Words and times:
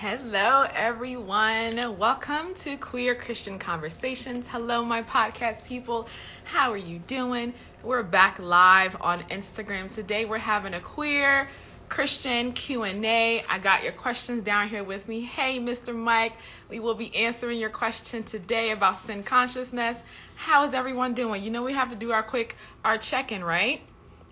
Hello, 0.00 0.64
everyone. 0.76 1.98
Welcome 1.98 2.54
to 2.60 2.76
Queer 2.76 3.16
Christian 3.16 3.58
Conversations. 3.58 4.46
Hello, 4.46 4.84
my 4.84 5.02
podcast 5.02 5.64
people. 5.64 6.06
How 6.44 6.70
are 6.70 6.76
you 6.76 7.00
doing? 7.00 7.52
We're 7.82 8.04
back 8.04 8.38
live 8.38 8.96
on 9.00 9.24
Instagram 9.24 9.92
today. 9.92 10.24
We're 10.24 10.38
having 10.38 10.74
a 10.74 10.80
queer 10.80 11.48
Christian 11.88 12.52
Q&A. 12.52 13.42
I 13.48 13.58
got 13.58 13.82
your 13.82 13.90
questions 13.90 14.44
down 14.44 14.68
here 14.68 14.84
with 14.84 15.08
me. 15.08 15.22
Hey, 15.22 15.58
Mr. 15.58 15.92
Mike, 15.96 16.34
we 16.70 16.78
will 16.78 16.94
be 16.94 17.12
answering 17.16 17.58
your 17.58 17.70
question 17.70 18.22
today 18.22 18.70
about 18.70 18.98
sin 18.98 19.24
consciousness. 19.24 19.96
How 20.36 20.64
is 20.64 20.74
everyone 20.74 21.14
doing? 21.14 21.42
You 21.42 21.50
know 21.50 21.64
we 21.64 21.72
have 21.72 21.88
to 21.88 21.96
do 21.96 22.12
our 22.12 22.22
quick 22.22 22.54
our 22.84 22.98
check-in, 22.98 23.42
right? 23.42 23.80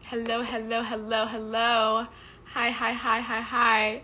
Hello, 0.04 0.42
hello, 0.42 0.84
hello, 0.84 1.26
hello. 1.26 2.06
Hi, 2.52 2.70
hi, 2.70 2.92
hi, 2.92 3.18
hi, 3.18 3.40
hi. 3.40 4.02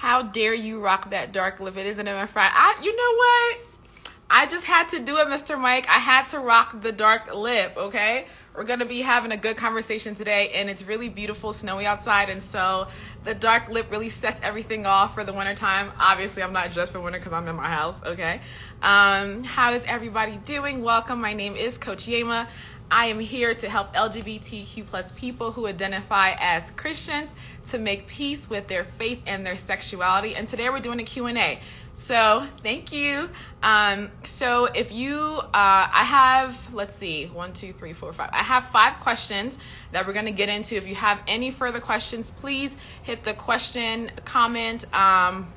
How 0.00 0.22
dare 0.22 0.54
you 0.54 0.80
rock 0.80 1.10
that 1.10 1.30
dark 1.30 1.60
lip? 1.60 1.76
It 1.76 1.84
isn't 1.84 2.08
even 2.08 2.26
Friday. 2.28 2.54
I, 2.56 2.80
you 2.82 2.96
know 2.96 3.16
what? 3.16 4.12
I 4.30 4.46
just 4.46 4.64
had 4.64 4.88
to 4.88 4.98
do 4.98 5.18
it, 5.18 5.26
Mr. 5.26 5.60
Mike. 5.60 5.86
I 5.90 5.98
had 5.98 6.26
to 6.28 6.38
rock 6.38 6.80
the 6.80 6.90
dark 6.90 7.34
lip, 7.34 7.74
okay? 7.76 8.26
We're 8.56 8.64
to 8.78 8.86
be 8.86 9.02
having 9.02 9.30
a 9.30 9.36
good 9.36 9.58
conversation 9.58 10.14
today, 10.14 10.52
and 10.54 10.70
it's 10.70 10.84
really 10.84 11.10
beautiful, 11.10 11.52
snowy 11.52 11.84
outside, 11.84 12.30
and 12.30 12.42
so 12.42 12.88
the 13.24 13.34
dark 13.34 13.68
lip 13.68 13.90
really 13.90 14.08
sets 14.08 14.40
everything 14.42 14.86
off 14.86 15.12
for 15.12 15.22
the 15.22 15.34
wintertime. 15.34 15.92
Obviously, 16.00 16.42
I'm 16.42 16.54
not 16.54 16.72
just 16.72 16.92
for 16.92 17.00
winter 17.00 17.18
because 17.18 17.34
I'm 17.34 17.46
in 17.46 17.56
my 17.56 17.68
house, 17.68 17.96
okay? 18.02 18.40
Um, 18.80 19.44
how 19.44 19.74
is 19.74 19.84
everybody 19.84 20.38
doing? 20.46 20.82
Welcome. 20.82 21.20
My 21.20 21.34
name 21.34 21.56
is 21.56 21.76
Coach 21.76 22.06
Yema. 22.06 22.48
I 22.90 23.06
am 23.06 23.20
here 23.20 23.54
to 23.54 23.68
help 23.68 23.94
LGBTQ 23.94 24.86
plus 24.86 25.12
people 25.12 25.52
who 25.52 25.68
identify 25.68 26.32
as 26.40 26.68
Christians 26.72 27.28
to 27.68 27.78
make 27.78 28.06
peace 28.06 28.48
with 28.50 28.68
their 28.68 28.84
faith 28.84 29.22
and 29.26 29.44
their 29.44 29.56
sexuality. 29.56 30.34
And 30.34 30.48
today 30.48 30.68
we're 30.68 30.80
doing 30.80 31.00
a 31.00 31.04
Q&A. 31.04 31.60
So 31.92 32.46
thank 32.62 32.92
you. 32.92 33.28
Um, 33.62 34.10
so 34.24 34.64
if 34.64 34.90
you, 34.90 35.16
uh, 35.16 35.48
I 35.52 36.04
have, 36.04 36.74
let's 36.74 36.96
see, 36.96 37.26
one, 37.26 37.52
two, 37.52 37.72
three, 37.72 37.92
four, 37.92 38.12
five. 38.12 38.30
I 38.32 38.42
have 38.42 38.68
five 38.70 39.00
questions 39.00 39.58
that 39.92 40.06
we're 40.06 40.12
going 40.12 40.24
to 40.24 40.32
get 40.32 40.48
into. 40.48 40.76
If 40.76 40.86
you 40.86 40.94
have 40.94 41.20
any 41.28 41.50
further 41.50 41.80
questions, 41.80 42.30
please 42.30 42.74
hit 43.02 43.22
the 43.22 43.34
question, 43.34 44.10
comment 44.24 44.92
um, 44.94 45.52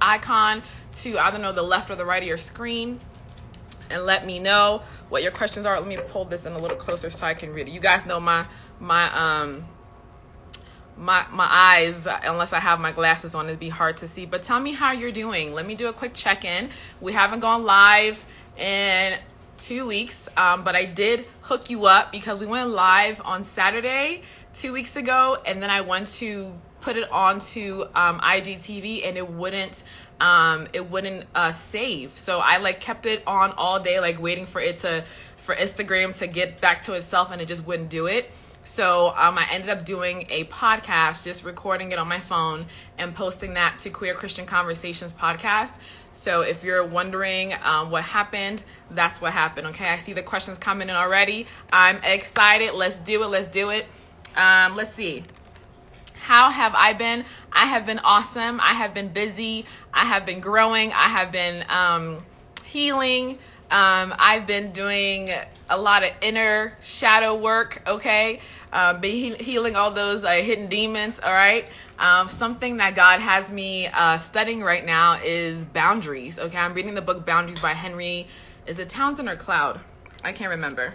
icon 0.00 0.62
to, 1.00 1.18
I 1.18 1.30
don't 1.30 1.42
know, 1.42 1.52
the 1.52 1.62
left 1.62 1.90
or 1.90 1.96
the 1.96 2.04
right 2.04 2.22
of 2.22 2.28
your 2.28 2.38
screen 2.38 3.00
and 3.90 4.04
let 4.04 4.26
me 4.26 4.38
know 4.38 4.82
what 5.08 5.22
your 5.22 5.32
questions 5.32 5.66
are. 5.66 5.78
Let 5.78 5.88
me 5.88 5.98
pull 6.10 6.24
this 6.24 6.46
in 6.46 6.52
a 6.52 6.58
little 6.58 6.76
closer 6.76 7.10
so 7.10 7.26
I 7.26 7.34
can 7.34 7.52
read 7.52 7.68
it. 7.68 7.72
You 7.72 7.80
guys 7.80 8.06
know 8.06 8.20
my 8.20 8.46
my 8.80 9.46
um 9.46 9.64
my 10.98 11.26
my 11.30 11.48
eyes 11.48 11.94
unless 12.24 12.52
I 12.52 12.60
have 12.60 12.80
my 12.80 12.92
glasses 12.92 13.34
on 13.34 13.46
it'd 13.46 13.58
be 13.58 13.68
hard 13.68 13.98
to 13.98 14.08
see. 14.08 14.26
But 14.26 14.42
tell 14.42 14.60
me 14.60 14.72
how 14.72 14.92
you're 14.92 15.12
doing. 15.12 15.52
Let 15.52 15.66
me 15.66 15.74
do 15.74 15.88
a 15.88 15.92
quick 15.92 16.14
check-in. 16.14 16.70
We 17.00 17.12
haven't 17.12 17.40
gone 17.40 17.64
live 17.64 18.24
in 18.56 19.18
two 19.58 19.86
weeks, 19.86 20.28
um, 20.36 20.64
but 20.64 20.74
I 20.74 20.84
did 20.84 21.26
hook 21.42 21.70
you 21.70 21.86
up 21.86 22.12
because 22.12 22.38
we 22.38 22.46
went 22.46 22.70
live 22.70 23.20
on 23.24 23.44
Saturday 23.44 24.22
two 24.54 24.72
weeks 24.72 24.96
ago, 24.96 25.38
and 25.46 25.62
then 25.62 25.70
I 25.70 25.82
went 25.82 26.08
to 26.18 26.52
put 26.80 26.96
it 26.96 27.10
onto 27.10 27.82
um, 27.94 28.20
IGTV 28.20 29.06
and 29.06 29.16
it 29.16 29.28
wouldn't 29.28 29.82
um, 30.20 30.66
it 30.72 30.90
wouldn't 30.90 31.26
uh, 31.34 31.52
save. 31.52 32.18
So 32.18 32.38
I 32.38 32.58
like 32.58 32.80
kept 32.80 33.06
it 33.06 33.22
on 33.26 33.52
all 33.52 33.80
day, 33.80 34.00
like 34.00 34.20
waiting 34.20 34.46
for 34.46 34.60
it 34.60 34.78
to 34.78 35.04
for 35.36 35.54
Instagram 35.54 36.16
to 36.18 36.26
get 36.26 36.60
back 36.60 36.82
to 36.84 36.94
itself, 36.94 37.30
and 37.30 37.40
it 37.40 37.46
just 37.46 37.64
wouldn't 37.64 37.88
do 37.88 38.06
it. 38.06 38.30
So 38.68 39.08
um, 39.16 39.38
I 39.38 39.48
ended 39.50 39.70
up 39.70 39.84
doing 39.84 40.26
a 40.28 40.44
podcast, 40.44 41.24
just 41.24 41.42
recording 41.42 41.90
it 41.92 41.98
on 41.98 42.06
my 42.06 42.20
phone 42.20 42.66
and 42.98 43.14
posting 43.14 43.54
that 43.54 43.78
to 43.80 43.90
Queer 43.90 44.14
Christian 44.14 44.44
Conversations 44.44 45.14
podcast. 45.14 45.72
So 46.12 46.42
if 46.42 46.62
you're 46.62 46.86
wondering 46.86 47.54
um, 47.62 47.90
what 47.90 48.04
happened, 48.04 48.62
that's 48.90 49.22
what 49.22 49.32
happened. 49.32 49.68
Okay, 49.68 49.86
I 49.86 49.98
see 49.98 50.12
the 50.12 50.22
questions 50.22 50.58
coming 50.58 50.90
in 50.90 50.94
already. 50.94 51.46
I'm 51.72 51.96
excited. 52.04 52.74
Let's 52.74 52.98
do 52.98 53.22
it. 53.22 53.26
Let's 53.28 53.48
do 53.48 53.70
it. 53.70 53.86
Um, 54.36 54.76
let's 54.76 54.92
see. 54.92 55.24
How 56.14 56.50
have 56.50 56.74
I 56.74 56.92
been? 56.92 57.24
I 57.50 57.64
have 57.66 57.86
been 57.86 58.00
awesome. 58.00 58.60
I 58.60 58.74
have 58.74 58.92
been 58.92 59.12
busy. 59.14 59.64
I 59.94 60.04
have 60.04 60.26
been 60.26 60.40
growing. 60.40 60.92
I 60.92 61.08
have 61.08 61.32
been 61.32 61.64
um, 61.70 62.24
healing. 62.64 63.38
Um, 63.70 64.14
I've 64.18 64.46
been 64.46 64.72
doing 64.72 65.30
a 65.68 65.76
lot 65.76 66.02
of 66.02 66.10
inner 66.22 66.76
shadow 66.80 67.36
work, 67.36 67.82
okay? 67.86 68.40
Um, 68.72 69.00
be 69.00 69.12
he- 69.20 69.44
healing 69.44 69.76
all 69.76 69.90
those 69.90 70.24
uh, 70.24 70.30
hidden 70.30 70.68
demons, 70.68 71.18
all 71.22 71.32
right? 71.32 71.66
Um, 71.98 72.28
something 72.30 72.78
that 72.78 72.94
God 72.94 73.20
has 73.20 73.50
me 73.50 73.86
uh, 73.86 74.18
studying 74.18 74.62
right 74.62 74.84
now 74.84 75.20
is 75.22 75.62
boundaries, 75.64 76.38
okay? 76.38 76.56
I'm 76.56 76.72
reading 76.72 76.94
the 76.94 77.02
book 77.02 77.26
Boundaries 77.26 77.60
by 77.60 77.74
Henry. 77.74 78.28
Is 78.66 78.78
it 78.78 78.88
Townsend 78.88 79.28
or 79.28 79.36
Cloud? 79.36 79.80
I 80.24 80.32
can't 80.32 80.50
remember. 80.50 80.94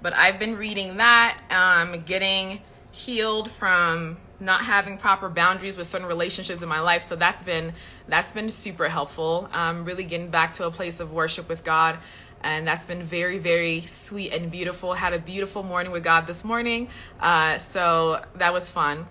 But 0.00 0.14
I've 0.14 0.38
been 0.38 0.56
reading 0.56 0.96
that, 0.98 1.42
um, 1.50 2.02
getting 2.04 2.60
healed 2.92 3.50
from 3.50 4.16
not 4.40 4.64
having 4.64 4.98
proper 4.98 5.28
boundaries 5.28 5.76
with 5.76 5.88
certain 5.88 6.06
relationships 6.06 6.62
in 6.62 6.68
my 6.68 6.80
life. 6.80 7.02
So 7.04 7.16
that's 7.16 7.42
been 7.42 7.72
that's 8.08 8.32
been 8.32 8.50
super 8.50 8.88
helpful. 8.88 9.48
Um, 9.52 9.84
really 9.84 10.04
getting 10.04 10.30
back 10.30 10.54
to 10.54 10.66
a 10.66 10.70
place 10.70 11.00
of 11.00 11.12
worship 11.12 11.48
with 11.48 11.64
god. 11.64 11.98
And 12.42 12.66
that's 12.66 12.86
been 12.86 13.02
very 13.02 13.38
very 13.38 13.82
sweet 13.82 14.32
and 14.32 14.50
beautiful. 14.50 14.92
Had 14.92 15.12
a 15.12 15.18
beautiful 15.18 15.62
morning 15.62 15.92
with 15.92 16.04
god 16.04 16.26
this 16.26 16.44
morning. 16.44 16.88
Uh, 17.20 17.58
so 17.58 18.24
that 18.36 18.52
was 18.52 18.68
fun. 18.68 19.06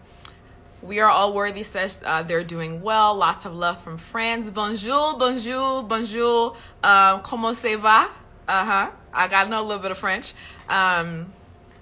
We 0.81 0.99
are 0.99 1.09
all 1.09 1.33
worthy 1.33 1.63
says 1.63 1.99
uh, 2.05 2.23
they're 2.23 2.43
doing 2.43 2.81
well. 2.81 3.15
Lots 3.15 3.45
of 3.45 3.53
love 3.53 3.81
from 3.83 3.97
france 3.97 4.49
bonjour 4.49 5.17
bonjour 5.17 5.83
bonjour. 5.83 6.55
Uh, 6.83 7.19
comment 7.19 7.57
ça 7.57 7.79
va? 7.79 8.11
Uh-huh. 8.47 8.91
I 9.11 9.27
got 9.27 9.45
to 9.45 9.49
know 9.49 9.61
a 9.61 9.65
little 9.65 9.81
bit 9.81 9.91
of 9.91 9.97
french. 9.97 10.33
Um, 10.69 11.33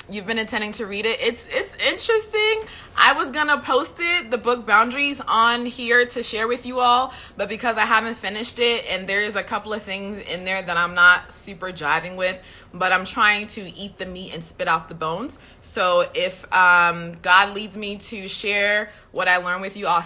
you've 0.09 0.25
been 0.25 0.37
intending 0.37 0.71
to 0.73 0.85
read 0.85 1.05
it. 1.05 1.19
It's 1.19 1.45
it's 1.49 1.73
interesting. 1.75 2.67
I 2.95 3.13
was 3.13 3.31
gonna 3.31 3.59
post 3.61 3.95
it, 3.99 4.31
the 4.31 4.37
book 4.37 4.65
Boundaries, 4.65 5.21
on 5.27 5.65
here 5.65 6.05
to 6.05 6.23
share 6.23 6.47
with 6.47 6.65
you 6.65 6.79
all, 6.79 7.13
but 7.37 7.49
because 7.49 7.77
I 7.77 7.85
haven't 7.85 8.15
finished 8.15 8.59
it 8.59 8.85
and 8.85 9.07
there's 9.07 9.35
a 9.35 9.43
couple 9.43 9.73
of 9.73 9.83
things 9.83 10.23
in 10.27 10.45
there 10.45 10.61
that 10.61 10.77
I'm 10.77 10.93
not 10.93 11.31
super 11.31 11.71
jiving 11.71 12.17
with, 12.17 12.39
but 12.73 12.91
I'm 12.91 13.05
trying 13.05 13.47
to 13.47 13.61
eat 13.61 13.97
the 13.97 14.05
meat 14.05 14.33
and 14.33 14.43
spit 14.43 14.67
out 14.67 14.89
the 14.89 14.95
bones. 14.95 15.39
So 15.61 16.09
if 16.13 16.51
um, 16.53 17.13
God 17.21 17.53
leads 17.53 17.77
me 17.77 17.97
to 17.97 18.27
share 18.27 18.91
what 19.11 19.27
I 19.27 19.37
learned 19.37 19.61
with 19.61 19.77
you, 19.77 19.87
I'll, 19.87 20.05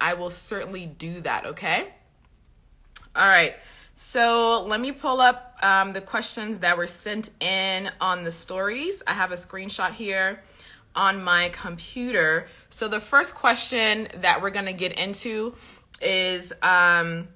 I 0.00 0.14
will 0.14 0.30
certainly 0.30 0.86
do 0.86 1.20
that. 1.22 1.46
Okay. 1.46 1.88
All 3.16 3.26
right. 3.26 3.54
So 3.94 4.64
let 4.66 4.80
me 4.80 4.92
pull 4.92 5.20
up 5.20 5.49
um, 5.62 5.92
the 5.92 6.00
questions 6.00 6.60
that 6.60 6.76
were 6.76 6.86
sent 6.86 7.30
in 7.40 7.90
on 8.00 8.24
the 8.24 8.30
stories. 8.30 9.02
I 9.06 9.14
have 9.14 9.32
a 9.32 9.36
screenshot 9.36 9.92
here 9.92 10.42
on 10.94 11.22
my 11.22 11.50
computer. 11.50 12.48
So 12.70 12.88
the 12.88 13.00
first 13.00 13.34
question 13.34 14.08
that 14.22 14.42
we're 14.42 14.50
going 14.50 14.66
to 14.66 14.72
get 14.72 14.92
into 14.92 15.54
is 16.00 16.52
um, 16.62 17.28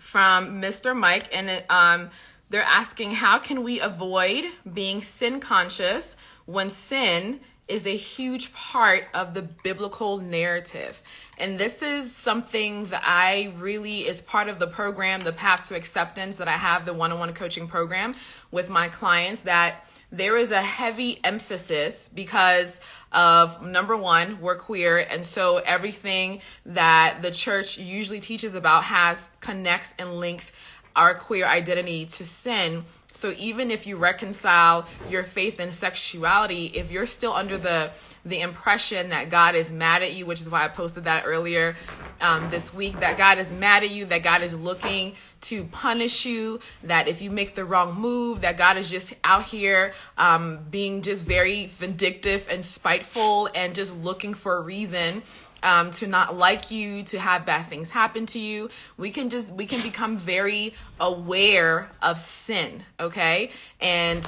from 0.00 0.60
Mr. 0.60 0.96
Mike, 0.96 1.28
and 1.32 1.48
it, 1.48 1.70
um, 1.70 2.10
they're 2.48 2.62
asking 2.62 3.12
how 3.12 3.38
can 3.38 3.62
we 3.62 3.80
avoid 3.80 4.44
being 4.72 5.02
sin 5.02 5.40
conscious 5.40 6.16
when 6.46 6.70
sin 6.70 7.40
is 7.68 7.86
a 7.86 7.96
huge 7.96 8.52
part 8.52 9.04
of 9.12 9.34
the 9.34 9.42
biblical 9.42 10.18
narrative. 10.18 11.02
And 11.36 11.58
this 11.58 11.82
is 11.82 12.14
something 12.14 12.86
that 12.86 13.02
I 13.04 13.54
really 13.58 14.06
is 14.06 14.20
part 14.20 14.48
of 14.48 14.58
the 14.58 14.68
program, 14.68 15.22
the 15.22 15.32
Path 15.32 15.68
to 15.68 15.74
Acceptance 15.74 16.36
that 16.36 16.48
I 16.48 16.56
have, 16.56 16.86
the 16.86 16.94
one 16.94 17.10
on 17.10 17.18
one 17.18 17.34
coaching 17.34 17.66
program 17.66 18.14
with 18.52 18.68
my 18.68 18.88
clients, 18.88 19.42
that 19.42 19.84
there 20.12 20.36
is 20.36 20.52
a 20.52 20.62
heavy 20.62 21.18
emphasis 21.24 22.08
because 22.14 22.80
of 23.10 23.60
number 23.62 23.96
one, 23.96 24.40
we're 24.40 24.56
queer. 24.56 24.98
And 24.98 25.26
so 25.26 25.56
everything 25.58 26.42
that 26.66 27.22
the 27.22 27.32
church 27.32 27.78
usually 27.78 28.20
teaches 28.20 28.54
about 28.54 28.84
has 28.84 29.28
connects 29.40 29.92
and 29.98 30.18
links 30.20 30.52
our 30.94 31.14
queer 31.14 31.46
identity 31.46 32.06
to 32.06 32.24
sin. 32.24 32.84
So 33.16 33.34
even 33.38 33.70
if 33.70 33.86
you 33.86 33.96
reconcile 33.96 34.86
your 35.08 35.24
faith 35.24 35.58
and 35.58 35.74
sexuality, 35.74 36.66
if 36.74 36.90
you're 36.90 37.06
still 37.06 37.32
under 37.32 37.58
the 37.58 37.90
the 38.26 38.40
impression 38.40 39.10
that 39.10 39.30
God 39.30 39.54
is 39.54 39.70
mad 39.70 40.02
at 40.02 40.14
you, 40.14 40.26
which 40.26 40.40
is 40.40 40.50
why 40.50 40.64
I 40.64 40.68
posted 40.68 41.04
that 41.04 41.22
earlier 41.26 41.76
um, 42.20 42.50
this 42.50 42.74
week, 42.74 42.98
that 42.98 43.16
God 43.16 43.38
is 43.38 43.52
mad 43.52 43.84
at 43.84 43.90
you, 43.90 44.04
that 44.06 44.24
God 44.24 44.42
is 44.42 44.52
looking 44.52 45.14
to 45.42 45.62
punish 45.66 46.26
you, 46.26 46.58
that 46.82 47.06
if 47.06 47.22
you 47.22 47.30
make 47.30 47.54
the 47.54 47.64
wrong 47.64 47.94
move, 47.94 48.40
that 48.40 48.56
God 48.56 48.78
is 48.78 48.90
just 48.90 49.14
out 49.22 49.44
here 49.44 49.94
um, 50.18 50.58
being 50.70 51.02
just 51.02 51.24
very 51.24 51.66
vindictive 51.66 52.44
and 52.50 52.64
spiteful 52.64 53.48
and 53.54 53.76
just 53.76 53.96
looking 53.98 54.34
for 54.34 54.56
a 54.56 54.60
reason 54.60 55.22
um, 55.66 55.90
to 55.90 56.06
not 56.06 56.36
like 56.36 56.70
you, 56.70 57.02
to 57.02 57.18
have 57.18 57.44
bad 57.44 57.68
things 57.68 57.90
happen 57.90 58.24
to 58.26 58.38
you. 58.38 58.70
We 58.96 59.10
can 59.10 59.28
just, 59.30 59.52
we 59.52 59.66
can 59.66 59.82
become 59.82 60.16
very 60.16 60.74
aware 61.00 61.90
of 62.00 62.18
sin, 62.18 62.84
okay? 63.00 63.50
And 63.80 64.24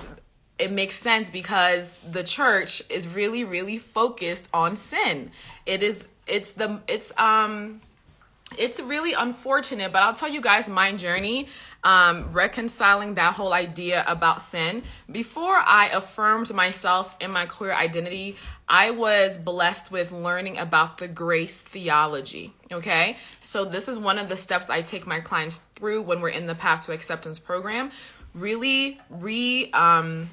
it 0.58 0.72
makes 0.72 0.96
sense 0.98 1.30
because 1.30 1.88
the 2.10 2.24
church 2.24 2.82
is 2.90 3.06
really, 3.06 3.44
really 3.44 3.78
focused 3.78 4.48
on 4.52 4.76
sin. 4.76 5.30
It 5.64 5.84
is, 5.84 6.08
it's 6.26 6.50
the, 6.50 6.80
it's, 6.88 7.12
um, 7.16 7.82
it's 8.56 8.80
really 8.80 9.12
unfortunate, 9.12 9.92
but 9.92 10.02
I'll 10.02 10.14
tell 10.14 10.28
you 10.28 10.40
guys 10.40 10.68
my 10.68 10.94
journey 10.94 11.48
um, 11.84 12.32
reconciling 12.32 13.14
that 13.14 13.34
whole 13.34 13.52
idea 13.52 14.04
about 14.06 14.42
sin. 14.42 14.82
Before 15.10 15.56
I 15.56 15.88
affirmed 15.88 16.52
myself 16.52 17.14
in 17.20 17.30
my 17.30 17.46
queer 17.46 17.72
identity, 17.72 18.36
I 18.68 18.90
was 18.90 19.36
blessed 19.38 19.90
with 19.90 20.12
learning 20.12 20.58
about 20.58 20.98
the 20.98 21.08
grace 21.08 21.60
theology. 21.60 22.54
Okay, 22.72 23.16
so 23.40 23.64
this 23.64 23.88
is 23.88 23.98
one 23.98 24.18
of 24.18 24.28
the 24.28 24.36
steps 24.36 24.70
I 24.70 24.82
take 24.82 25.06
my 25.06 25.20
clients 25.20 25.66
through 25.76 26.02
when 26.02 26.20
we're 26.20 26.30
in 26.30 26.46
the 26.46 26.54
Path 26.54 26.86
to 26.86 26.92
Acceptance 26.92 27.38
program. 27.38 27.90
Really 28.34 29.00
re 29.10 29.70
um, 29.72 30.30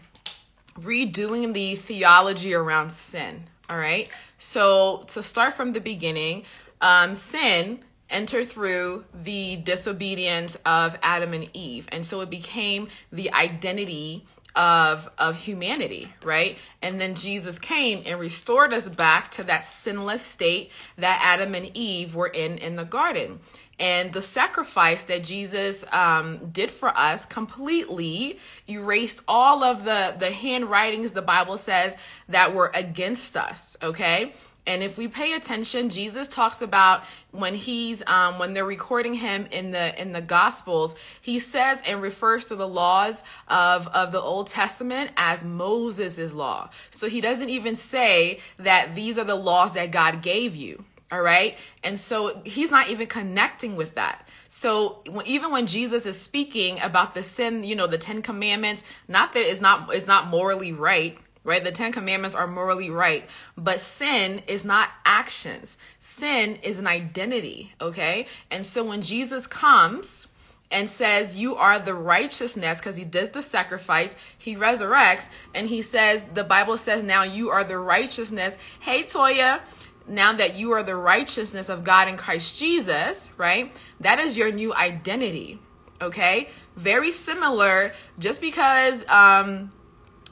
redoing 0.80 1.54
the 1.54 1.76
theology 1.76 2.54
around 2.54 2.92
sin. 2.92 3.44
All 3.70 3.78
right, 3.78 4.10
so 4.40 5.06
to 5.08 5.22
start 5.24 5.56
from 5.56 5.74
the 5.74 5.82
beginning, 5.82 6.44
um, 6.82 7.16
sin 7.16 7.80
enter 8.10 8.46
through 8.46 9.06
the 9.24 9.58
disobedience 9.58 10.58
of 10.66 10.96
Adam 11.02 11.34
and 11.34 11.50
Eve. 11.54 11.88
And 11.92 12.06
so 12.06 12.22
it 12.22 12.30
became 12.30 12.90
the 13.12 13.32
identity 13.34 14.26
of 14.56 15.10
of 15.18 15.36
humanity, 15.36 16.14
right? 16.24 16.58
And 16.82 17.00
then 17.00 17.16
Jesus 17.16 17.60
came 17.60 18.04
and 18.06 18.20
restored 18.20 18.74
us 18.74 18.88
back 18.88 19.32
to 19.32 19.44
that 19.44 19.70
sinless 19.70 20.22
state 20.22 20.72
that 20.98 21.20
Adam 21.22 21.56
and 21.56 21.76
Eve 21.76 22.16
were 22.16 22.28
in 22.28 22.58
in 22.58 22.76
the 22.76 22.86
garden. 22.86 23.40
And 23.78 24.14
the 24.14 24.22
sacrifice 24.22 25.04
that 25.06 25.26
Jesus 25.26 25.84
um, 25.92 26.50
did 26.54 26.72
for 26.72 26.98
us 26.98 27.26
completely 27.26 28.40
erased 28.70 29.22
all 29.28 29.64
of 29.64 29.84
the 29.84 30.16
the 30.18 30.32
handwritings 30.32 31.12
the 31.12 31.22
Bible 31.22 31.58
says 31.58 31.94
that 32.30 32.56
were 32.56 32.72
against 32.74 33.36
us. 33.36 33.76
Okay, 33.84 34.34
and 34.68 34.82
if 34.82 34.98
we 34.98 35.08
pay 35.08 35.34
attention, 35.34 35.90
Jesus 35.90 36.28
talks 36.28 36.62
about 36.62 37.04
when 37.32 37.54
he's 37.54 38.02
um, 38.08 38.40
when 38.40 38.54
they're 38.54 38.66
recording 38.66 39.14
him 39.14 39.48
in 39.52 39.72
the 39.72 40.00
in 40.02 40.12
the 40.12 40.22
Gospels, 40.22 40.96
he 41.22 41.40
says 41.40 41.82
and 41.86 42.02
refers 42.02 42.46
to 42.46 42.56
the 42.56 42.68
laws 42.68 43.24
of 43.48 43.88
of 43.88 44.12
the 44.12 44.20
Old 44.20 44.48
Testament 44.48 45.12
as 45.18 45.44
Moses' 45.44 46.34
law. 46.34 46.70
So 46.92 47.08
he 47.08 47.22
doesn't 47.22 47.50
even 47.50 47.76
say 47.76 48.40
that 48.58 48.96
these 48.96 49.18
are 49.20 49.24
the 49.24 49.36
laws 49.36 49.74
that 49.74 49.92
God 49.92 50.22
gave 50.24 50.56
you. 50.56 50.84
All 51.12 51.22
right, 51.22 51.56
and 51.84 52.00
so 52.00 52.42
he's 52.44 52.72
not 52.72 52.90
even 52.90 53.06
connecting 53.06 53.76
with 53.76 53.94
that. 53.94 54.28
So 54.50 55.04
even 55.26 55.52
when 55.52 55.68
Jesus 55.68 56.08
is 56.08 56.20
speaking 56.20 56.80
about 56.80 57.14
the 57.14 57.22
sin, 57.22 57.64
you 57.64 57.76
know, 57.76 57.86
the 57.86 58.00
Ten 58.00 58.24
Commandments, 58.24 58.82
not 59.08 59.34
that 59.34 59.48
it's 59.48 59.62
not 59.62 59.94
it's 59.94 60.08
not 60.08 60.28
morally 60.28 60.72
right 60.72 61.20
right? 61.46 61.64
The 61.64 61.72
Ten 61.72 61.94
Commandments 61.94 62.36
are 62.36 62.48
morally 62.48 62.90
right, 62.90 63.24
but 63.56 63.80
sin 63.80 64.42
is 64.48 64.66
not 64.66 64.90
actions. 65.06 65.78
Sin 66.00 66.58
is 66.58 66.80
an 66.80 66.88
identity, 66.88 67.72
okay? 67.80 68.28
And 68.52 68.66
so 68.66 68.84
when 68.84 69.02
Jesus 69.02 69.48
comes 69.48 70.28
and 70.72 70.90
says, 70.90 71.36
You 71.36 71.56
are 71.56 71.80
the 71.80 71.94
righteousness, 71.94 72.80
because 72.80 72.98
he 72.98 73.06
does 73.06 73.30
the 73.30 73.44
sacrifice, 73.44 74.16
he 74.38 74.56
resurrects, 74.56 75.30
and 75.54 75.70
he 75.70 75.82
says, 75.82 76.22
The 76.34 76.44
Bible 76.44 76.78
says, 76.78 77.04
Now 77.04 77.24
you 77.24 77.52
are 77.52 77.64
the 77.64 77.78
righteousness. 77.78 78.58
Hey, 78.82 79.04
Toya. 79.04 79.62
Now 80.08 80.34
that 80.38 80.54
you 80.54 80.72
are 80.74 80.84
the 80.84 80.96
righteousness 80.96 81.68
of 81.68 81.84
God 81.84 82.08
in 82.08 82.16
Christ 82.16 82.60
Jesus, 82.60 83.28
right? 83.38 83.74
That 84.02 84.20
is 84.20 84.38
your 84.38 84.52
new 84.52 84.72
identity, 84.72 85.60
okay? 86.00 86.50
Very 86.76 87.12
similar, 87.12 87.92
just 88.20 88.40
because 88.40 89.04
um, 89.08 89.72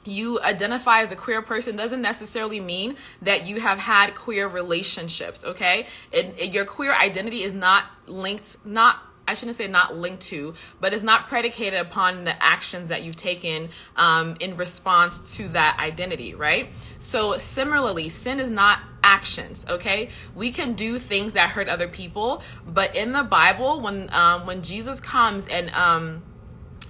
you 0.04 0.40
identify 0.40 1.00
as 1.00 1.12
a 1.12 1.16
queer 1.16 1.42
person 1.42 1.76
doesn't 1.76 2.02
necessarily 2.02 2.60
mean 2.60 2.96
that 3.22 3.46
you 3.46 3.60
have 3.60 3.78
had 3.78 4.14
queer 4.14 4.48
relationships 4.48 5.44
okay 5.44 5.86
it, 6.12 6.34
it, 6.38 6.54
your 6.54 6.64
queer 6.64 6.94
identity 6.94 7.42
is 7.42 7.54
not 7.54 7.84
linked 8.06 8.56
not 8.64 9.02
I 9.26 9.34
shouldn't 9.34 9.56
say 9.56 9.68
not 9.68 9.96
linked 9.96 10.24
to, 10.24 10.54
but 10.80 10.92
it's 10.92 11.02
not 11.02 11.28
predicated 11.28 11.80
upon 11.80 12.24
the 12.24 12.34
actions 12.42 12.88
that 12.88 13.02
you've 13.02 13.16
taken 13.16 13.70
um, 13.96 14.36
in 14.40 14.56
response 14.56 15.36
to 15.36 15.48
that 15.48 15.78
identity, 15.80 16.34
right? 16.34 16.68
So, 16.98 17.38
similarly, 17.38 18.10
sin 18.10 18.38
is 18.38 18.50
not 18.50 18.80
actions, 19.02 19.64
okay? 19.68 20.10
We 20.34 20.52
can 20.52 20.74
do 20.74 20.98
things 20.98 21.34
that 21.34 21.50
hurt 21.50 21.68
other 21.68 21.88
people, 21.88 22.42
but 22.66 22.94
in 22.94 23.12
the 23.12 23.22
Bible, 23.22 23.80
when 23.80 24.12
um, 24.12 24.46
when 24.46 24.62
Jesus 24.62 25.00
comes 25.00 25.48
and 25.48 25.70
um, 25.70 26.22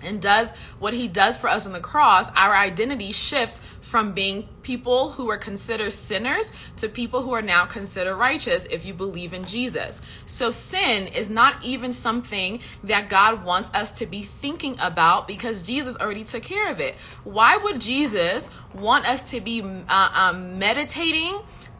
and 0.02 0.20
does 0.20 0.50
what 0.78 0.92
he 0.92 1.08
does 1.08 1.38
for 1.38 1.48
us 1.48 1.66
on 1.66 1.72
the 1.72 1.80
cross, 1.80 2.28
our 2.34 2.54
identity 2.54 3.12
shifts 3.12 3.60
from 3.80 4.12
being 4.12 4.48
people 4.62 5.12
who 5.12 5.30
are 5.30 5.38
considered 5.38 5.92
sinners 5.92 6.50
to 6.76 6.88
people 6.88 7.22
who 7.22 7.32
are 7.32 7.42
now 7.42 7.64
considered 7.64 8.16
righteous 8.16 8.66
if 8.70 8.84
you 8.84 8.92
believe 8.92 9.32
in 9.32 9.44
Jesus. 9.44 10.00
So 10.26 10.50
sin 10.50 11.06
is 11.06 11.30
not 11.30 11.62
even 11.62 11.92
something 11.92 12.60
that 12.82 13.08
God 13.08 13.44
wants 13.44 13.70
us 13.72 13.92
to 13.92 14.06
be 14.06 14.24
thinking 14.24 14.76
about 14.80 15.28
because 15.28 15.62
Jesus 15.62 15.96
already 15.96 16.24
took 16.24 16.42
care 16.42 16.70
of 16.70 16.80
it. 16.80 16.96
Why 17.22 17.56
would 17.56 17.80
Jesus 17.80 18.48
want 18.74 19.06
us 19.06 19.30
to 19.30 19.40
be 19.40 19.62
uh, 19.62 20.10
um, 20.12 20.58
meditating, 20.58 21.38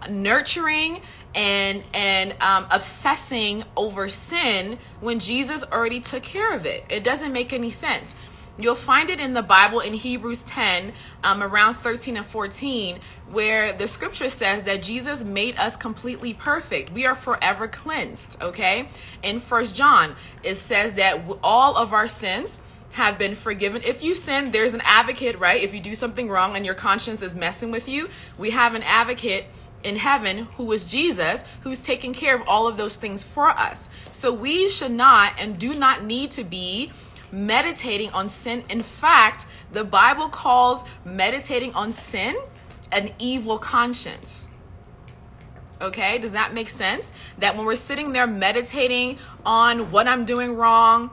nurturing, 0.09 1.01
and 1.35 1.83
and 1.93 2.37
um, 2.41 2.67
obsessing 2.71 3.65
over 3.77 4.09
sin 4.09 4.79
when 5.01 5.19
Jesus 5.19 5.65
already 5.65 6.01
took 6.01 6.23
care 6.23 6.55
of 6.55 6.67
it. 6.67 6.85
It 6.89 7.05
doesn't 7.05 7.33
make 7.33 7.53
any 7.53 7.71
sense. 7.71 8.15
You'll 8.57 8.77
find 8.77 9.11
it 9.11 9.19
in 9.19 9.35
the 9.35 9.43
Bible 9.43 9.81
in 9.81 9.95
Hebrews 9.95 10.45
10, 10.45 10.93
um, 11.25 11.43
around 11.43 11.75
13 11.77 12.17
and 12.17 12.25
14, 12.25 13.01
where 13.33 13.77
the 13.77 13.89
scripture 13.89 14.31
says 14.31 14.63
that 14.63 14.81
Jesus 14.81 15.25
made 15.25 15.57
us 15.57 15.75
completely 15.75 16.35
perfect. 16.35 16.93
We 16.93 17.05
are 17.05 17.17
forever 17.17 17.67
cleansed, 17.67 18.41
okay? 18.41 18.89
In 19.25 19.41
First 19.41 19.75
John, 19.75 20.15
it 20.45 20.59
says 20.59 20.95
that 20.95 21.21
all 21.43 21.75
of 21.75 21.93
our 21.93 22.07
sins 22.07 22.59
have 22.93 23.19
been 23.19 23.35
forgiven. 23.35 23.83
If 23.85 24.05
you 24.05 24.15
sin, 24.15 24.53
there's 24.53 24.73
an 24.73 24.83
advocate, 24.85 25.41
right? 25.41 25.61
If 25.61 25.75
you 25.75 25.81
do 25.81 25.97
something 25.97 26.29
wrong 26.29 26.55
and 26.55 26.65
your 26.65 26.77
conscience 26.77 27.23
is 27.23 27.35
messing 27.35 27.73
with 27.73 27.89
you, 27.89 28.09
we 28.39 28.51
have 28.51 28.75
an 28.75 28.85
advocate 28.85 29.47
in 29.85 29.97
heaven 29.97 30.49
who 30.57 30.73
is 30.73 30.85
Jesus, 30.85 31.43
who's 31.61 31.81
taking 31.81 32.13
care 32.13 32.35
of 32.35 32.43
all 32.49 32.67
of 32.67 32.77
those 32.77 32.97
things 32.97 33.23
for 33.23 33.49
us. 33.49 33.89
So 34.13 34.33
we 34.33 34.69
should 34.69 34.91
not 34.91 35.35
and 35.39 35.59
do 35.59 35.75
not 35.75 36.05
need 36.05 36.33
to 36.33 36.45
be 36.45 36.91
meditating 37.31 38.11
on 38.11 38.29
sin. 38.29 38.65
In 38.69 38.83
fact, 38.83 39.47
the 39.73 39.85
Bible 39.85 40.29
calls 40.29 40.83
meditating 41.05 41.75
on 41.75 41.93
sin 41.93 42.37
an 42.93 43.13
evil 43.19 43.59
conscience. 43.59 44.41
Okay, 45.81 46.19
does 46.19 46.33
that 46.33 46.55
make 46.55 46.71
sense? 46.71 47.13
That 47.39 47.57
when 47.57 47.67
we're 47.67 47.77
sitting 47.77 48.13
there 48.13 48.27
meditating 48.27 49.19
on 49.45 49.91
what 49.91 50.07
I'm 50.07 50.25
doing 50.25 50.55
wrong, 50.55 51.11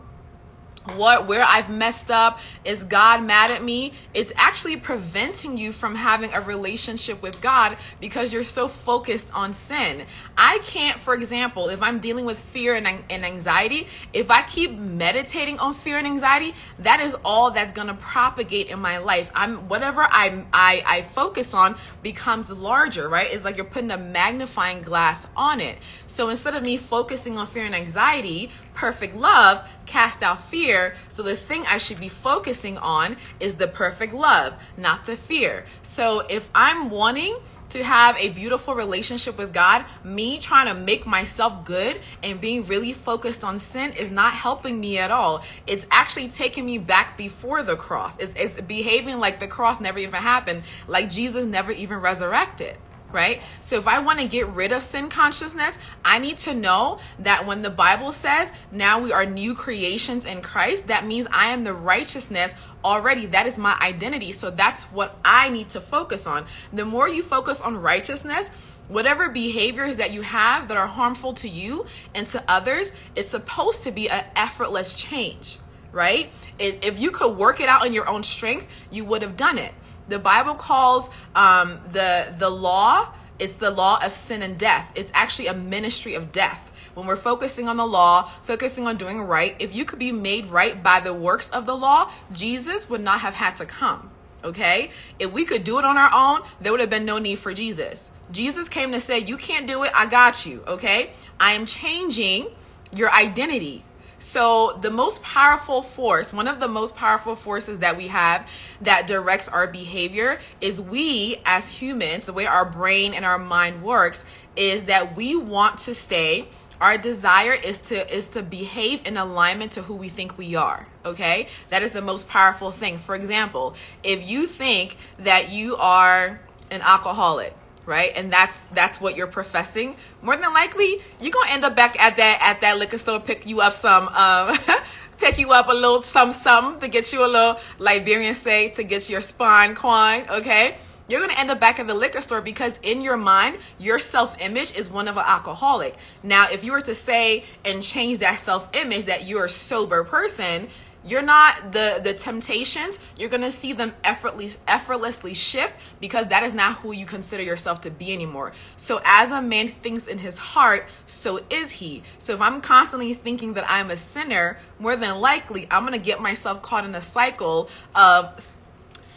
what 0.95 1.27
where 1.27 1.43
I've 1.43 1.69
messed 1.69 2.11
up. 2.11 2.39
Is 2.65 2.83
God 2.83 3.23
mad 3.23 3.51
at 3.51 3.63
me? 3.63 3.93
It's 4.13 4.31
actually 4.35 4.77
preventing 4.77 5.57
you 5.57 5.71
from 5.71 5.95
having 5.95 6.33
a 6.33 6.41
relationship 6.41 7.21
with 7.21 7.41
God 7.41 7.77
because 7.99 8.33
you're 8.33 8.43
so 8.43 8.67
focused 8.67 9.31
on 9.33 9.53
sin. 9.53 10.05
I 10.37 10.59
can't 10.59 10.99
for 10.99 11.13
example 11.13 11.69
if 11.69 11.81
I'm 11.81 11.99
dealing 11.99 12.25
with 12.25 12.39
fear 12.39 12.75
and, 12.75 12.87
and 12.87 13.25
anxiety 13.25 13.87
if 14.13 14.31
I 14.31 14.43
keep 14.43 14.71
meditating 14.71 15.59
on 15.59 15.73
fear 15.73 15.97
and 15.97 16.07
anxiety 16.07 16.53
that 16.79 16.99
is 16.99 17.15
all 17.23 17.51
that's 17.51 17.73
to 17.87 17.93
propagate 17.95 18.67
in 18.67 18.79
my 18.79 18.97
life. 18.97 19.31
I'm 19.35 19.67
whatever 19.69 20.03
I, 20.03 20.43
I 20.53 20.83
I 20.85 21.01
focus 21.03 21.53
on 21.53 21.77
becomes 22.01 22.49
larger 22.49 23.07
right? 23.07 23.27
It's 23.31 23.45
like 23.45 23.57
you're 23.57 23.65
putting 23.65 23.91
a 23.91 23.97
magnifying 23.97 24.81
glass 24.81 25.27
on 25.35 25.61
it 25.61 25.77
so 26.11 26.27
instead 26.27 26.55
of 26.55 26.61
me 26.61 26.75
focusing 26.75 27.37
on 27.37 27.47
fear 27.47 27.65
and 27.65 27.73
anxiety 27.73 28.51
perfect 28.73 29.15
love 29.15 29.65
cast 29.85 30.23
out 30.23 30.49
fear. 30.49 30.95
So 31.09 31.23
the 31.23 31.37
thing 31.37 31.65
I 31.65 31.77
should 31.77 31.99
be 31.99 32.09
focusing 32.09 32.77
on 32.77 33.17
is 33.39 33.55
the 33.55 33.67
perfect 33.67 34.13
love, 34.13 34.53
not 34.77 35.05
the 35.05 35.15
fear. 35.15 35.65
So 35.83 36.19
if 36.19 36.49
I'm 36.53 36.89
wanting 36.89 37.37
to 37.69 37.83
have 37.83 38.17
a 38.17 38.29
beautiful 38.29 38.75
relationship 38.75 39.37
with 39.37 39.53
God, 39.53 39.85
me 40.03 40.39
trying 40.39 40.67
to 40.67 40.73
make 40.73 41.07
myself 41.07 41.63
good 41.63 42.01
and 42.21 42.41
being 42.41 42.65
really 42.65 42.91
focused 42.91 43.45
on 43.45 43.59
sin 43.59 43.93
is 43.93 44.11
not 44.11 44.33
helping 44.33 44.79
me 44.79 44.97
at 44.97 45.11
all. 45.11 45.43
It's 45.65 45.85
actually 45.89 46.27
taking 46.27 46.65
me 46.65 46.77
back 46.77 47.17
before 47.17 47.63
the 47.63 47.77
cross. 47.77 48.17
It's, 48.19 48.33
it's 48.35 48.59
behaving 48.59 49.19
like 49.19 49.39
the 49.39 49.47
cross 49.47 49.79
never 49.79 49.99
even 49.99 50.21
happened, 50.21 50.63
like 50.87 51.09
Jesus 51.09 51.45
never 51.45 51.71
even 51.71 51.99
resurrected 51.99 52.77
right? 53.11 53.41
So 53.61 53.77
if 53.77 53.87
I 53.87 53.99
want 53.99 54.19
to 54.19 54.27
get 54.27 54.47
rid 54.49 54.71
of 54.71 54.83
sin 54.83 55.09
consciousness, 55.09 55.77
I 56.03 56.19
need 56.19 56.37
to 56.39 56.53
know 56.53 56.99
that 57.19 57.45
when 57.45 57.61
the 57.61 57.69
Bible 57.69 58.11
says 58.11 58.51
now 58.71 58.99
we 58.99 59.11
are 59.11 59.25
new 59.25 59.55
creations 59.55 60.25
in 60.25 60.41
Christ, 60.41 60.87
that 60.87 61.05
means 61.05 61.27
I 61.31 61.51
am 61.51 61.63
the 61.63 61.73
righteousness 61.73 62.53
already. 62.83 63.25
That 63.27 63.47
is 63.47 63.57
my 63.57 63.77
identity. 63.79 64.31
So 64.31 64.51
that's 64.51 64.83
what 64.85 65.17
I 65.23 65.49
need 65.49 65.69
to 65.69 65.81
focus 65.81 66.27
on. 66.27 66.45
The 66.73 66.85
more 66.85 67.07
you 67.07 67.23
focus 67.23 67.61
on 67.61 67.77
righteousness, 67.77 68.49
whatever 68.87 69.29
behaviors 69.29 69.97
that 69.97 70.11
you 70.11 70.21
have 70.21 70.67
that 70.67 70.77
are 70.77 70.87
harmful 70.87 71.33
to 71.35 71.47
you 71.47 71.85
and 72.13 72.27
to 72.27 72.43
others, 72.47 72.91
it's 73.15 73.29
supposed 73.29 73.83
to 73.83 73.91
be 73.91 74.09
an 74.09 74.25
effortless 74.35 74.93
change, 74.93 75.59
right? 75.91 76.29
If 76.59 76.99
you 76.99 77.11
could 77.11 77.37
work 77.37 77.61
it 77.61 77.69
out 77.69 77.85
in 77.85 77.93
your 77.93 78.09
own 78.09 78.23
strength, 78.23 78.67
you 78.89 79.05
would 79.05 79.21
have 79.21 79.37
done 79.37 79.57
it. 79.57 79.73
The 80.07 80.19
Bible 80.19 80.55
calls 80.55 81.09
um, 81.35 81.79
the 81.91 82.33
the 82.37 82.49
law 82.49 83.13
it's 83.41 83.55
the 83.55 83.71
law 83.71 83.99
of 84.03 84.11
sin 84.11 84.43
and 84.43 84.55
death. 84.55 84.91
It's 84.93 85.11
actually 85.15 85.47
a 85.47 85.55
ministry 85.55 86.13
of 86.13 86.31
death. 86.31 86.71
When 86.93 87.07
we're 87.07 87.15
focusing 87.15 87.67
on 87.67 87.75
the 87.75 87.87
law, 87.87 88.29
focusing 88.43 88.85
on 88.85 88.97
doing 88.97 89.19
right, 89.19 89.55
if 89.57 89.73
you 89.73 89.83
could 89.83 89.97
be 89.97 90.11
made 90.11 90.45
right 90.51 90.83
by 90.83 90.99
the 90.99 91.11
works 91.11 91.49
of 91.49 91.65
the 91.65 91.75
law, 91.75 92.11
Jesus 92.33 92.87
would 92.87 93.01
not 93.01 93.21
have 93.21 93.33
had 93.33 93.55
to 93.55 93.65
come. 93.65 94.11
Okay? 94.43 94.91
If 95.17 95.31
we 95.31 95.43
could 95.43 95.63
do 95.63 95.79
it 95.79 95.85
on 95.85 95.97
our 95.97 96.11
own, 96.13 96.47
there 96.59 96.71
would 96.71 96.81
have 96.81 96.91
been 96.91 97.03
no 97.03 97.17
need 97.17 97.39
for 97.39 97.51
Jesus. 97.51 98.11
Jesus 98.31 98.69
came 98.69 98.91
to 98.91 99.01
say, 99.01 99.17
You 99.17 99.37
can't 99.37 99.65
do 99.65 99.81
it, 99.85 99.91
I 99.95 100.05
got 100.05 100.45
you. 100.45 100.63
Okay? 100.67 101.09
I 101.39 101.53
am 101.53 101.65
changing 101.65 102.49
your 102.93 103.11
identity. 103.11 103.83
So, 104.21 104.77
the 104.81 104.91
most 104.91 105.23
powerful 105.23 105.81
force, 105.81 106.31
one 106.31 106.47
of 106.47 106.59
the 106.59 106.67
most 106.67 106.95
powerful 106.95 107.35
forces 107.35 107.79
that 107.79 107.97
we 107.97 108.07
have 108.07 108.47
that 108.81 109.07
directs 109.07 109.47
our 109.47 109.65
behavior 109.65 110.39
is 110.61 110.79
we 110.79 111.41
as 111.43 111.67
humans, 111.67 112.25
the 112.25 112.33
way 112.33 112.45
our 112.45 112.63
brain 112.63 113.15
and 113.15 113.25
our 113.25 113.39
mind 113.39 113.81
works, 113.81 114.23
is 114.55 114.83
that 114.83 115.15
we 115.15 115.35
want 115.35 115.79
to 115.79 115.95
stay. 115.95 116.47
Our 116.79 116.99
desire 116.99 117.53
is 117.53 117.79
to 117.89 118.15
is 118.15 118.27
to 118.27 118.43
behave 118.43 119.05
in 119.05 119.17
alignment 119.17 119.73
to 119.73 119.81
who 119.81 119.95
we 119.95 120.09
think 120.09 120.37
we 120.37 120.55
are 120.55 120.87
okay? 121.05 121.47
That 121.69 121.83
is 121.83 121.91
the 121.91 122.01
most 122.01 122.27
powerful 122.27 122.71
thing. 122.71 122.99
For 122.99 123.15
example 123.15 123.75
if 124.03 124.27
you 124.27 124.47
think 124.47 124.97
that 125.19 125.49
you 125.49 125.75
are 125.77 126.39
an 126.69 126.81
alcoholic 126.81 127.55
right? 127.91 128.13
And 128.15 128.31
that's 128.31 128.57
that's 128.73 129.01
what 129.01 129.17
you're 129.17 129.27
professing. 129.27 129.95
More 130.21 130.37
than 130.37 130.53
likely 130.53 131.01
you're 131.19 131.31
gonna 131.31 131.51
end 131.51 131.65
up 131.65 131.75
back 131.75 132.01
at 132.01 132.15
that 132.17 132.39
at 132.41 132.61
that 132.61 132.77
liquor 132.77 132.97
store 132.97 133.19
pick 133.19 133.45
you 133.45 133.59
up 133.59 133.73
some 133.73 134.07
um 134.07 134.57
pick 135.17 135.37
you 135.37 135.51
up 135.51 135.67
a 135.67 135.73
little 135.73 136.01
some 136.01 136.31
some 136.31 136.79
to 136.79 136.87
get 136.87 137.11
you 137.11 137.23
a 137.23 137.27
little 137.27 137.59
liberian 137.77 138.33
say 138.33 138.69
to 138.69 138.83
get 138.83 139.09
your 139.09 139.21
spine 139.21 139.75
coin 139.75 140.25
okay? 140.29 140.77
You're 141.11 141.27
to 141.27 141.37
end 141.37 141.51
up 141.51 141.59
back 141.59 141.77
at 141.77 141.87
the 141.87 141.93
liquor 141.93 142.21
store 142.21 142.39
because 142.39 142.79
in 142.83 143.01
your 143.01 143.17
mind, 143.17 143.57
your 143.77 143.99
self 143.99 144.39
image 144.39 144.73
is 144.75 144.89
one 144.89 145.09
of 145.09 145.17
an 145.17 145.25
alcoholic. 145.27 145.97
Now, 146.23 146.49
if 146.49 146.63
you 146.63 146.71
were 146.71 146.79
to 146.81 146.95
say 146.95 147.43
and 147.65 147.83
change 147.83 148.19
that 148.19 148.39
self 148.39 148.69
image 148.73 149.05
that 149.05 149.25
you're 149.25 149.45
a 149.45 149.49
sober 149.49 150.05
person, 150.05 150.69
you're 151.05 151.21
not 151.21 151.71
the 151.71 151.99
the 152.03 152.13
temptations 152.13 152.99
you're 153.17 153.29
going 153.29 153.41
to 153.41 153.51
see 153.51 153.73
them 153.73 153.93
effortlessly 154.03 154.59
effortlessly 154.67 155.33
shift 155.33 155.75
because 155.99 156.27
that 156.27 156.43
is 156.43 156.53
not 156.53 156.77
who 156.77 156.91
you 156.91 157.05
consider 157.05 157.43
yourself 157.43 157.81
to 157.81 157.89
be 157.89 158.13
anymore. 158.13 158.51
So 158.77 159.01
as 159.03 159.31
a 159.31 159.41
man 159.41 159.69
thinks 159.69 160.07
in 160.07 160.17
his 160.17 160.37
heart 160.37 160.87
so 161.07 161.41
is 161.49 161.71
he. 161.71 162.03
So 162.19 162.33
if 162.33 162.41
i'm 162.41 162.61
constantly 162.61 163.13
thinking 163.13 163.53
that 163.53 163.69
i'm 163.69 163.89
a 163.91 163.97
sinner 163.97 164.57
more 164.79 164.95
than 164.95 165.19
likely 165.19 165.67
i'm 165.71 165.85
going 165.85 165.97
to 165.97 166.05
get 166.05 166.19
myself 166.19 166.61
caught 166.61 166.85
in 166.85 166.93
a 166.95 167.01
cycle 167.01 167.69
of 167.95 168.50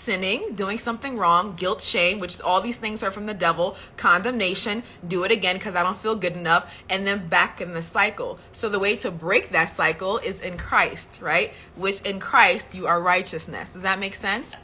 sinning, 0.04 0.54
doing 0.54 0.78
something 0.78 1.16
wrong, 1.16 1.54
guilt, 1.56 1.80
shame, 1.80 2.18
which 2.18 2.34
is 2.34 2.40
all 2.40 2.60
these 2.60 2.76
things 2.76 3.02
are 3.02 3.10
from 3.10 3.26
the 3.26 3.34
devil, 3.34 3.76
condemnation, 3.96 4.82
do 5.08 5.24
it 5.24 5.32
again 5.32 5.56
because 5.56 5.74
I 5.74 5.82
don't 5.82 5.98
feel 5.98 6.14
good 6.14 6.34
enough, 6.34 6.70
and 6.90 7.06
then 7.06 7.28
back 7.28 7.60
in 7.60 7.72
the 7.72 7.82
cycle. 7.82 8.38
So 8.52 8.68
the 8.68 8.78
way 8.78 8.96
to 8.96 9.10
break 9.10 9.50
that 9.52 9.70
cycle 9.70 10.18
is 10.18 10.40
in 10.40 10.58
Christ, 10.58 11.20
right? 11.20 11.52
Which 11.76 12.02
in 12.02 12.20
Christ 12.20 12.74
you 12.74 12.86
are 12.86 13.00
righteousness. 13.00 13.72
Does 13.72 13.82
that 13.82 13.98
make 13.98 14.14
sense? 14.14 14.54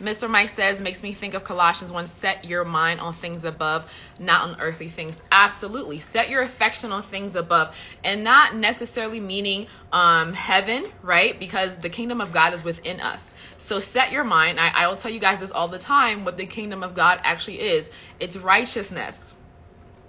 Mr. 0.00 0.30
Mike 0.30 0.48
says, 0.48 0.80
makes 0.80 1.02
me 1.02 1.12
think 1.12 1.34
of 1.34 1.44
Colossians 1.44 1.92
1 1.92 2.06
set 2.06 2.46
your 2.46 2.64
mind 2.64 3.00
on 3.00 3.12
things 3.12 3.44
above, 3.44 3.84
not 4.18 4.48
on 4.48 4.58
earthly 4.58 4.88
things. 4.88 5.22
Absolutely. 5.30 6.00
Set 6.00 6.30
your 6.30 6.40
affection 6.40 6.90
on 6.90 7.02
things 7.02 7.36
above, 7.36 7.74
and 8.02 8.24
not 8.24 8.56
necessarily 8.56 9.20
meaning 9.20 9.66
um, 9.92 10.32
heaven, 10.32 10.90
right? 11.02 11.38
Because 11.38 11.76
the 11.76 11.90
kingdom 11.90 12.22
of 12.22 12.32
God 12.32 12.54
is 12.54 12.64
within 12.64 12.98
us. 12.98 13.34
So 13.70 13.78
set 13.78 14.10
your 14.10 14.24
mind. 14.24 14.58
I, 14.58 14.70
I 14.70 14.88
will 14.88 14.96
tell 14.96 15.12
you 15.12 15.20
guys 15.20 15.38
this 15.38 15.52
all 15.52 15.68
the 15.68 15.78
time 15.78 16.24
what 16.24 16.36
the 16.36 16.44
kingdom 16.44 16.82
of 16.82 16.92
God 16.92 17.20
actually 17.22 17.60
is 17.60 17.92
it's 18.18 18.36
righteousness, 18.36 19.36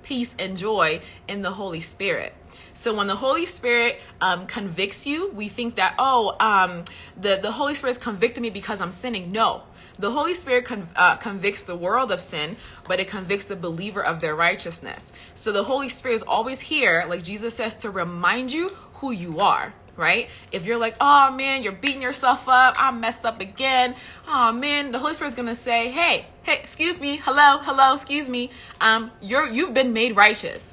peace, 0.01 0.35
and 0.39 0.57
joy 0.57 0.99
in 1.27 1.43
the 1.43 1.51
Holy 1.51 1.79
Spirit. 1.79 2.33
So 2.73 2.95
when 2.95 3.05
the 3.05 3.15
Holy 3.15 3.45
Spirit 3.45 3.99
um, 4.19 4.47
convicts 4.47 5.05
you, 5.05 5.29
we 5.33 5.47
think 5.47 5.75
that 5.75 5.93
oh, 5.99 6.35
um, 6.39 6.85
the 7.21 7.37
the 7.39 7.51
Holy 7.51 7.75
Spirit 7.75 7.91
is 7.91 7.97
convicting 7.99 8.41
me 8.41 8.49
because 8.49 8.81
I'm 8.81 8.89
sinning. 8.89 9.31
No, 9.31 9.61
the 9.99 10.09
Holy 10.09 10.33
Spirit 10.33 10.65
con- 10.65 10.89
uh, 10.95 11.17
convicts 11.17 11.61
the 11.61 11.75
world 11.75 12.11
of 12.11 12.19
sin, 12.19 12.57
but 12.87 12.99
it 12.99 13.09
convicts 13.09 13.45
the 13.45 13.55
believer 13.55 14.03
of 14.03 14.21
their 14.21 14.35
righteousness. 14.35 15.11
So 15.35 15.51
the 15.51 15.63
Holy 15.63 15.89
Spirit 15.89 16.15
is 16.15 16.23
always 16.23 16.59
here, 16.59 17.05
like 17.07 17.21
Jesus 17.21 17.53
says, 17.53 17.75
to 17.75 17.91
remind 17.91 18.51
you 18.51 18.69
who 18.95 19.11
you 19.11 19.39
are 19.39 19.71
right? 20.01 20.27
If 20.51 20.65
you're 20.65 20.77
like, 20.77 20.95
oh 20.99 21.31
man, 21.31 21.63
you're 21.63 21.71
beating 21.71 22.01
yourself 22.01 22.49
up, 22.49 22.75
I'm 22.77 22.99
messed 22.99 23.25
up 23.25 23.39
again. 23.39 23.95
Oh 24.27 24.51
man, 24.51 24.91
the 24.91 24.99
Holy 24.99 25.13
Spirit's 25.13 25.35
gonna 25.35 25.55
say, 25.55 25.89
hey, 25.89 26.25
hey, 26.43 26.59
excuse 26.61 26.99
me, 26.99 27.17
hello, 27.17 27.59
hello, 27.59 27.93
excuse 27.93 28.27
me. 28.27 28.51
Um, 28.81 29.11
you're 29.21 29.47
you've 29.47 29.73
been 29.73 29.93
made 29.93 30.17
righteous. 30.17 30.63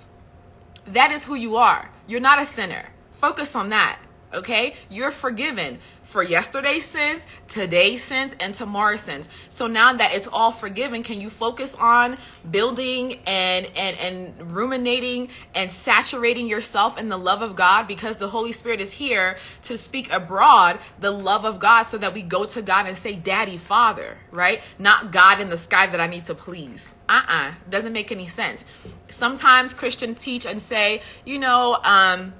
That 0.89 1.13
is 1.13 1.23
who 1.23 1.35
you 1.35 1.57
are. 1.57 1.89
You're 2.07 2.21
not 2.21 2.41
a 2.41 2.47
sinner. 2.47 2.89
Focus 3.21 3.55
on 3.55 3.69
that. 3.69 4.01
Okay? 4.33 4.75
You're 4.91 5.11
forgiven 5.11 5.79
for 6.19 6.25
yesterday's 6.25 6.85
sins, 6.85 7.25
today's 7.47 8.03
sins, 8.03 8.35
and 8.41 8.53
tomorrow's 8.53 9.03
sins. 9.03 9.29
So 9.51 9.69
now 9.69 9.93
that 9.93 10.15
it's 10.15 10.27
all 10.27 10.51
forgiven, 10.51 11.05
can 11.05 11.21
you 11.21 11.31
focus 11.31 11.77
on 11.77 12.17
building 12.51 13.21
and 13.25 13.67
and 13.67 13.97
and 13.97 14.53
ruminating 14.53 15.29
and 15.55 15.71
saturating 15.71 16.49
yourself 16.49 16.99
in 16.99 17.09
the 17.09 17.17
love 17.17 17.41
of 17.41 17.55
God 17.55 17.87
because 17.87 18.17
the 18.17 18.29
Holy 18.29 18.51
Spirit 18.51 18.81
is 18.81 18.91
here 18.91 19.37
to 19.63 19.79
speak 19.79 20.11
abroad 20.11 20.81
the 20.99 21.13
love 21.13 21.45
of 21.45 21.61
God 21.61 21.85
so 21.85 21.99
that 21.99 22.13
we 22.13 22.23
go 22.23 22.47
to 22.47 22.63
God 22.63 22.87
and 22.87 22.99
say, 22.99 23.15
Daddy, 23.15 23.57
Father, 23.57 24.19
right? 24.33 24.61
Not 24.81 25.13
God 25.13 25.41
in 25.41 25.51
the 25.51 25.59
sky 25.59 25.87
that 25.87 26.01
I 26.01 26.09
need 26.09 26.25
to 26.25 26.35
please. 26.35 26.85
Uh-uh. 27.09 27.53
Doesn't 27.71 27.93
make 27.93 28.11
any 28.11 28.27
sense. 28.27 28.65
Sometimes 29.09 29.73
Christians 29.73 30.19
teach 30.19 30.47
and 30.47 30.61
say, 30.61 31.01
you 31.25 31.39
know, 31.39 31.79
um, 31.85 32.35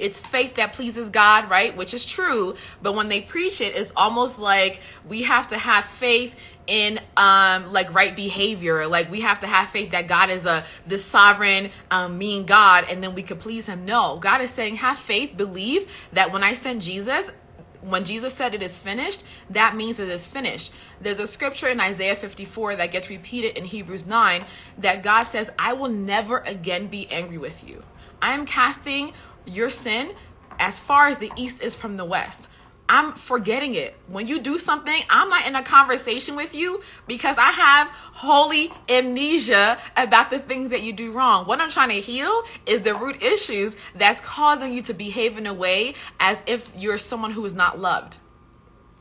it's 0.00 0.18
faith 0.18 0.56
that 0.56 0.72
pleases 0.72 1.08
God, 1.08 1.50
right? 1.50 1.76
Which 1.76 1.94
is 1.94 2.04
true. 2.04 2.54
But 2.82 2.94
when 2.94 3.08
they 3.08 3.20
preach 3.20 3.60
it, 3.60 3.74
it's 3.76 3.92
almost 3.96 4.38
like 4.38 4.80
we 5.08 5.22
have 5.22 5.48
to 5.48 5.58
have 5.58 5.84
faith 5.84 6.34
in 6.66 7.00
um 7.16 7.72
like 7.72 7.92
right 7.92 8.14
behavior 8.14 8.86
like 8.86 9.10
we 9.10 9.22
have 9.22 9.40
to 9.40 9.46
have 9.46 9.68
faith 9.70 9.90
that 9.90 10.06
god 10.06 10.30
is 10.30 10.44
a 10.44 10.64
this 10.86 11.04
sovereign 11.04 11.70
um 11.90 12.16
mean 12.18 12.44
god 12.44 12.84
and 12.88 13.02
then 13.02 13.14
we 13.14 13.22
could 13.24 13.40
please 13.40 13.66
him 13.66 13.84
no 13.86 14.18
god 14.20 14.40
is 14.40 14.50
saying 14.50 14.76
have 14.76 14.98
faith 14.98 15.36
believe 15.36 15.90
that 16.12 16.30
when 16.30 16.44
i 16.44 16.54
send 16.54 16.80
jesus 16.80 17.30
when 17.82 18.04
Jesus 18.04 18.34
said 18.34 18.54
it 18.54 18.62
is 18.62 18.78
finished, 18.78 19.24
that 19.50 19.74
means 19.76 19.98
it 19.98 20.08
is 20.08 20.26
finished. 20.26 20.72
There's 21.00 21.18
a 21.18 21.26
scripture 21.26 21.68
in 21.68 21.80
Isaiah 21.80 22.16
54 22.16 22.76
that 22.76 22.92
gets 22.92 23.08
repeated 23.08 23.56
in 23.56 23.64
Hebrews 23.64 24.06
9 24.06 24.44
that 24.78 25.02
God 25.02 25.24
says, 25.24 25.50
I 25.58 25.72
will 25.72 25.88
never 25.88 26.38
again 26.38 26.88
be 26.88 27.10
angry 27.10 27.38
with 27.38 27.66
you. 27.66 27.82
I 28.20 28.34
am 28.34 28.44
casting 28.44 29.14
your 29.46 29.70
sin 29.70 30.12
as 30.58 30.78
far 30.78 31.08
as 31.08 31.18
the 31.18 31.32
east 31.36 31.62
is 31.62 31.74
from 31.74 31.96
the 31.96 32.04
west. 32.04 32.48
I'm 32.90 33.12
forgetting 33.14 33.76
it. 33.76 33.94
When 34.08 34.26
you 34.26 34.40
do 34.40 34.58
something, 34.58 35.00
I'm 35.08 35.28
not 35.28 35.46
in 35.46 35.54
a 35.54 35.62
conversation 35.62 36.34
with 36.34 36.54
you 36.54 36.82
because 37.06 37.38
I 37.38 37.52
have 37.52 37.86
holy 37.86 38.72
amnesia 38.88 39.78
about 39.96 40.30
the 40.30 40.40
things 40.40 40.70
that 40.70 40.82
you 40.82 40.92
do 40.92 41.12
wrong. 41.12 41.46
What 41.46 41.60
I'm 41.60 41.70
trying 41.70 41.90
to 41.90 42.00
heal 42.00 42.42
is 42.66 42.82
the 42.82 42.96
root 42.96 43.22
issues 43.22 43.76
that's 43.94 44.18
causing 44.18 44.72
you 44.72 44.82
to 44.82 44.92
behave 44.92 45.38
in 45.38 45.46
a 45.46 45.54
way 45.54 45.94
as 46.18 46.42
if 46.48 46.68
you're 46.76 46.98
someone 46.98 47.30
who 47.30 47.44
is 47.44 47.54
not 47.54 47.78
loved. 47.78 48.18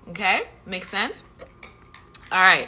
Okay? 0.10 0.44
Makes 0.68 0.90
sense? 0.92 1.24
All 2.32 2.40
right. 2.40 2.68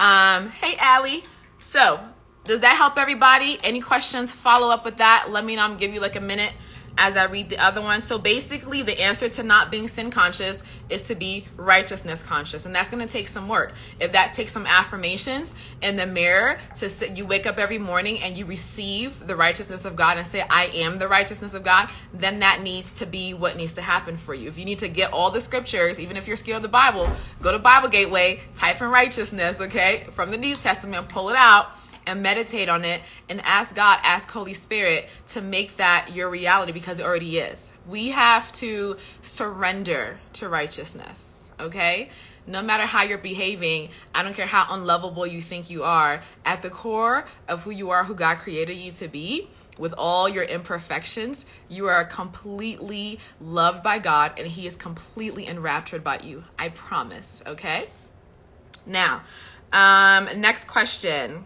Um, 0.00 0.50
hey, 0.50 0.74
Allie. 0.78 1.22
So, 1.60 2.00
does 2.42 2.60
that 2.62 2.76
help 2.76 2.98
everybody? 2.98 3.56
Any 3.62 3.80
questions? 3.80 4.32
Follow 4.32 4.68
up 4.70 4.84
with 4.84 4.96
that. 4.96 5.28
Let 5.30 5.44
me 5.44 5.54
know. 5.54 5.62
I'm 5.62 5.76
give 5.76 5.94
you 5.94 6.00
like 6.00 6.16
a 6.16 6.20
minute 6.20 6.52
as 6.98 7.16
I 7.16 7.24
read 7.24 7.48
the 7.48 7.58
other 7.58 7.80
one. 7.80 8.00
So 8.00 8.18
basically, 8.18 8.82
the 8.82 9.00
answer 9.00 9.28
to 9.28 9.42
not 9.42 9.70
being 9.70 9.88
sin 9.88 10.10
conscious 10.10 10.62
is 10.88 11.02
to 11.04 11.14
be 11.14 11.46
righteousness 11.56 12.22
conscious, 12.22 12.66
and 12.66 12.74
that's 12.74 12.90
going 12.90 13.06
to 13.06 13.12
take 13.12 13.28
some 13.28 13.48
work. 13.48 13.72
If 14.00 14.12
that 14.12 14.34
takes 14.34 14.52
some 14.52 14.66
affirmations 14.66 15.54
in 15.82 15.96
the 15.96 16.06
mirror 16.06 16.58
to 16.76 16.88
sit, 16.88 17.16
you 17.16 17.26
wake 17.26 17.46
up 17.46 17.58
every 17.58 17.78
morning 17.78 18.20
and 18.20 18.36
you 18.36 18.46
receive 18.46 19.26
the 19.26 19.36
righteousness 19.36 19.84
of 19.84 19.96
God 19.96 20.18
and 20.18 20.26
say, 20.26 20.40
"I 20.40 20.66
am 20.66 20.98
the 20.98 21.08
righteousness 21.08 21.54
of 21.54 21.62
God," 21.62 21.90
then 22.14 22.40
that 22.40 22.62
needs 22.62 22.92
to 22.92 23.06
be 23.06 23.34
what 23.34 23.56
needs 23.56 23.74
to 23.74 23.82
happen 23.82 24.16
for 24.16 24.34
you. 24.34 24.48
If 24.48 24.58
you 24.58 24.64
need 24.64 24.78
to 24.80 24.88
get 24.88 25.12
all 25.12 25.30
the 25.30 25.40
scriptures, 25.40 25.98
even 25.98 26.16
if 26.16 26.26
you're 26.26 26.36
scared 26.36 26.56
of 26.56 26.62
the 26.62 26.68
Bible, 26.68 27.10
go 27.42 27.52
to 27.52 27.58
Bible 27.58 27.88
Gateway, 27.88 28.40
type 28.54 28.80
in 28.80 28.88
righteousness, 28.88 29.60
okay, 29.60 30.06
from 30.14 30.30
the 30.30 30.36
New 30.36 30.56
Testament, 30.56 31.08
pull 31.08 31.30
it 31.30 31.36
out 31.36 31.72
and 32.06 32.22
meditate 32.22 32.68
on 32.68 32.84
it 32.84 33.02
and 33.28 33.40
ask 33.42 33.74
God, 33.74 33.98
ask 34.02 34.28
Holy 34.28 34.54
Spirit 34.54 35.08
to 35.28 35.40
make 35.40 35.76
that 35.76 36.12
your 36.14 36.30
reality 36.30 36.72
because 36.72 36.98
it 36.98 37.04
already 37.04 37.38
is. 37.38 37.70
We 37.88 38.10
have 38.10 38.50
to 38.54 38.96
surrender 39.22 40.18
to 40.34 40.48
righteousness, 40.48 41.44
okay? 41.60 42.10
No 42.46 42.62
matter 42.62 42.84
how 42.86 43.02
you're 43.02 43.18
behaving, 43.18 43.90
I 44.14 44.22
don't 44.22 44.34
care 44.34 44.46
how 44.46 44.66
unlovable 44.70 45.26
you 45.26 45.42
think 45.42 45.68
you 45.68 45.82
are, 45.82 46.22
at 46.44 46.62
the 46.62 46.70
core 46.70 47.26
of 47.48 47.62
who 47.62 47.70
you 47.70 47.90
are, 47.90 48.04
who 48.04 48.14
God 48.14 48.38
created 48.38 48.76
you 48.76 48.92
to 48.92 49.08
be, 49.08 49.48
with 49.78 49.92
all 49.98 50.28
your 50.28 50.44
imperfections, 50.44 51.44
you 51.68 51.86
are 51.86 52.04
completely 52.04 53.18
loved 53.40 53.82
by 53.82 53.98
God 53.98 54.38
and 54.38 54.46
He 54.46 54.66
is 54.66 54.76
completely 54.76 55.46
enraptured 55.46 56.02
by 56.02 56.20
you. 56.20 56.44
I 56.58 56.70
promise, 56.70 57.42
okay? 57.46 57.88
Now, 58.86 59.22
um, 59.72 60.40
next 60.40 60.66
question. 60.66 61.44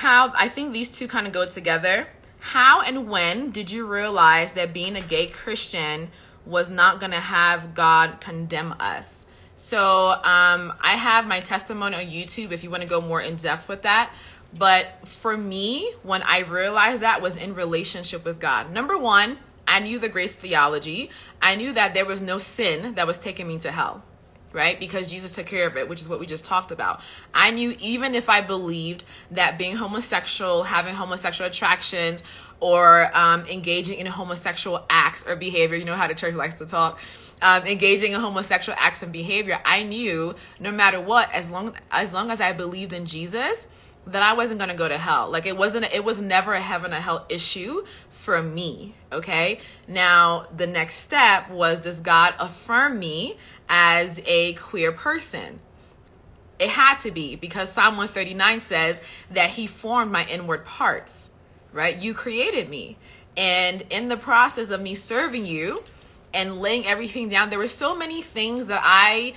How 0.00 0.32
I 0.34 0.48
think 0.48 0.72
these 0.72 0.88
two 0.88 1.06
kind 1.06 1.26
of 1.26 1.34
go 1.34 1.44
together. 1.44 2.08
How 2.38 2.80
and 2.80 3.10
when 3.10 3.50
did 3.50 3.70
you 3.70 3.86
realize 3.86 4.50
that 4.54 4.72
being 4.72 4.96
a 4.96 5.02
gay 5.02 5.26
Christian 5.26 6.08
was 6.46 6.70
not 6.70 7.00
going 7.00 7.12
to 7.12 7.20
have 7.20 7.74
God 7.74 8.18
condemn 8.18 8.72
us? 8.80 9.26
So 9.56 10.08
um, 10.08 10.72
I 10.80 10.96
have 10.96 11.26
my 11.26 11.40
testimony 11.40 11.96
on 11.96 12.06
YouTube 12.06 12.50
if 12.50 12.64
you 12.64 12.70
want 12.70 12.82
to 12.82 12.88
go 12.88 13.02
more 13.02 13.20
in 13.20 13.36
depth 13.36 13.68
with 13.68 13.82
that. 13.82 14.10
But 14.56 14.86
for 15.20 15.36
me, 15.36 15.92
when 16.02 16.22
I 16.22 16.38
realized 16.40 17.02
that 17.02 17.20
was 17.20 17.36
in 17.36 17.54
relationship 17.54 18.24
with 18.24 18.40
God. 18.40 18.72
Number 18.72 18.96
one, 18.96 19.36
I 19.68 19.80
knew 19.80 19.98
the 19.98 20.08
grace 20.08 20.34
theology. 20.34 21.10
I 21.42 21.56
knew 21.56 21.74
that 21.74 21.92
there 21.92 22.06
was 22.06 22.22
no 22.22 22.38
sin 22.38 22.94
that 22.94 23.06
was 23.06 23.18
taking 23.18 23.46
me 23.46 23.58
to 23.58 23.70
hell 23.70 24.02
right? 24.52 24.78
Because 24.78 25.08
Jesus 25.08 25.32
took 25.32 25.46
care 25.46 25.66
of 25.66 25.76
it, 25.76 25.88
which 25.88 26.00
is 26.00 26.08
what 26.08 26.20
we 26.20 26.26
just 26.26 26.44
talked 26.44 26.72
about. 26.72 27.00
I 27.32 27.50
knew 27.50 27.76
even 27.80 28.14
if 28.14 28.28
I 28.28 28.40
believed 28.40 29.04
that 29.30 29.58
being 29.58 29.76
homosexual, 29.76 30.64
having 30.64 30.94
homosexual 30.94 31.50
attractions, 31.50 32.22
or 32.60 33.10
um, 33.16 33.46
engaging 33.46 33.98
in 33.98 34.06
homosexual 34.06 34.84
acts 34.90 35.26
or 35.26 35.34
behavior, 35.34 35.76
you 35.76 35.84
know 35.84 35.96
how 35.96 36.06
the 36.06 36.14
church 36.14 36.34
likes 36.34 36.56
to 36.56 36.66
talk, 36.66 36.98
um, 37.42 37.64
engaging 37.64 38.12
in 38.12 38.20
homosexual 38.20 38.76
acts 38.78 39.02
and 39.02 39.12
behavior, 39.12 39.58
I 39.64 39.82
knew 39.82 40.34
no 40.58 40.70
matter 40.70 41.00
what, 41.00 41.32
as 41.32 41.48
long 41.48 41.74
as 41.90 42.12
long 42.12 42.30
as 42.30 42.40
I 42.40 42.52
believed 42.52 42.92
in 42.92 43.06
Jesus, 43.06 43.66
that 44.06 44.22
I 44.22 44.34
wasn't 44.34 44.60
to 44.60 44.74
go 44.74 44.88
to 44.88 44.98
hell. 44.98 45.30
Like 45.30 45.46
it 45.46 45.56
wasn't, 45.56 45.86
it 45.86 46.04
was 46.04 46.20
never 46.20 46.52
a 46.52 46.60
heaven 46.60 46.92
or 46.92 47.00
hell 47.00 47.26
issue 47.28 47.84
for 48.10 48.42
me. 48.42 48.94
Okay. 49.12 49.60
Now, 49.88 50.46
the 50.54 50.66
next 50.66 50.96
step 50.96 51.50
was 51.50 51.80
does 51.80 52.00
God 52.00 52.34
affirm 52.38 52.98
me 52.98 53.38
as 53.70 54.20
a 54.26 54.52
queer 54.54 54.92
person? 54.92 55.60
It 56.58 56.68
had 56.68 56.96
to 56.98 57.10
be 57.10 57.36
because 57.36 57.72
Psalm 57.72 57.96
139 57.96 58.60
says 58.60 59.00
that 59.30 59.48
he 59.48 59.66
formed 59.66 60.12
my 60.12 60.26
inward 60.26 60.66
parts, 60.66 61.30
right? 61.72 61.96
You 61.96 62.12
created 62.12 62.68
me. 62.68 62.98
And 63.36 63.82
in 63.88 64.08
the 64.08 64.18
process 64.18 64.68
of 64.68 64.82
me 64.82 64.94
serving 64.94 65.46
you 65.46 65.82
and 66.34 66.60
laying 66.60 66.84
everything 66.84 67.30
down, 67.30 67.48
there 67.48 67.58
were 67.58 67.68
so 67.68 67.96
many 67.96 68.20
things 68.20 68.66
that 68.66 68.82
I 68.84 69.34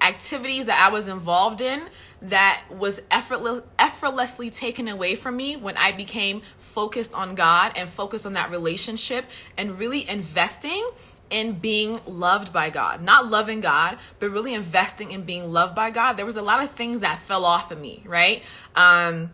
activities 0.00 0.66
that 0.66 0.78
I 0.78 0.92
was 0.92 1.08
involved 1.08 1.60
in 1.60 1.88
that 2.22 2.62
was 2.70 3.00
effortless, 3.10 3.62
effortlessly 3.78 4.50
taken 4.50 4.88
away 4.88 5.16
from 5.16 5.36
me 5.36 5.56
when 5.56 5.76
I 5.76 5.92
became 5.92 6.42
focused 6.58 7.14
on 7.14 7.34
God 7.34 7.72
and 7.76 7.88
focused 7.88 8.26
on 8.26 8.34
that 8.34 8.50
relationship 8.50 9.24
and 9.56 9.78
really 9.78 10.06
investing 10.08 10.88
in 11.30 11.58
being 11.58 12.00
loved 12.06 12.52
by 12.52 12.70
God. 12.70 13.02
Not 13.02 13.26
loving 13.26 13.60
God, 13.60 13.98
but 14.18 14.30
really 14.30 14.54
investing 14.54 15.10
in 15.10 15.24
being 15.24 15.52
loved 15.52 15.74
by 15.74 15.90
God. 15.90 16.14
There 16.14 16.26
was 16.26 16.36
a 16.36 16.42
lot 16.42 16.62
of 16.62 16.70
things 16.72 17.00
that 17.00 17.20
fell 17.22 17.44
off 17.44 17.70
of 17.70 17.80
me, 17.80 18.02
right? 18.06 18.42
Um, 18.74 19.32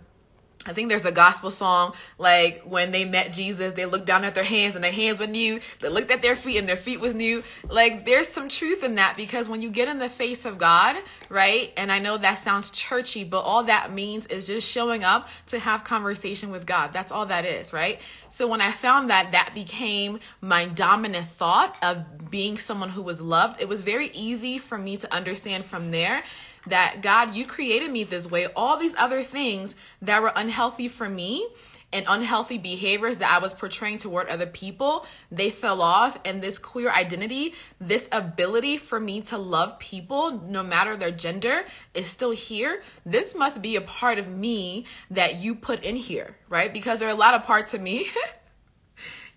I 0.65 0.73
think 0.73 0.89
there's 0.89 1.05
a 1.05 1.13
gospel 1.13 1.51
song 1.51 1.95
like 2.19 2.63
when 2.65 2.93
they 2.93 3.05
met 3.05 3.33
Jesus, 3.33 3.75
they 3.75 3.87
looked 3.87 4.07
down 4.07 4.25
at 4.25 4.35
their 4.35 4.45
hands 4.45 4.77
and 4.77 4.85
their 4.85 4.93
hands 4.93 5.19
were 5.19 5.27
new. 5.27 5.61
They 5.81 5.89
looked 5.89 6.11
at 6.11 6.23
their 6.23 6.37
feet 6.37 6.59
and 6.59 6.69
their 6.69 6.77
feet 6.77 7.01
was 7.01 7.15
new. 7.15 7.43
Like 7.69 8.05
there's 8.05 8.29
some 8.29 8.49
truth 8.49 8.85
in 8.85 8.95
that 8.95 9.17
because 9.17 9.49
when 9.49 9.61
you 9.61 9.71
get 9.71 9.89
in 9.89 9.99
the 9.99 10.09
face 10.09 10.45
of 10.45 10.59
God, 10.59 10.97
right? 11.29 11.73
And 11.77 11.91
I 11.91 11.99
know 11.99 12.17
that 12.17 12.39
sounds 12.39 12.71
churchy, 12.71 13.25
but 13.25 13.41
all 13.41 13.65
that 13.65 13.93
means 13.93 14.27
is 14.27 14.47
just 14.47 14.69
showing 14.69 15.03
up 15.03 15.27
to 15.49 15.59
have 15.59 15.83
conversation 15.83 16.53
with 16.53 16.65
God. 16.65 16.93
That's 16.93 17.11
all 17.11 17.27
that 17.27 17.45
is, 17.45 17.73
right? 17.73 17.99
So 18.29 18.47
when 18.47 18.61
I 18.61 18.71
found 18.71 19.11
that 19.11 19.33
that 19.33 19.53
became 19.55 20.21
my 20.41 20.67
dominant 20.67 21.29
thought 21.31 21.77
of 21.83 22.31
being 22.31 22.57
someone 22.57 22.91
who 22.91 23.03
was 23.03 23.21
loved, 23.21 23.61
it 23.61 23.69
was 23.69 23.81
very 23.81 24.11
easy 24.11 24.59
for 24.59 24.79
me 24.79 24.97
to 24.99 25.13
understand 25.13 25.65
from 25.65 25.91
there 25.91 26.23
that 26.67 27.03
God, 27.03 27.35
you 27.35 27.47
created 27.47 27.91
me 27.91 28.05
this 28.05 28.31
way. 28.31 28.47
All 28.47 28.77
these 28.77 28.95
other 28.97 29.23
things 29.23 29.75
that 30.03 30.23
were 30.23 30.33
unhealthy 30.35 30.89
for 30.89 31.09
me 31.09 31.47
and 31.93 32.07
unhealthy 32.09 32.59
behaviors 32.59 33.19
that 33.19 33.31
I 33.31 33.39
was 33.39 33.53
portraying 33.53 33.99
toward 33.99 34.29
other 34.29 34.47
people, 34.47 35.05
they 35.31 35.51
fell 35.51 35.83
off. 35.83 36.19
And 36.25 36.43
this 36.43 36.59
queer 36.59 36.91
identity, 36.91 37.55
this 37.81 38.09
ability 38.11 38.79
for 38.79 38.99
me 38.99 39.21
to 39.23 39.39
love 39.39 39.79
people, 39.79 40.41
no 40.41 40.63
matter 40.63 40.97
their 40.97 41.11
gender, 41.11 41.65
is 41.95 42.07
still 42.07 42.31
here. 42.31 42.83
This 43.05 43.35
must 43.35 43.61
be 43.61 43.77
a 43.77 43.83
part 43.83 44.19
of 44.19 44.29
me 44.29 44.87
that 45.11 45.37
you 45.37 45.55
put 45.55 45.85
in 45.85 45.97
here, 45.97 46.37
right? 46.49 46.73
Because 46.73 46.99
there 46.99 47.09
are 47.09 47.13
a 47.13 47.15
lot 47.15 47.35
of 47.35 47.45
parts 47.45 47.75
of 47.75 47.81
me 47.81 48.11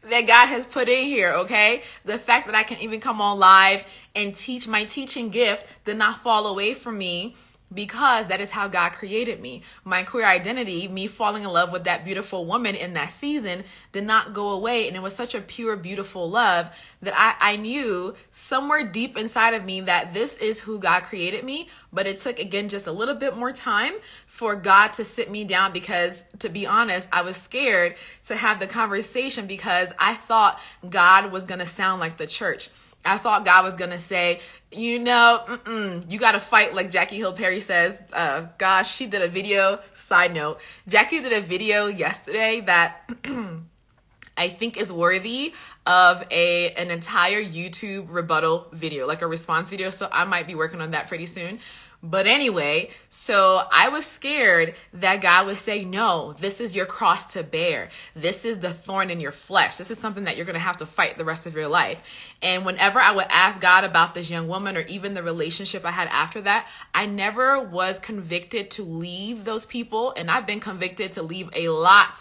that 0.09 0.27
God 0.27 0.47
has 0.47 0.65
put 0.65 0.87
in 0.87 1.05
here, 1.05 1.31
okay? 1.31 1.81
The 2.03 2.19
fact 2.19 2.45
that 2.47 2.55
I 2.55 2.63
can 2.63 2.79
even 2.79 3.01
come 3.01 3.21
on 3.21 3.39
live 3.39 3.83
and 4.15 4.35
teach 4.35 4.67
my 4.67 4.85
teaching 4.85 5.29
gift 5.29 5.65
did 5.85 5.97
not 5.97 6.21
fall 6.23 6.47
away 6.47 6.73
from 6.73 6.97
me 6.97 7.35
because 7.75 8.27
that 8.27 8.41
is 8.41 8.49
how 8.49 8.67
God 8.67 8.93
created 8.93 9.41
me. 9.41 9.61
My 9.83 10.03
queer 10.03 10.25
identity, 10.25 10.87
me 10.87 11.07
falling 11.07 11.43
in 11.43 11.49
love 11.49 11.71
with 11.71 11.83
that 11.83 12.05
beautiful 12.05 12.45
woman 12.45 12.73
in 12.75 12.93
that 12.93 13.11
season, 13.11 13.63
did 13.91 14.05
not 14.05 14.33
go 14.33 14.49
away. 14.49 14.87
And 14.87 14.95
it 14.95 15.01
was 15.01 15.13
such 15.13 15.35
a 15.35 15.41
pure, 15.41 15.75
beautiful 15.75 16.29
love 16.29 16.67
that 17.01 17.13
I, 17.15 17.53
I 17.53 17.55
knew 17.57 18.15
somewhere 18.31 18.89
deep 18.89 19.17
inside 19.17 19.53
of 19.53 19.65
me 19.65 19.81
that 19.81 20.13
this 20.13 20.37
is 20.37 20.59
who 20.59 20.79
God 20.79 21.03
created 21.03 21.43
me. 21.43 21.69
But 21.91 22.07
it 22.07 22.19
took, 22.19 22.39
again, 22.39 22.69
just 22.69 22.87
a 22.87 22.91
little 22.91 23.15
bit 23.15 23.37
more 23.37 23.51
time 23.51 23.93
for 24.25 24.55
God 24.55 24.93
to 24.93 25.05
sit 25.05 25.29
me 25.29 25.43
down 25.43 25.73
because, 25.73 26.25
to 26.39 26.49
be 26.49 26.65
honest, 26.65 27.07
I 27.11 27.21
was 27.21 27.37
scared 27.37 27.95
to 28.27 28.35
have 28.35 28.59
the 28.59 28.67
conversation 28.67 29.47
because 29.47 29.91
I 29.99 30.15
thought 30.15 30.59
God 30.89 31.31
was 31.31 31.45
going 31.45 31.59
to 31.59 31.65
sound 31.65 31.99
like 31.99 32.17
the 32.17 32.27
church. 32.27 32.69
I 33.05 33.19
thought 33.19 33.45
God 33.45 33.63
was 33.63 33.75
gonna 33.75 33.99
say, 33.99 34.41
you 34.75 34.99
know, 34.99 36.03
you 36.09 36.19
gotta 36.19 36.39
fight 36.39 36.73
like 36.73 36.91
Jackie 36.91 37.17
Hill 37.17 37.33
Perry 37.33 37.61
says. 37.61 37.97
Uh, 38.11 38.47
gosh, 38.57 38.95
she 38.95 39.05
did 39.05 39.21
a 39.21 39.27
video. 39.27 39.79
Side 39.93 40.33
note, 40.33 40.59
Jackie 40.87 41.21
did 41.21 41.33
a 41.33 41.41
video 41.41 41.87
yesterday 41.87 42.61
that 42.61 43.09
I 44.37 44.49
think 44.49 44.77
is 44.77 44.91
worthy 44.91 45.53
of 45.85 46.23
a 46.31 46.71
an 46.71 46.91
entire 46.91 47.43
YouTube 47.43 48.07
rebuttal 48.09 48.67
video, 48.73 49.07
like 49.07 49.21
a 49.21 49.27
response 49.27 49.69
video. 49.69 49.89
So 49.89 50.09
I 50.11 50.25
might 50.25 50.47
be 50.47 50.55
working 50.55 50.81
on 50.81 50.91
that 50.91 51.07
pretty 51.07 51.27
soon. 51.27 51.59
But 52.07 52.27
anyway, 52.27 52.91
so 53.09 53.63
I 53.71 53.89
was 53.89 54.05
scared 54.05 54.75
that 54.93 55.21
God 55.21 55.47
would 55.47 55.57
say, 55.57 55.85
No, 55.85 56.33
this 56.39 56.61
is 56.61 56.75
your 56.75 56.85
cross 56.85 57.33
to 57.33 57.41
bear. 57.41 57.89
This 58.15 58.45
is 58.45 58.59
the 58.59 58.75
thorn 58.75 59.09
in 59.09 59.19
your 59.19 59.31
flesh. 59.31 59.77
This 59.77 59.89
is 59.89 59.97
something 59.97 60.25
that 60.25 60.35
you're 60.35 60.45
going 60.45 60.53
to 60.53 60.59
have 60.59 60.77
to 60.77 60.85
fight 60.85 61.17
the 61.17 61.25
rest 61.25 61.47
of 61.47 61.55
your 61.55 61.67
life. 61.67 61.99
And 62.43 62.63
whenever 62.63 62.99
I 62.99 63.11
would 63.11 63.25
ask 63.27 63.59
God 63.59 63.85
about 63.85 64.13
this 64.13 64.29
young 64.29 64.47
woman 64.47 64.77
or 64.77 64.81
even 64.81 65.15
the 65.15 65.23
relationship 65.23 65.83
I 65.83 65.89
had 65.89 66.07
after 66.09 66.41
that, 66.41 66.67
I 66.93 67.07
never 67.07 67.59
was 67.59 67.97
convicted 67.97 68.69
to 68.71 68.83
leave 68.83 69.43
those 69.43 69.65
people. 69.65 70.13
And 70.15 70.29
I've 70.29 70.45
been 70.45 70.59
convicted 70.59 71.13
to 71.13 71.23
leave 71.23 71.49
a 71.53 71.69
lot 71.69 72.17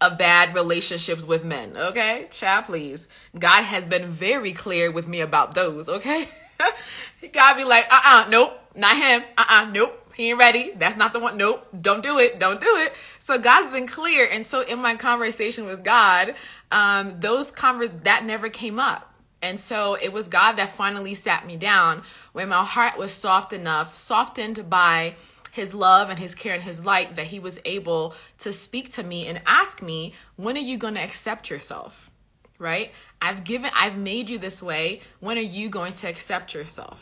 of 0.00 0.16
bad 0.16 0.54
relationships 0.54 1.24
with 1.24 1.44
men. 1.44 1.76
Okay? 1.76 2.28
Child, 2.30 2.64
please. 2.64 3.06
God 3.38 3.62
has 3.62 3.84
been 3.84 4.10
very 4.12 4.54
clear 4.54 4.90
with 4.90 5.06
me 5.06 5.20
about 5.20 5.54
those. 5.54 5.90
Okay? 5.90 6.28
God 7.32 7.54
be 7.54 7.64
like, 7.64 7.84
uh 7.90 7.94
uh-uh, 7.94 8.24
uh, 8.24 8.28
nope 8.28 8.60
not 8.76 8.96
him. 8.96 9.22
Uh-uh. 9.36 9.70
Nope. 9.70 10.02
He 10.14 10.30
ain't 10.30 10.38
ready. 10.38 10.72
That's 10.76 10.96
not 10.96 11.12
the 11.12 11.20
one. 11.20 11.36
Nope. 11.36 11.66
Don't 11.80 12.02
do 12.02 12.18
it. 12.18 12.38
Don't 12.38 12.60
do 12.60 12.76
it. 12.76 12.92
So 13.20 13.38
God's 13.38 13.70
been 13.70 13.86
clear. 13.86 14.26
And 14.26 14.46
so 14.46 14.60
in 14.60 14.78
my 14.78 14.96
conversation 14.96 15.66
with 15.66 15.84
God, 15.84 16.34
um, 16.70 17.16
those 17.20 17.50
conver- 17.50 18.02
that 18.04 18.24
never 18.24 18.48
came 18.48 18.78
up. 18.78 19.12
And 19.42 19.58
so 19.60 19.94
it 19.94 20.12
was 20.12 20.28
God 20.28 20.52
that 20.54 20.76
finally 20.76 21.14
sat 21.14 21.46
me 21.46 21.56
down 21.56 22.02
when 22.32 22.48
my 22.48 22.64
heart 22.64 22.98
was 22.98 23.12
soft 23.12 23.52
enough, 23.52 23.94
softened 23.94 24.68
by 24.70 25.14
his 25.52 25.72
love 25.72 26.10
and 26.10 26.18
his 26.18 26.34
care 26.34 26.54
and 26.54 26.62
his 26.62 26.84
light 26.84 27.16
that 27.16 27.26
he 27.26 27.38
was 27.38 27.58
able 27.64 28.14
to 28.38 28.52
speak 28.52 28.92
to 28.94 29.02
me 29.02 29.26
and 29.26 29.40
ask 29.46 29.82
me, 29.82 30.14
when 30.36 30.56
are 30.56 30.60
you 30.60 30.78
going 30.78 30.94
to 30.94 31.02
accept 31.02 31.50
yourself? 31.50 32.10
Right? 32.58 32.92
I've 33.20 33.44
given, 33.44 33.70
I've 33.74 33.96
made 33.96 34.28
you 34.28 34.38
this 34.38 34.62
way. 34.62 35.00
When 35.20 35.38
are 35.38 35.42
you 35.42 35.68
going 35.68 35.92
to 35.94 36.08
accept 36.08 36.54
yourself? 36.54 37.00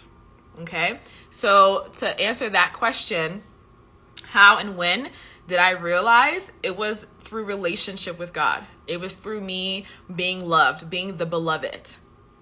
Okay, 0.60 1.00
so 1.30 1.90
to 1.96 2.20
answer 2.20 2.48
that 2.48 2.74
question, 2.74 3.42
how 4.22 4.58
and 4.58 4.76
when 4.76 5.10
did 5.48 5.58
I 5.58 5.70
realize 5.70 6.50
it 6.62 6.76
was 6.76 7.06
through 7.24 7.44
relationship 7.44 8.20
with 8.20 8.32
God? 8.32 8.64
It 8.86 8.98
was 8.98 9.14
through 9.14 9.40
me 9.40 9.86
being 10.14 10.40
loved, 10.40 10.88
being 10.88 11.16
the 11.16 11.26
beloved, 11.26 11.90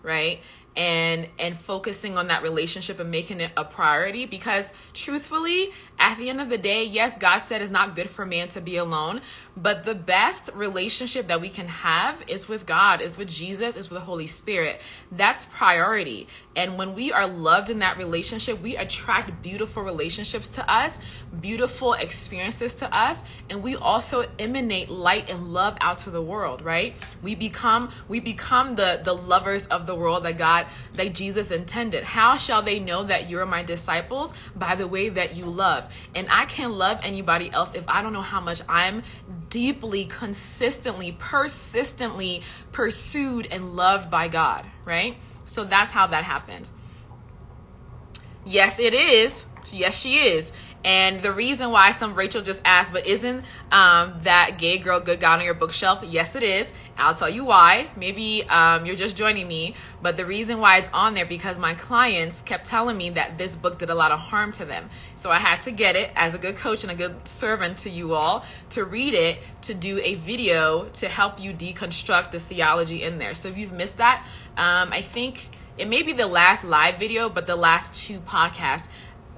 right? 0.03 0.41
and 0.77 1.29
and 1.39 1.59
focusing 1.59 2.17
on 2.17 2.29
that 2.29 2.43
relationship 2.43 2.99
and 2.99 3.11
making 3.11 3.41
it 3.41 3.53
a 3.57 3.65
priority 3.65 4.25
because 4.25 4.65
truthfully 4.95 5.71
at 5.99 6.17
the 6.17 6.31
end 6.31 6.41
of 6.41 6.49
the 6.49 6.57
day 6.57 6.85
yes 6.85 7.17
god 7.19 7.41
said 7.41 7.61
it's 7.61 7.71
not 7.71 7.95
good 7.95 8.09
for 8.09 8.25
man 8.25 8.49
to 8.49 8.61
be 8.61 8.77
alone 8.77 9.21
But 9.57 9.85
the 9.85 9.95
best 9.95 10.49
relationship 10.55 11.29
that 11.29 11.41
we 11.41 11.51
can 11.51 11.69
have 11.69 12.23
is 12.27 12.49
with 12.49 12.65
God, 12.65 13.03
is 13.03 13.19
with 13.19 13.29
Jesus, 13.29 13.77
is 13.77 13.91
with 13.91 14.01
the 14.01 14.05
Holy 14.05 14.27
Spirit. 14.27 14.81
That's 15.11 15.45
priority. 15.53 16.29
And 16.57 16.79
when 16.79 16.95
we 16.95 17.13
are 17.13 17.27
loved 17.27 17.69
in 17.69 17.81
that 17.81 17.99
relationship, 17.99 18.61
we 18.63 18.77
attract 18.77 19.43
beautiful 19.43 19.83
relationships 19.83 20.49
to 20.51 20.73
us, 20.73 20.99
beautiful 21.41 21.93
experiences 21.93 22.75
to 22.77 22.97
us, 22.97 23.23
and 23.51 23.63
we 23.63 23.77
also 23.77 24.25
emanate 24.39 24.89
light 24.89 25.29
and 25.29 25.53
love 25.53 25.77
out 25.81 25.99
to 25.99 26.11
the 26.11 26.23
world, 26.23 26.63
right? 26.63 26.95
We 27.23 27.35
become 27.35 27.93
we 28.09 28.21
become 28.21 28.75
the 28.75 29.01
the 29.05 29.15
lovers 29.15 29.67
of 29.67 29.87
the 29.87 29.95
world 29.95 30.25
that 30.25 30.39
God 30.39 30.67
that 30.95 31.13
Jesus 31.13 31.51
intended. 31.51 32.05
How 32.05 32.39
shall 32.39 32.63
they 32.63 32.79
know 32.79 33.05
that 33.05 33.29
you're 33.29 33.45
my 33.45 33.63
disciples? 33.63 34.33
By 34.57 34.77
the 34.77 34.89
way 34.89 35.11
that 35.11 35.37
you 35.37 35.45
love. 35.45 35.93
And 36.15 36.29
I 36.31 36.47
can't 36.47 36.73
love 36.73 37.01
anybody 37.03 37.51
else 37.51 37.75
if 37.75 37.85
I 37.87 38.03
don't 38.03 38.15
know 38.15 38.23
how 38.23 38.41
much 38.41 38.63
I'm 38.67 39.03
deeply, 39.53 40.07
consistently, 40.07 41.15
persistently 41.19 42.43
pursued 42.73 43.47
and 43.51 43.77
loved 43.77 44.11
by 44.11 44.27
God, 44.27 44.65
right? 44.87 45.17
So 45.45 45.65
that's 45.65 45.93
how 45.93 46.07
that 46.07 46.25
happened. 46.25 46.67
Yes, 48.47 48.79
it 48.79 48.95
is. 48.95 49.35
Yes, 49.71 49.95
she 49.95 50.17
is. 50.17 50.51
And 50.85 51.21
the 51.21 51.33
reason 51.33 51.71
why 51.71 51.93
some 51.93 52.15
Rachel 52.15 52.41
just 52.43 52.63
asked, 52.65 52.93
but 52.93 53.07
isn't 53.07 53.45
um, 53.71 54.21
that 54.25 54.59
gay 54.59 54.79
girl 54.79 55.01
good 55.01 55.21
God 55.21 55.39
on 55.39 55.45
your 55.45 55.55
bookshelf? 55.55 56.03
Yes, 56.03 56.35
it 56.35 56.43
is. 56.43 56.73
I'll 56.97 57.15
tell 57.15 57.29
you 57.29 57.45
why. 57.45 57.91
Maybe 57.95 58.45
um, 58.49 58.87
you're 58.87 58.97
just 58.97 59.17
joining 59.17 59.47
me, 59.47 59.77
but 60.01 60.17
the 60.17 60.25
reason 60.27 60.61
why 60.61 60.79
it's 60.79 60.91
on 60.95 61.15
there 61.15 61.27
because 61.27 61.59
my 61.59 61.75
clients 61.75 62.41
kept 62.43 62.67
telling 62.67 62.97
me 62.97 63.11
that 63.11 63.37
this 63.37 63.55
book 63.55 63.79
did 63.79 63.91
a 63.91 63.95
lot 63.95 64.13
of 64.13 64.19
harm 64.19 64.51
to 64.53 64.65
them. 64.65 64.89
So 65.23 65.31
I 65.31 65.39
had 65.39 65.61
to 65.63 65.71
get 65.71 65.95
it 65.95 66.11
as 66.17 66.35
a 66.35 66.39
good 66.39 66.57
coach 66.57 66.83
and 66.83 66.91
a 66.91 66.97
good 66.97 67.29
servant 67.29 67.79
to 67.79 67.91
you 67.91 68.15
all 68.15 68.45
to 68.71 68.85
read 68.85 69.15
it, 69.15 69.39
to 69.63 69.73
do 69.73 70.01
a 70.03 70.17
video 70.17 70.89
to 70.95 71.09
help 71.09 71.39
you 71.39 71.53
deconstruct 71.53 72.33
the 72.33 72.41
theology 72.41 73.05
in 73.05 73.19
there. 73.19 73.37
So 73.37 73.47
if 73.47 73.57
you've 73.57 73.71
missed 73.71 73.99
that, 73.99 74.27
um, 74.57 74.93
I 74.93 75.01
think 75.01 75.49
it 75.79 75.87
may 75.87 76.03
be 76.03 76.13
the 76.13 76.27
last 76.27 76.65
live 76.65 76.99
video, 76.99 77.29
but 77.29 77.47
the 77.47 77.55
last 77.55 77.95
two 77.95 78.19
podcasts 78.19 78.89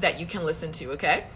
that 0.01 0.18
you 0.18 0.25
can 0.25 0.47
listen 0.47 0.73
to, 0.73 0.92
okay? 0.92 1.27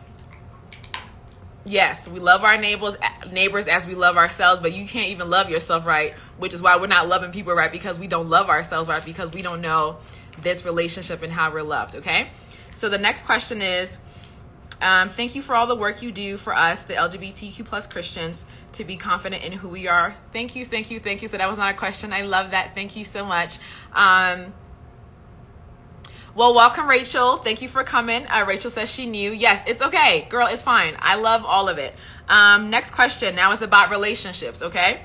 Yes, 1.66 2.08
we 2.08 2.18
love 2.18 2.42
our 2.42 2.56
neighbors 2.56 2.96
neighbors 3.30 3.66
as 3.66 3.86
we 3.86 3.94
love 3.94 4.16
ourselves, 4.16 4.62
but 4.62 4.72
you 4.72 4.86
can't 4.86 5.08
even 5.08 5.28
love 5.28 5.50
yourself 5.50 5.84
right, 5.84 6.14
which 6.38 6.54
is 6.54 6.62
why 6.62 6.78
we're 6.78 6.86
not 6.86 7.06
loving 7.06 7.32
people 7.32 7.52
right 7.52 7.70
because 7.70 7.98
we 7.98 8.06
don't 8.06 8.30
love 8.30 8.48
ourselves 8.48 8.88
right 8.88 9.04
because 9.04 9.30
we 9.30 9.42
don't 9.42 9.60
know 9.60 9.98
this 10.42 10.64
relationship 10.64 11.22
and 11.22 11.30
how 11.30 11.52
we're 11.52 11.62
loved, 11.62 11.96
okay? 11.96 12.30
So 12.76 12.88
the 12.88 12.96
next 12.96 13.26
question 13.26 13.60
is 13.60 13.98
um, 14.80 15.08
thank 15.08 15.34
you 15.34 15.42
for 15.42 15.54
all 15.54 15.66
the 15.66 15.76
work 15.76 16.02
you 16.02 16.12
do 16.12 16.36
for 16.36 16.54
us, 16.54 16.84
the 16.84 16.94
LGBTQ 16.94 17.64
plus 17.64 17.86
Christians, 17.86 18.46
to 18.72 18.84
be 18.84 18.96
confident 18.96 19.42
in 19.42 19.52
who 19.52 19.68
we 19.68 19.88
are. 19.88 20.14
Thank 20.32 20.54
you, 20.56 20.64
thank 20.64 20.90
you, 20.90 21.00
thank 21.00 21.22
you. 21.22 21.28
So 21.28 21.36
that 21.36 21.48
was 21.48 21.58
not 21.58 21.74
a 21.74 21.76
question. 21.76 22.12
I 22.12 22.22
love 22.22 22.52
that. 22.52 22.74
Thank 22.74 22.96
you 22.96 23.04
so 23.04 23.24
much. 23.24 23.58
Um, 23.92 24.52
well, 26.34 26.54
welcome, 26.54 26.88
Rachel. 26.88 27.38
Thank 27.38 27.62
you 27.62 27.68
for 27.68 27.82
coming. 27.82 28.26
Uh, 28.28 28.44
Rachel 28.46 28.70
says 28.70 28.88
she 28.88 29.06
knew. 29.06 29.32
Yes, 29.32 29.64
it's 29.66 29.82
okay, 29.82 30.28
girl. 30.30 30.46
It's 30.46 30.62
fine. 30.62 30.96
I 31.00 31.16
love 31.16 31.44
all 31.44 31.68
of 31.68 31.78
it. 31.78 31.94
Um, 32.28 32.70
next 32.70 32.92
question. 32.92 33.34
Now 33.34 33.50
is 33.52 33.62
about 33.62 33.90
relationships. 33.90 34.62
Okay. 34.62 35.00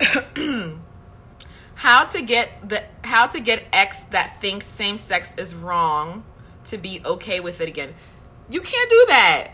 how 1.74 2.04
to 2.06 2.22
get 2.22 2.48
the 2.66 2.82
how 3.02 3.26
to 3.26 3.40
get 3.40 3.64
X 3.72 4.02
that 4.10 4.40
thinks 4.40 4.64
same 4.64 4.96
sex 4.96 5.32
is 5.36 5.54
wrong 5.54 6.24
to 6.64 6.78
be 6.78 7.02
okay 7.04 7.40
with 7.40 7.60
it 7.60 7.68
again. 7.68 7.94
You 8.50 8.60
can't 8.60 8.90
do 8.90 9.04
that. 9.08 9.50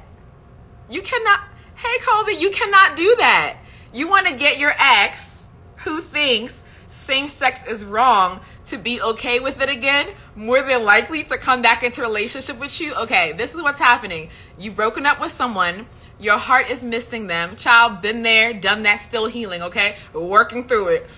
You 0.89 1.03
cannot. 1.03 1.41
Hey, 1.75 1.99
Colby, 2.05 2.35
you 2.35 2.51
cannot 2.51 2.97
do 2.97 3.17
that. 3.19 3.59
You 3.93 4.09
want 4.09 4.27
to 4.27 4.35
get 4.35 4.59
your 4.59 4.75
ex 4.79 5.49
who 5.77 6.01
thinks 6.01 6.63
same 7.05 7.29
sex 7.29 7.61
is 7.67 7.85
wrong 7.85 8.41
to 8.67 8.79
be 8.79 9.01
okay 9.01 9.39
with 9.39 9.61
it 9.61 9.69
again, 9.69 10.15
more 10.35 10.63
than 10.63 10.85
likely 10.85 11.23
to 11.25 11.37
come 11.37 11.61
back 11.61 11.83
into 11.83 12.01
relationship 12.01 12.59
with 12.59 12.81
you. 12.81 12.95
Okay, 12.95 13.35
this 13.35 13.55
is 13.55 13.61
what's 13.61 13.79
happening. 13.79 14.31
You've 14.59 14.75
broken 14.75 15.05
up 15.05 15.21
with 15.21 15.33
someone, 15.33 15.87
your 16.19 16.39
heart 16.39 16.71
is 16.71 16.83
missing 16.83 17.27
them. 17.27 17.57
Child, 17.57 18.01
been 18.01 18.23
there, 18.23 18.55
done 18.55 18.85
that, 18.85 19.01
still 19.01 19.27
healing, 19.27 19.63
okay? 19.63 19.97
Working 20.15 20.67
through 20.67 20.89
it. 20.89 21.11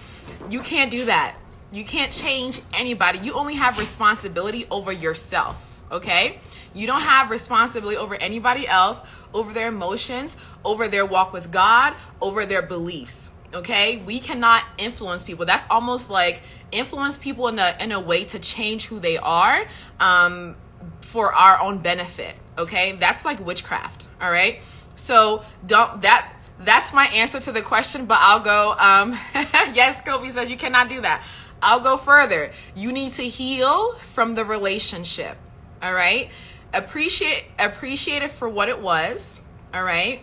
You 0.51 0.61
can't 0.61 0.91
do 0.91 1.05
that. 1.05 1.37
You 1.71 1.85
can't 1.85 2.13
change 2.13 2.61
anybody. 2.73 3.21
You 3.21 3.35
only 3.35 3.55
have 3.55 3.79
responsibility 3.79 4.67
over 4.71 4.91
yourself, 4.91 5.76
okay? 5.91 6.41
You 6.75 6.87
don't 6.87 7.03
have 7.03 7.31
responsibility 7.31 7.97
over 7.97 8.15
anybody 8.15 8.67
else, 8.69 9.01
over 9.33 9.53
their 9.53 9.69
emotions, 9.69 10.37
over 10.65 10.89
their 10.89 11.07
walk 11.07 11.33
with 11.33 11.51
God, 11.51 11.95
over 12.21 12.47
their 12.47 12.63
beliefs 12.63 13.31
okay? 13.55 14.03
We 14.05 14.21
cannot 14.21 14.65
influence 14.79 15.25
people. 15.25 15.47
That's 15.47 15.67
almost 15.71 16.11
like 16.11 16.43
influence 16.73 17.19
people 17.19 17.49
in 17.49 17.59
a 17.59 17.77
in 17.81 17.93
a 17.93 18.01
way 18.01 18.25
to 18.27 18.39
change 18.39 18.87
who 18.87 19.01
they 19.01 19.17
are 19.17 19.67
um 20.01 20.57
for 21.01 21.33
our 21.33 21.61
own 21.61 21.79
benefit 21.79 22.35
okay? 22.59 22.97
That's 22.97 23.25
like 23.25 23.45
witchcraft 23.45 24.09
all 24.21 24.31
right? 24.31 24.61
So 24.97 25.45
don't 25.67 26.03
that 26.03 26.33
that's 26.61 26.93
my 26.93 27.07
answer 27.07 27.39
to 27.39 27.53
the 27.53 27.61
question 27.61 28.07
but 28.07 28.17
i'll 28.19 28.41
go 28.41 28.75
um 28.79 29.13
yes 29.35 30.01
Colby 30.07 30.31
says 30.31 30.49
you 30.51 30.57
cannot 30.57 30.89
do 30.89 31.01
that. 31.03 31.23
I'll 31.63 31.81
go 31.81 31.97
further. 31.97 32.53
You 32.75 32.93
need 32.93 33.15
to 33.15 33.23
heal 33.23 33.99
from 34.15 34.35
the 34.35 34.45
relationship 34.45 35.39
all 35.83 35.93
right 35.93 36.31
appreciate 36.73 37.45
appreciate 37.59 38.23
it 38.23 38.31
for 38.33 38.49
what 38.49 38.69
it 38.69 38.81
was 38.81 39.41
all 39.73 39.83
right 39.83 40.23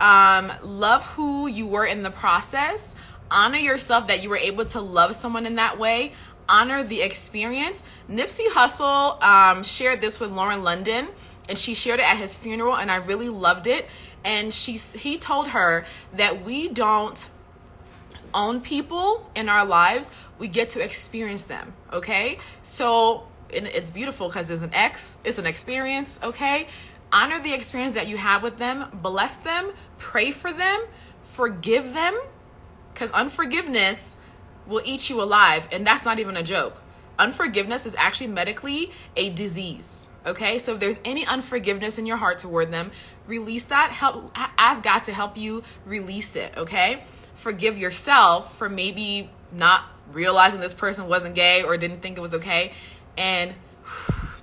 um, 0.00 0.50
love 0.62 1.04
who 1.04 1.46
you 1.46 1.66
were 1.66 1.84
in 1.84 2.02
the 2.02 2.10
process. 2.10 2.94
Honor 3.30 3.58
yourself 3.58 4.08
that 4.08 4.22
you 4.22 4.30
were 4.30 4.38
able 4.38 4.64
to 4.66 4.80
love 4.80 5.14
someone 5.14 5.46
in 5.46 5.56
that 5.56 5.78
way. 5.78 6.14
Honor 6.48 6.82
the 6.82 7.02
experience. 7.02 7.80
Nipsey 8.08 8.48
Hussle 8.48 9.22
um, 9.22 9.62
shared 9.62 10.00
this 10.00 10.18
with 10.18 10.32
Lauren 10.32 10.64
London, 10.64 11.08
and 11.48 11.56
she 11.56 11.74
shared 11.74 12.00
it 12.00 12.04
at 12.04 12.16
his 12.16 12.36
funeral, 12.36 12.76
and 12.76 12.90
I 12.90 12.96
really 12.96 13.28
loved 13.28 13.66
it. 13.66 13.86
And 14.24 14.52
she, 14.52 14.72
he 14.78 15.18
told 15.18 15.48
her 15.48 15.84
that 16.14 16.44
we 16.44 16.68
don't 16.68 17.28
own 18.34 18.62
people 18.62 19.30
in 19.34 19.48
our 19.48 19.64
lives; 19.64 20.10
we 20.38 20.48
get 20.48 20.70
to 20.70 20.80
experience 20.80 21.44
them. 21.44 21.74
Okay, 21.92 22.38
so 22.62 23.28
it's 23.52 23.90
beautiful 23.90 24.28
because 24.28 24.50
it's 24.50 24.62
an 24.62 24.74
ex, 24.74 25.16
it's 25.24 25.38
an 25.38 25.46
experience. 25.46 26.18
Okay, 26.22 26.68
honor 27.12 27.42
the 27.42 27.52
experience 27.52 27.94
that 27.94 28.06
you 28.06 28.16
have 28.16 28.42
with 28.42 28.58
them, 28.58 28.86
bless 29.02 29.36
them, 29.38 29.72
pray 29.98 30.30
for 30.30 30.52
them, 30.52 30.84
forgive 31.32 31.92
them, 31.92 32.18
because 32.92 33.10
unforgiveness 33.10 34.16
will 34.66 34.82
eat 34.84 35.10
you 35.10 35.22
alive. 35.22 35.66
And 35.72 35.86
that's 35.86 36.04
not 36.04 36.18
even 36.18 36.36
a 36.36 36.42
joke. 36.42 36.82
Unforgiveness 37.18 37.86
is 37.86 37.94
actually 37.98 38.28
medically 38.28 38.92
a 39.16 39.30
disease. 39.30 40.06
Okay, 40.26 40.58
so 40.58 40.74
if 40.74 40.80
there's 40.80 40.96
any 41.04 41.24
unforgiveness 41.24 41.98
in 41.98 42.04
your 42.04 42.18
heart 42.18 42.38
toward 42.38 42.70
them, 42.70 42.90
release 43.26 43.64
that. 43.66 43.90
Help 43.90 44.30
ask 44.34 44.82
God 44.82 45.00
to 45.00 45.12
help 45.12 45.36
you 45.38 45.62
release 45.86 46.36
it. 46.36 46.52
Okay, 46.56 47.02
forgive 47.36 47.78
yourself 47.78 48.56
for 48.58 48.68
maybe 48.68 49.30
not 49.52 49.84
realizing 50.12 50.60
this 50.60 50.74
person 50.74 51.08
wasn't 51.08 51.34
gay 51.34 51.62
or 51.62 51.76
didn't 51.76 52.00
think 52.00 52.18
it 52.18 52.20
was 52.20 52.34
okay, 52.34 52.72
and 53.16 53.54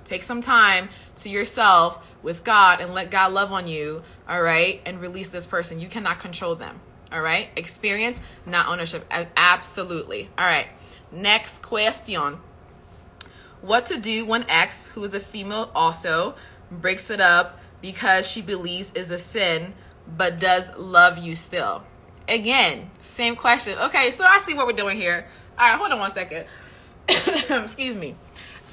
take 0.04 0.22
some 0.22 0.40
time 0.40 0.88
to 1.16 1.28
yourself 1.28 2.04
with 2.22 2.44
God 2.44 2.80
and 2.80 2.94
let 2.94 3.10
God 3.10 3.32
love 3.32 3.52
on 3.52 3.66
you, 3.66 4.02
all 4.28 4.42
right, 4.42 4.80
and 4.84 5.00
release 5.00 5.28
this 5.28 5.46
person. 5.46 5.80
You 5.80 5.88
cannot 5.88 6.18
control 6.18 6.54
them, 6.54 6.80
all 7.12 7.20
right? 7.20 7.48
Experience, 7.56 8.18
not 8.46 8.68
ownership. 8.68 9.04
Absolutely. 9.10 10.28
All 10.36 10.46
right. 10.46 10.66
Next 11.12 11.62
question. 11.62 12.38
What 13.60 13.86
to 13.86 13.98
do 13.98 14.26
when 14.26 14.48
X, 14.48 14.86
who 14.88 15.02
is 15.04 15.14
a 15.14 15.20
female 15.20 15.70
also, 15.74 16.36
breaks 16.70 17.10
it 17.10 17.20
up 17.20 17.58
because 17.80 18.28
she 18.28 18.42
believes 18.42 18.92
is 18.94 19.10
a 19.10 19.18
sin, 19.18 19.74
but 20.06 20.38
does 20.38 20.64
love 20.76 21.18
you 21.18 21.34
still? 21.34 21.82
Again, 22.28 22.90
same 23.14 23.36
question. 23.36 23.78
Okay, 23.78 24.10
so 24.12 24.24
I 24.24 24.40
see 24.40 24.54
what 24.54 24.66
we're 24.66 24.72
doing 24.72 24.96
here. 24.96 25.26
All 25.58 25.68
right, 25.68 25.78
hold 25.78 25.90
on 25.90 25.98
one 25.98 26.12
second. 26.12 26.46
Excuse 27.08 27.96
me. 27.96 28.14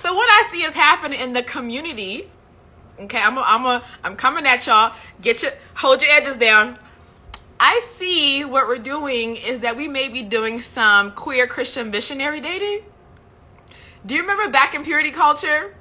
So 0.06 0.14
what 0.14 0.30
I 0.30 0.48
see 0.52 0.62
is 0.62 0.76
happening 0.76 1.20
in 1.20 1.34
the 1.34 1.42
community 1.42 2.30
Okay, 3.00 3.18
I'm 3.18 3.40
a, 3.40 3.42
I'm 3.42 3.66
a, 3.66 3.84
I'm 4.04 4.16
coming 4.16 4.46
at 4.46 4.68
y'all. 4.68 4.94
Get 5.20 5.42
your 5.42 5.52
hold 5.74 6.00
your 6.00 6.12
edges 6.12 6.38
down. 6.38 6.78
I 7.60 7.82
see 7.96 8.46
what 8.46 8.68
we're 8.68 8.78
doing 8.78 9.36
is 9.36 9.62
that 9.62 9.76
we 9.76 9.88
may 9.88 10.08
be 10.10 10.22
doing 10.22 10.62
some 10.62 11.12
queer 11.14 11.48
Christian 11.48 11.90
missionary 11.90 12.40
dating. 12.40 12.84
Do 14.06 14.14
you 14.14 14.22
remember 14.22 14.52
back 14.52 14.76
in 14.76 14.84
purity 14.84 15.10
culture 15.10 15.76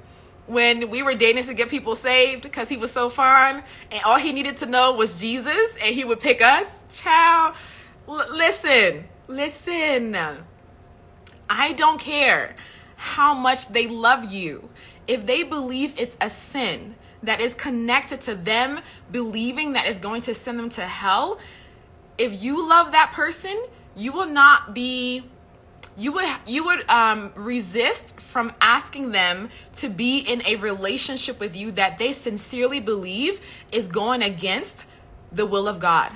when 0.47 0.89
we 0.89 1.03
were 1.03 1.13
dating 1.13 1.43
to 1.43 1.53
get 1.53 1.69
people 1.69 1.95
saved 1.95 2.41
because 2.41 2.67
he 2.67 2.77
was 2.77 2.91
so 2.91 3.11
fun 3.11 3.61
and 3.91 4.01
all 4.05 4.17
he 4.17 4.33
needed 4.33 4.57
to 4.57 4.65
know 4.65 4.93
was 4.93 5.19
Jesus 5.19 5.77
and 5.83 5.93
he 5.93 6.03
would 6.03 6.19
pick 6.19 6.41
us? 6.41 6.65
Child, 6.89 7.55
l- 8.07 8.27
listen, 8.35 9.05
listen. 9.27 10.17
I 11.47 11.73
don't 11.73 11.99
care 11.99 12.55
how 13.05 13.35
much 13.35 13.67
they 13.67 13.87
love 13.87 14.31
you. 14.31 14.67
If 15.07 15.27
they 15.27 15.43
believe 15.43 15.93
it's 15.95 16.17
a 16.19 16.29
sin, 16.29 16.95
that 17.23 17.39
is 17.39 17.53
connected 17.53 18.21
to 18.21 18.35
them 18.35 18.79
believing 19.11 19.73
that 19.73 19.87
is 19.87 19.97
going 19.97 20.21
to 20.23 20.35
send 20.35 20.57
them 20.57 20.69
to 20.69 20.81
hell, 20.81 21.39
if 22.17 22.41
you 22.41 22.67
love 22.67 22.93
that 22.93 23.11
person, 23.13 23.63
you 23.95 24.11
will 24.11 24.27
not 24.27 24.73
be 24.73 25.23
you 25.97 26.11
would 26.11 26.25
you 26.45 26.65
would 26.65 26.89
um, 26.89 27.31
resist 27.35 28.19
from 28.19 28.53
asking 28.59 29.11
them 29.11 29.49
to 29.75 29.87
be 29.87 30.19
in 30.19 30.45
a 30.45 30.55
relationship 30.55 31.39
with 31.39 31.55
you 31.55 31.71
that 31.73 31.97
they 31.97 32.11
sincerely 32.11 32.79
believe 32.79 33.39
is 33.71 33.87
going 33.87 34.21
against 34.21 34.85
the 35.31 35.45
will 35.45 35.67
of 35.67 35.79
God. 35.79 36.11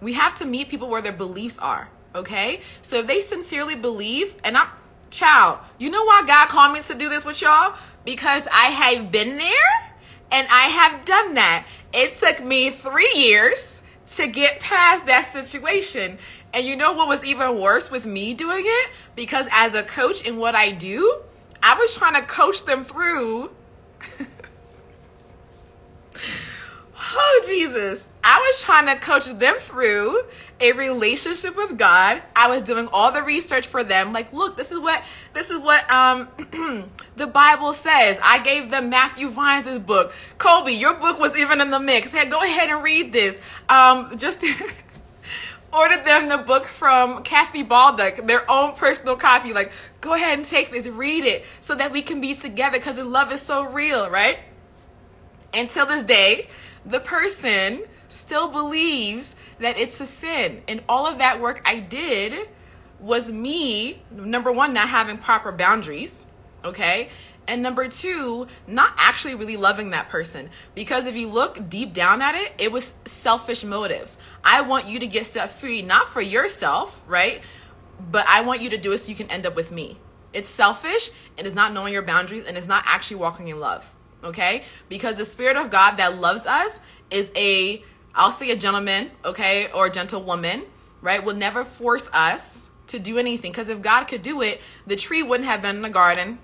We 0.00 0.12
have 0.12 0.34
to 0.36 0.44
meet 0.44 0.68
people 0.68 0.88
where 0.88 1.02
their 1.02 1.12
beliefs 1.12 1.58
are, 1.58 1.88
okay? 2.14 2.60
So 2.82 2.98
if 2.98 3.06
they 3.06 3.22
sincerely 3.22 3.74
believe, 3.74 4.34
and 4.44 4.56
I'm 4.56 4.68
child, 5.14 5.58
you 5.78 5.90
know 5.90 6.04
why 6.04 6.24
God 6.26 6.48
called 6.48 6.72
me 6.72 6.82
to 6.82 6.94
do 6.94 7.08
this 7.08 7.24
with 7.24 7.40
y'all? 7.40 7.74
Because 8.04 8.46
I 8.52 8.70
have 8.70 9.10
been 9.10 9.36
there 9.36 9.94
and 10.30 10.46
I 10.50 10.68
have 10.68 11.04
done 11.04 11.34
that. 11.34 11.66
It 11.92 12.18
took 12.18 12.44
me 12.44 12.70
three 12.70 13.12
years 13.14 13.80
to 14.16 14.26
get 14.26 14.60
past 14.60 15.06
that 15.06 15.32
situation. 15.32 16.18
And 16.52 16.66
you 16.66 16.76
know 16.76 16.92
what 16.92 17.08
was 17.08 17.24
even 17.24 17.60
worse 17.60 17.90
with 17.90 18.04
me 18.04 18.34
doing 18.34 18.64
it? 18.66 18.90
Because 19.16 19.46
as 19.50 19.74
a 19.74 19.82
coach 19.82 20.22
in 20.22 20.36
what 20.36 20.54
I 20.54 20.72
do, 20.72 21.22
I 21.62 21.78
was 21.78 21.94
trying 21.94 22.14
to 22.14 22.22
coach 22.22 22.64
them 22.64 22.84
through. 22.84 23.50
oh, 27.14 27.42
Jesus. 27.46 28.06
I 28.26 28.40
was 28.40 28.62
trying 28.62 28.86
to 28.86 28.96
coach 28.96 29.26
them 29.26 29.56
through 29.58 30.22
a 30.58 30.72
relationship 30.72 31.56
with 31.56 31.76
God. 31.76 32.22
I 32.34 32.48
was 32.48 32.62
doing 32.62 32.88
all 32.90 33.12
the 33.12 33.22
research 33.22 33.66
for 33.66 33.84
them. 33.84 34.14
Like, 34.14 34.32
look, 34.32 34.56
this 34.56 34.72
is 34.72 34.78
what 34.78 35.02
this 35.34 35.50
is 35.50 35.58
what 35.58 35.88
um 35.90 36.28
the 37.16 37.26
Bible 37.26 37.74
says. 37.74 38.16
I 38.22 38.42
gave 38.42 38.70
them 38.70 38.88
Matthew 38.88 39.28
Vines' 39.28 39.78
book. 39.78 40.14
Colby, 40.38 40.72
your 40.72 40.94
book 40.94 41.18
was 41.18 41.36
even 41.36 41.60
in 41.60 41.70
the 41.70 41.78
mix. 41.78 42.12
Hey, 42.12 42.26
go 42.28 42.40
ahead 42.40 42.70
and 42.70 42.82
read 42.82 43.12
this. 43.12 43.38
Um, 43.68 44.16
just 44.16 44.42
ordered 45.72 46.06
them 46.06 46.28
the 46.28 46.38
book 46.38 46.64
from 46.64 47.24
Kathy 47.24 47.62
Baldock, 47.62 48.26
their 48.26 48.50
own 48.50 48.74
personal 48.74 49.16
copy. 49.16 49.52
Like, 49.52 49.70
go 50.00 50.14
ahead 50.14 50.38
and 50.38 50.46
take 50.46 50.70
this, 50.70 50.86
read 50.86 51.24
it, 51.24 51.44
so 51.60 51.74
that 51.74 51.92
we 51.92 52.00
can 52.00 52.22
be 52.22 52.34
together 52.34 52.78
because 52.78 52.96
love 52.96 53.32
is 53.32 53.42
so 53.42 53.64
real, 53.64 54.08
right? 54.08 54.38
Until 55.52 55.84
this 55.84 56.04
day, 56.04 56.48
the 56.86 57.00
person 57.00 57.84
still 58.08 58.48
believes 58.48 59.34
that 59.58 59.78
it's 59.78 60.00
a 60.00 60.06
sin. 60.06 60.62
And 60.68 60.82
all 60.88 61.06
of 61.06 61.18
that 61.18 61.40
work 61.40 61.62
I 61.64 61.80
did 61.80 62.48
was 63.00 63.30
me, 63.30 64.02
number 64.10 64.52
one, 64.52 64.72
not 64.72 64.88
having 64.88 65.18
proper 65.18 65.52
boundaries, 65.52 66.22
okay? 66.64 67.10
And 67.46 67.62
number 67.62 67.88
two, 67.88 68.46
not 68.66 68.92
actually 68.96 69.34
really 69.34 69.56
loving 69.56 69.90
that 69.90 70.08
person. 70.08 70.48
Because 70.74 71.06
if 71.06 71.14
you 71.14 71.28
look 71.28 71.68
deep 71.68 71.92
down 71.92 72.22
at 72.22 72.34
it, 72.34 72.52
it 72.58 72.72
was 72.72 72.94
selfish 73.04 73.64
motives. 73.64 74.16
I 74.42 74.62
want 74.62 74.86
you 74.86 75.00
to 75.00 75.06
get 75.06 75.26
set 75.26 75.58
free, 75.58 75.82
not 75.82 76.08
for 76.08 76.22
yourself, 76.22 76.98
right? 77.06 77.42
But 78.10 78.26
I 78.26 78.40
want 78.40 78.62
you 78.62 78.70
to 78.70 78.78
do 78.78 78.92
it 78.92 78.98
so 78.98 79.10
you 79.10 79.16
can 79.16 79.30
end 79.30 79.44
up 79.44 79.56
with 79.56 79.70
me. 79.70 79.98
It's 80.32 80.48
selfish, 80.48 81.10
and 81.36 81.46
it 81.46 81.48
is 81.48 81.54
not 81.54 81.72
knowing 81.72 81.92
your 81.92 82.02
boundaries, 82.02 82.44
and 82.46 82.56
it's 82.56 82.66
not 82.66 82.82
actually 82.86 83.18
walking 83.18 83.48
in 83.48 83.60
love, 83.60 83.84
okay? 84.24 84.64
Because 84.88 85.16
the 85.16 85.24
Spirit 85.24 85.56
of 85.56 85.70
God 85.70 85.96
that 85.96 86.18
loves 86.18 86.46
us 86.46 86.78
is 87.10 87.30
a, 87.36 87.82
I'll 88.14 88.32
say 88.32 88.50
a 88.50 88.56
gentleman, 88.56 89.10
okay, 89.24 89.70
or 89.72 89.86
a 89.86 89.90
gentlewoman, 89.90 90.64
right? 91.00 91.24
Will 91.24 91.34
never 91.34 91.64
force 91.64 92.08
us 92.12 92.68
to 92.88 92.98
do 92.98 93.18
anything. 93.18 93.52
Because 93.52 93.68
if 93.68 93.82
God 93.82 94.04
could 94.04 94.22
do 94.22 94.42
it, 94.42 94.60
the 94.86 94.96
tree 94.96 95.22
wouldn't 95.22 95.48
have 95.48 95.62
been 95.62 95.76
in 95.76 95.82
the 95.82 95.90
garden 95.90 96.38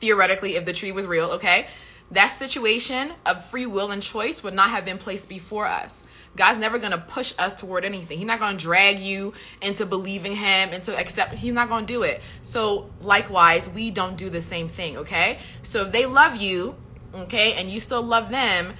theoretically, 0.00 0.56
if 0.56 0.64
the 0.64 0.72
tree 0.72 0.92
was 0.92 1.06
real, 1.06 1.30
okay, 1.32 1.68
that 2.10 2.28
situation 2.28 3.12
of 3.24 3.44
free 3.46 3.66
will 3.66 3.90
and 3.90 4.02
choice 4.02 4.42
would 4.42 4.54
not 4.54 4.70
have 4.70 4.84
been 4.84 4.98
placed 4.98 5.28
before 5.28 5.66
us. 5.66 6.04
God's 6.36 6.58
never 6.58 6.78
gonna 6.78 6.98
push 6.98 7.34
us 7.38 7.54
toward 7.54 7.84
anything. 7.84 8.18
He's 8.18 8.26
not 8.26 8.38
gonna 8.38 8.58
drag 8.58 9.00
you 9.00 9.32
into 9.62 9.86
believing 9.86 10.36
Him, 10.36 10.70
into 10.70 10.96
accept. 10.96 11.34
He's 11.34 11.54
not 11.54 11.68
gonna 11.68 11.86
do 11.86 12.02
it. 12.02 12.20
So 12.42 12.90
likewise, 13.00 13.70
we 13.70 13.90
don't 13.90 14.16
do 14.16 14.28
the 14.28 14.42
same 14.42 14.68
thing. 14.68 14.98
Okay. 14.98 15.38
So 15.62 15.86
if 15.86 15.92
they 15.92 16.04
love 16.04 16.36
you, 16.36 16.76
okay, 17.22 17.54
and 17.54 17.70
you 17.70 17.80
still 17.80 18.02
love 18.02 18.30
them, 18.30 18.74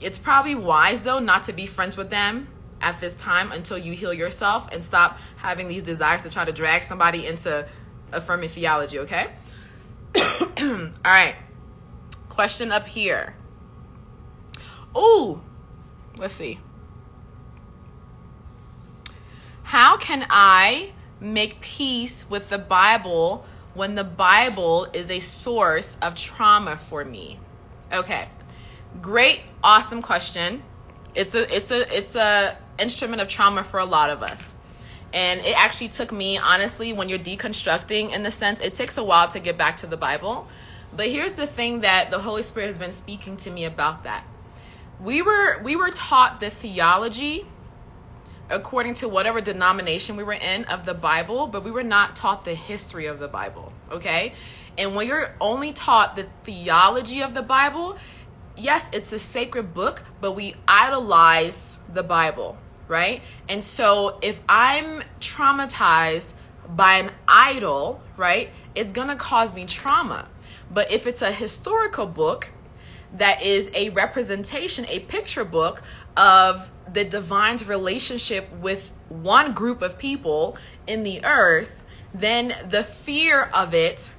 it's 0.00 0.18
probably 0.18 0.54
wise 0.54 1.02
though 1.02 1.18
not 1.18 1.44
to 1.44 1.52
be 1.52 1.66
friends 1.66 1.96
with 1.96 2.10
them 2.10 2.48
at 2.80 3.00
this 3.00 3.14
time 3.14 3.52
until 3.52 3.78
you 3.78 3.92
heal 3.92 4.12
yourself 4.12 4.68
and 4.70 4.84
stop 4.84 5.18
having 5.36 5.68
these 5.68 5.82
desires 5.82 6.22
to 6.22 6.30
try 6.30 6.44
to 6.44 6.52
drag 6.52 6.82
somebody 6.82 7.26
into 7.26 7.66
affirming 8.12 8.48
theology. 8.48 8.98
Okay. 9.00 9.28
All 10.60 10.90
right. 11.04 11.36
Question 12.28 12.70
up 12.70 12.86
here. 12.86 13.34
Oh, 14.94 15.40
let's 16.16 16.34
see. 16.34 16.58
How 19.62 19.96
can 19.96 20.26
I 20.30 20.92
make 21.18 21.60
peace 21.60 22.26
with 22.28 22.50
the 22.50 22.58
Bible 22.58 23.44
when 23.74 23.94
the 23.94 24.04
Bible 24.04 24.86
is 24.92 25.10
a 25.10 25.20
source 25.20 25.96
of 26.00 26.14
trauma 26.14 26.78
for 26.88 27.04
me? 27.04 27.40
Okay. 27.92 28.28
Great, 29.00 29.42
awesome 29.62 30.02
question. 30.02 30.62
It's 31.14 31.34
a 31.34 31.54
it's 31.54 31.70
a 31.70 31.96
it's 31.96 32.14
a 32.14 32.58
instrument 32.78 33.22
of 33.22 33.28
trauma 33.28 33.64
for 33.64 33.78
a 33.78 33.84
lot 33.84 34.10
of 34.10 34.22
us. 34.22 34.54
And 35.12 35.40
it 35.40 35.56
actually 35.56 35.88
took 35.88 36.12
me, 36.12 36.36
honestly, 36.36 36.92
when 36.92 37.08
you're 37.08 37.18
deconstructing, 37.18 38.12
in 38.12 38.22
the 38.22 38.30
sense, 38.30 38.60
it 38.60 38.74
takes 38.74 38.98
a 38.98 39.04
while 39.04 39.28
to 39.28 39.40
get 39.40 39.56
back 39.56 39.78
to 39.78 39.86
the 39.86 39.96
Bible. 39.96 40.46
But 40.94 41.08
here's 41.08 41.32
the 41.32 41.46
thing 41.46 41.80
that 41.80 42.10
the 42.10 42.18
Holy 42.18 42.42
Spirit 42.42 42.68
has 42.68 42.78
been 42.78 42.92
speaking 42.92 43.36
to 43.38 43.50
me 43.50 43.64
about 43.64 44.04
that. 44.04 44.24
We 45.00 45.22
were 45.22 45.62
we 45.62 45.76
were 45.76 45.90
taught 45.90 46.40
the 46.40 46.50
theology 46.50 47.46
according 48.48 48.94
to 48.94 49.08
whatever 49.08 49.40
denomination 49.40 50.16
we 50.16 50.22
were 50.22 50.32
in 50.32 50.64
of 50.66 50.84
the 50.86 50.94
Bible, 50.94 51.46
but 51.46 51.64
we 51.64 51.70
were 51.70 51.82
not 51.82 52.16
taught 52.16 52.44
the 52.44 52.54
history 52.54 53.06
of 53.06 53.18
the 53.18 53.28
Bible, 53.28 53.72
okay? 53.90 54.34
And 54.78 54.94
when 54.94 55.06
you're 55.06 55.34
only 55.40 55.72
taught 55.72 56.16
the 56.16 56.26
theology 56.44 57.22
of 57.22 57.34
the 57.34 57.42
Bible, 57.42 57.96
yes, 58.56 58.86
it's 58.92 59.12
a 59.12 59.18
sacred 59.18 59.74
book, 59.74 60.02
but 60.20 60.32
we 60.32 60.54
idolize 60.68 61.78
the 61.92 62.02
Bible 62.02 62.58
right? 62.88 63.22
And 63.48 63.62
so 63.62 64.18
if 64.22 64.40
I'm 64.48 65.02
traumatized 65.20 66.32
by 66.68 66.98
an 66.98 67.12
idol, 67.26 68.00
right, 68.16 68.50
it's 68.74 68.92
gonna 68.92 69.16
cause 69.16 69.52
me 69.54 69.66
trauma. 69.66 70.28
But 70.70 70.90
if 70.90 71.06
it's 71.06 71.22
a 71.22 71.32
historical 71.32 72.06
book 72.06 72.48
that 73.14 73.42
is 73.42 73.70
a 73.74 73.90
representation, 73.90 74.84
a 74.86 75.00
picture 75.00 75.44
book 75.44 75.82
of 76.16 76.70
the 76.92 77.04
divine's 77.04 77.66
relationship 77.66 78.50
with 78.60 78.90
one 79.08 79.52
group 79.52 79.82
of 79.82 79.96
people 79.98 80.56
in 80.86 81.02
the 81.04 81.24
earth, 81.24 81.70
then 82.12 82.52
the 82.68 82.82
fear 82.82 83.42
of 83.42 83.74
it 83.74 84.10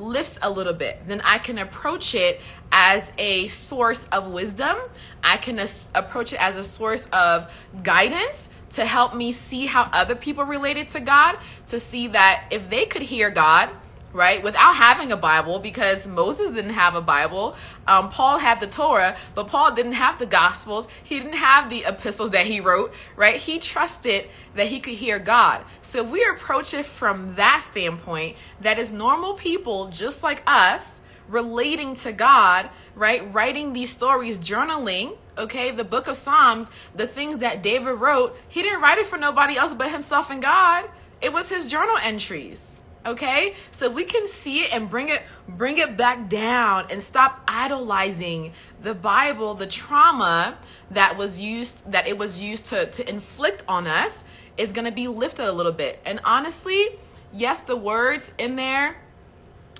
lifts 0.00 0.38
a 0.42 0.50
little 0.50 0.72
bit. 0.72 1.00
Then 1.06 1.20
I 1.20 1.38
can 1.38 1.58
approach 1.58 2.14
it 2.14 2.40
as 2.72 3.10
a 3.18 3.48
source 3.48 4.06
of 4.06 4.28
wisdom. 4.28 4.76
I 5.22 5.36
can 5.36 5.58
as- 5.58 5.88
approach 5.94 6.32
it 6.32 6.40
as 6.40 6.56
a 6.56 6.64
source 6.64 7.06
of 7.12 7.50
guidance 7.82 8.48
to 8.74 8.84
help 8.84 9.14
me 9.14 9.32
see 9.32 9.66
how 9.66 9.82
other 9.92 10.14
people 10.14 10.44
related 10.44 10.88
to 10.88 11.00
God, 11.00 11.36
to 11.68 11.80
see 11.80 12.08
that 12.08 12.44
if 12.50 12.70
they 12.70 12.86
could 12.86 13.02
hear 13.02 13.30
God, 13.30 13.70
right, 14.12 14.42
without 14.42 14.74
having 14.74 15.12
a 15.12 15.16
Bible, 15.16 15.58
because 15.58 16.06
Moses 16.06 16.52
didn't 16.54 16.74
have 16.74 16.94
a 16.94 17.00
Bible, 17.00 17.54
um, 17.86 18.10
Paul 18.10 18.38
had 18.38 18.60
the 18.60 18.66
Torah, 18.66 19.16
but 19.34 19.46
Paul 19.46 19.74
didn't 19.74 19.92
have 19.92 20.18
the 20.18 20.26
Gospels, 20.26 20.88
he 21.04 21.18
didn't 21.18 21.34
have 21.34 21.70
the 21.70 21.84
epistles 21.84 22.30
that 22.30 22.46
he 22.46 22.60
wrote, 22.60 22.92
right? 23.16 23.36
He 23.36 23.58
trusted 23.58 24.28
that 24.56 24.66
he 24.66 24.80
could 24.80 24.94
hear 24.94 25.18
God. 25.18 25.64
So 25.82 26.02
we 26.02 26.24
approach 26.24 26.74
it 26.74 26.86
from 26.86 27.36
that 27.36 27.64
standpoint, 27.68 28.36
that 28.60 28.78
is 28.78 28.90
normal 28.90 29.34
people 29.34 29.88
just 29.88 30.22
like 30.22 30.42
us 30.46 31.00
relating 31.28 31.94
to 31.94 32.12
God, 32.12 32.68
right? 32.96 33.32
Writing 33.32 33.72
these 33.72 33.90
stories, 33.90 34.36
journaling, 34.38 35.16
okay? 35.38 35.70
The 35.70 35.84
book 35.84 36.08
of 36.08 36.16
Psalms, 36.16 36.68
the 36.96 37.06
things 37.06 37.38
that 37.38 37.62
David 37.62 37.92
wrote, 37.92 38.36
he 38.48 38.62
didn't 38.62 38.80
write 38.80 38.98
it 38.98 39.06
for 39.06 39.16
nobody 39.16 39.56
else 39.56 39.72
but 39.74 39.92
himself 39.92 40.30
and 40.30 40.42
God. 40.42 40.90
It 41.20 41.32
was 41.32 41.48
his 41.48 41.66
journal 41.66 41.96
entries. 42.02 42.69
Okay? 43.06 43.54
So 43.72 43.88
we 43.88 44.04
can 44.04 44.26
see 44.26 44.64
it 44.64 44.72
and 44.72 44.90
bring 44.90 45.08
it 45.08 45.22
bring 45.48 45.78
it 45.78 45.96
back 45.96 46.28
down 46.28 46.86
and 46.90 47.02
stop 47.02 47.40
idolizing 47.48 48.52
the 48.82 48.94
Bible, 48.94 49.54
the 49.54 49.66
trauma 49.66 50.58
that 50.90 51.16
was 51.16 51.40
used 51.40 51.90
that 51.90 52.06
it 52.06 52.18
was 52.18 52.38
used 52.38 52.66
to 52.66 52.90
to 52.90 53.08
inflict 53.08 53.64
on 53.68 53.86
us 53.86 54.24
is 54.58 54.72
going 54.72 54.84
to 54.84 54.92
be 54.92 55.08
lifted 55.08 55.46
a 55.46 55.52
little 55.52 55.72
bit. 55.72 55.98
And 56.04 56.20
honestly, 56.24 56.98
yes, 57.32 57.60
the 57.60 57.76
words 57.76 58.32
in 58.38 58.56
there 58.56 58.96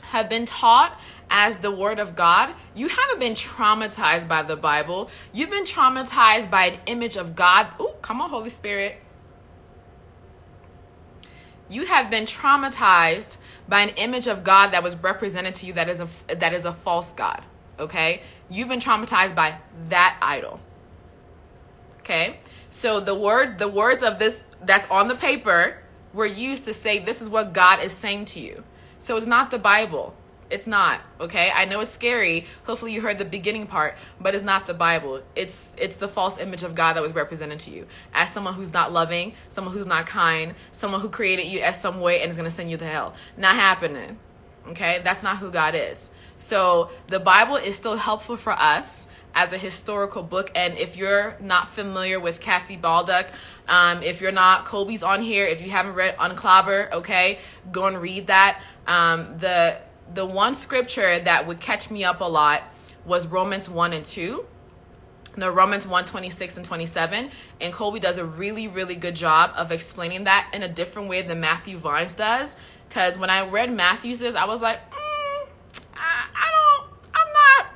have 0.02 0.28
been 0.28 0.46
taught 0.46 0.98
as 1.30 1.56
the 1.58 1.70
word 1.70 2.00
of 2.00 2.16
God, 2.16 2.54
you 2.74 2.88
haven't 2.88 3.20
been 3.20 3.34
traumatized 3.34 4.26
by 4.26 4.42
the 4.42 4.56
Bible. 4.56 5.10
You've 5.32 5.50
been 5.50 5.64
traumatized 5.64 6.50
by 6.50 6.66
an 6.66 6.80
image 6.86 7.16
of 7.16 7.36
God. 7.36 7.68
Oh, 7.78 7.94
come 8.02 8.20
on, 8.20 8.30
Holy 8.30 8.50
Spirit. 8.50 9.00
You 11.70 11.86
have 11.86 12.10
been 12.10 12.24
traumatized 12.24 13.36
by 13.68 13.82
an 13.82 13.90
image 13.90 14.26
of 14.26 14.42
God 14.42 14.72
that 14.72 14.82
was 14.82 14.96
represented 14.96 15.54
to 15.56 15.66
you 15.66 15.72
that 15.74 15.88
is 15.88 16.00
a 16.00 16.08
that 16.34 16.52
is 16.52 16.64
a 16.64 16.72
false 16.72 17.12
God. 17.12 17.42
Okay? 17.78 18.22
You've 18.50 18.68
been 18.68 18.80
traumatized 18.80 19.34
by 19.34 19.56
that 19.88 20.18
idol. 20.20 20.60
Okay? 22.00 22.40
So 22.70 23.00
the 23.00 23.14
words, 23.14 23.52
the 23.56 23.68
words 23.68 24.02
of 24.02 24.18
this 24.18 24.42
that's 24.62 24.90
on 24.90 25.08
the 25.08 25.14
paper 25.14 25.78
were 26.12 26.26
used 26.26 26.64
to 26.64 26.74
say 26.74 26.98
this 26.98 27.22
is 27.22 27.28
what 27.28 27.52
God 27.52 27.82
is 27.82 27.92
saying 27.92 28.26
to 28.26 28.40
you. 28.40 28.64
So 28.98 29.16
it's 29.16 29.26
not 29.26 29.50
the 29.50 29.58
Bible. 29.58 30.14
It's 30.50 30.66
not, 30.66 31.00
okay? 31.20 31.50
I 31.54 31.64
know 31.64 31.80
it's 31.80 31.92
scary. 31.92 32.46
Hopefully 32.64 32.92
you 32.92 33.00
heard 33.00 33.18
the 33.18 33.24
beginning 33.24 33.66
part, 33.66 33.94
but 34.20 34.34
it's 34.34 34.44
not 34.44 34.66
the 34.66 34.74
Bible. 34.74 35.22
It's 35.36 35.70
it's 35.76 35.96
the 35.96 36.08
false 36.08 36.38
image 36.38 36.62
of 36.62 36.74
God 36.74 36.94
that 36.94 37.02
was 37.02 37.14
represented 37.14 37.60
to 37.60 37.70
you 37.70 37.86
as 38.12 38.32
someone 38.32 38.54
who's 38.54 38.72
not 38.72 38.92
loving, 38.92 39.34
someone 39.48 39.72
who's 39.72 39.86
not 39.86 40.06
kind, 40.06 40.54
someone 40.72 41.00
who 41.00 41.08
created 41.08 41.46
you 41.46 41.60
as 41.60 41.80
some 41.80 42.00
way 42.00 42.20
and 42.20 42.30
is 42.30 42.36
going 42.36 42.50
to 42.50 42.54
send 42.54 42.70
you 42.70 42.76
to 42.76 42.84
hell. 42.84 43.14
Not 43.36 43.54
happening. 43.54 44.18
Okay? 44.68 45.00
That's 45.04 45.22
not 45.22 45.38
who 45.38 45.50
God 45.50 45.74
is. 45.74 46.10
So, 46.36 46.90
the 47.06 47.20
Bible 47.20 47.56
is 47.56 47.76
still 47.76 47.96
helpful 47.96 48.36
for 48.36 48.52
us 48.52 49.06
as 49.34 49.52
a 49.52 49.58
historical 49.58 50.22
book. 50.22 50.50
And 50.54 50.76
if 50.78 50.96
you're 50.96 51.36
not 51.40 51.68
familiar 51.68 52.18
with 52.18 52.40
Kathy 52.40 52.76
Baldock, 52.76 53.28
um, 53.68 54.02
if 54.02 54.20
you're 54.20 54.32
not, 54.32 54.64
Colby's 54.64 55.02
on 55.02 55.22
here. 55.22 55.46
If 55.46 55.60
you 55.60 55.70
haven't 55.70 55.94
read 55.94 56.16
Unclobber, 56.16 56.92
okay, 56.92 57.38
go 57.70 57.86
and 57.86 58.00
read 58.00 58.28
that. 58.28 58.60
Um, 58.86 59.38
the 59.38 59.78
the 60.14 60.26
one 60.26 60.54
scripture 60.54 61.20
that 61.20 61.46
would 61.46 61.60
catch 61.60 61.90
me 61.90 62.04
up 62.04 62.20
a 62.20 62.24
lot 62.24 62.62
was 63.04 63.26
Romans 63.26 63.68
1 63.68 63.92
and 63.92 64.04
2. 64.04 64.44
No, 65.36 65.48
Romans 65.48 65.86
1 65.86 66.04
26 66.06 66.56
and 66.56 66.66
27. 66.66 67.30
And 67.60 67.72
Colby 67.72 68.00
does 68.00 68.18
a 68.18 68.24
really, 68.24 68.68
really 68.68 68.96
good 68.96 69.14
job 69.14 69.52
of 69.56 69.70
explaining 69.70 70.24
that 70.24 70.50
in 70.52 70.62
a 70.62 70.68
different 70.68 71.08
way 71.08 71.22
than 71.22 71.40
Matthew 71.40 71.78
Vines 71.78 72.14
does. 72.14 72.54
Because 72.88 73.16
when 73.16 73.30
I 73.30 73.48
read 73.48 73.72
Matthew's, 73.72 74.22
I 74.22 74.44
was 74.44 74.60
like, 74.60 74.78
mm, 74.90 75.48
I, 75.94 76.26
I 76.34 76.50
don't, 76.50 76.92
I'm 77.14 77.32
not, 77.32 77.72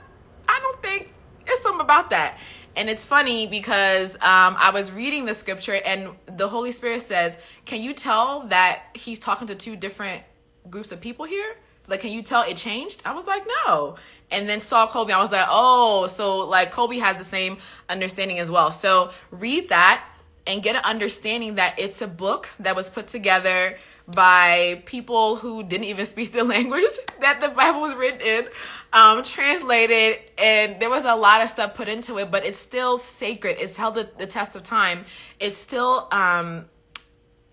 I 0.48 0.60
don't 0.60 0.82
think 0.82 1.12
it's 1.46 1.62
something 1.62 1.80
about 1.80 2.10
that. 2.10 2.38
And 2.76 2.90
it's 2.90 3.04
funny 3.04 3.46
because 3.46 4.14
um, 4.14 4.56
I 4.58 4.70
was 4.74 4.90
reading 4.90 5.24
the 5.24 5.34
scripture 5.34 5.74
and 5.74 6.08
the 6.36 6.48
Holy 6.48 6.72
Spirit 6.72 7.02
says, 7.02 7.36
Can 7.64 7.80
you 7.80 7.94
tell 7.94 8.48
that 8.48 8.82
he's 8.94 9.20
talking 9.20 9.46
to 9.46 9.54
two 9.54 9.76
different 9.76 10.24
groups 10.68 10.90
of 10.90 11.00
people 11.00 11.24
here? 11.24 11.54
Like, 11.86 12.00
can 12.00 12.10
you 12.10 12.22
tell 12.22 12.42
it 12.42 12.56
changed? 12.56 13.02
I 13.04 13.14
was 13.14 13.26
like, 13.26 13.44
no. 13.66 13.96
And 14.30 14.48
then 14.48 14.60
saw 14.60 14.86
Colby. 14.86 15.12
I 15.12 15.20
was 15.20 15.32
like, 15.32 15.46
oh, 15.48 16.06
so 16.06 16.38
like 16.38 16.70
Colby 16.70 16.98
has 16.98 17.18
the 17.18 17.24
same 17.24 17.58
understanding 17.88 18.38
as 18.38 18.50
well. 18.50 18.72
So 18.72 19.10
read 19.30 19.68
that 19.68 20.04
and 20.46 20.62
get 20.62 20.76
an 20.76 20.82
understanding 20.84 21.56
that 21.56 21.78
it's 21.78 22.02
a 22.02 22.06
book 22.06 22.48
that 22.60 22.76
was 22.76 22.90
put 22.90 23.08
together 23.08 23.78
by 24.06 24.82
people 24.84 25.36
who 25.36 25.62
didn't 25.62 25.84
even 25.84 26.04
speak 26.06 26.32
the 26.32 26.44
language 26.54 26.92
that 27.20 27.40
the 27.40 27.48
Bible 27.48 27.80
was 27.80 27.94
written 27.94 28.20
in, 28.20 28.48
um, 28.92 29.22
translated, 29.22 30.18
and 30.36 30.80
there 30.80 30.90
was 30.90 31.04
a 31.04 31.14
lot 31.14 31.40
of 31.40 31.50
stuff 31.50 31.74
put 31.74 31.88
into 31.88 32.18
it, 32.18 32.30
but 32.30 32.44
it's 32.44 32.58
still 32.58 32.98
sacred. 32.98 33.56
It's 33.58 33.76
held 33.76 33.94
the, 33.94 34.08
the 34.18 34.26
test 34.26 34.56
of 34.56 34.62
time. 34.62 35.06
It's 35.40 35.58
still 35.58 36.08
um, 36.12 36.66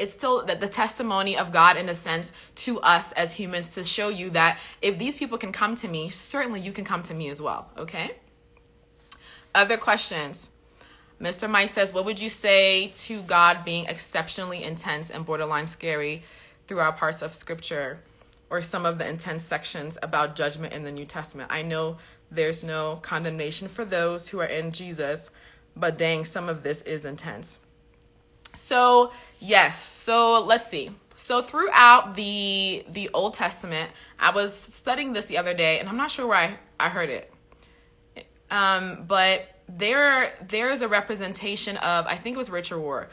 it's 0.02 0.14
still 0.14 0.44
the, 0.44 0.56
the 0.56 0.68
testimony 0.68 1.38
of 1.38 1.52
God 1.52 1.78
in 1.78 1.88
a 1.88 1.94
sense 1.94 2.32
to 2.56 2.80
us 2.82 3.12
as 3.12 3.32
humans 3.32 3.68
to 3.76 3.84
show 3.84 4.10
you 4.10 4.32
that 4.32 4.58
if 4.82 4.98
these 4.98 5.16
people 5.16 5.38
can 5.38 5.52
come 5.52 5.76
to 5.76 5.88
me, 5.88 6.10
certainly 6.10 6.60
you 6.60 6.72
can 6.72 6.84
come 6.84 7.04
to 7.04 7.14
me 7.14 7.30
as 7.30 7.40
well. 7.40 7.70
Okay. 7.78 8.10
Other 9.54 9.78
questions. 9.78 10.50
Mr. 11.22 11.48
Mike 11.48 11.70
says, 11.70 11.94
What 11.94 12.06
would 12.06 12.20
you 12.20 12.30
say 12.30 12.88
to 13.06 13.22
God 13.22 13.64
being 13.64 13.86
exceptionally 13.86 14.64
intense 14.64 15.12
and 15.12 15.24
borderline 15.24 15.68
scary 15.68 16.24
throughout 16.68 16.98
parts 16.98 17.22
of 17.22 17.36
scripture 17.36 18.00
or 18.50 18.64
some 18.64 18.88
of 18.88 18.98
the 18.98 19.08
intense 19.08 19.44
sections 19.44 20.00
about 20.02 20.36
judgment 20.36 20.74
in 20.74 20.84
the 20.84 20.92
New 20.92 21.06
Testament? 21.06 21.52
I 21.54 21.62
know 21.62 21.98
there's 22.32 22.64
no 22.64 22.98
condemnation 23.04 23.68
for 23.68 23.86
those 23.86 24.28
who 24.28 24.40
are 24.40 24.46
in 24.46 24.72
Jesus, 24.72 25.30
but 25.76 26.00
dang, 26.00 26.26
some 26.26 26.50
of 26.50 26.64
this 26.64 26.82
is 26.82 27.06
intense. 27.06 27.60
So, 28.56 29.12
yes. 29.40 29.91
So, 30.04 30.42
let's 30.42 30.68
see. 30.68 30.92
So 31.22 31.44
throughout 31.44 32.16
the 32.16 32.84
the 32.90 33.10
Old 33.14 33.36
Testament, 33.36 33.92
I 34.18 34.34
was 34.34 34.56
studying 34.56 35.14
this 35.14 35.28
the 35.28 35.38
other 35.38 35.54
day 35.54 35.80
and 35.80 35.88
I'm 35.88 35.96
not 35.96 36.10
sure 36.10 36.26
where 36.26 36.38
I, 36.38 36.58
I 36.80 36.90
heard 36.90 37.10
it. 37.10 37.32
Um, 38.50 39.06
but 39.08 39.48
there 39.70 40.34
there 40.50 40.72
is 40.72 40.82
a 40.82 40.88
representation 40.88 41.78
of 41.78 42.08
I 42.08 42.18
think 42.18 42.36
it 42.36 42.38
was 42.38 42.50
Richard 42.50 42.78
Rohr 42.78 43.08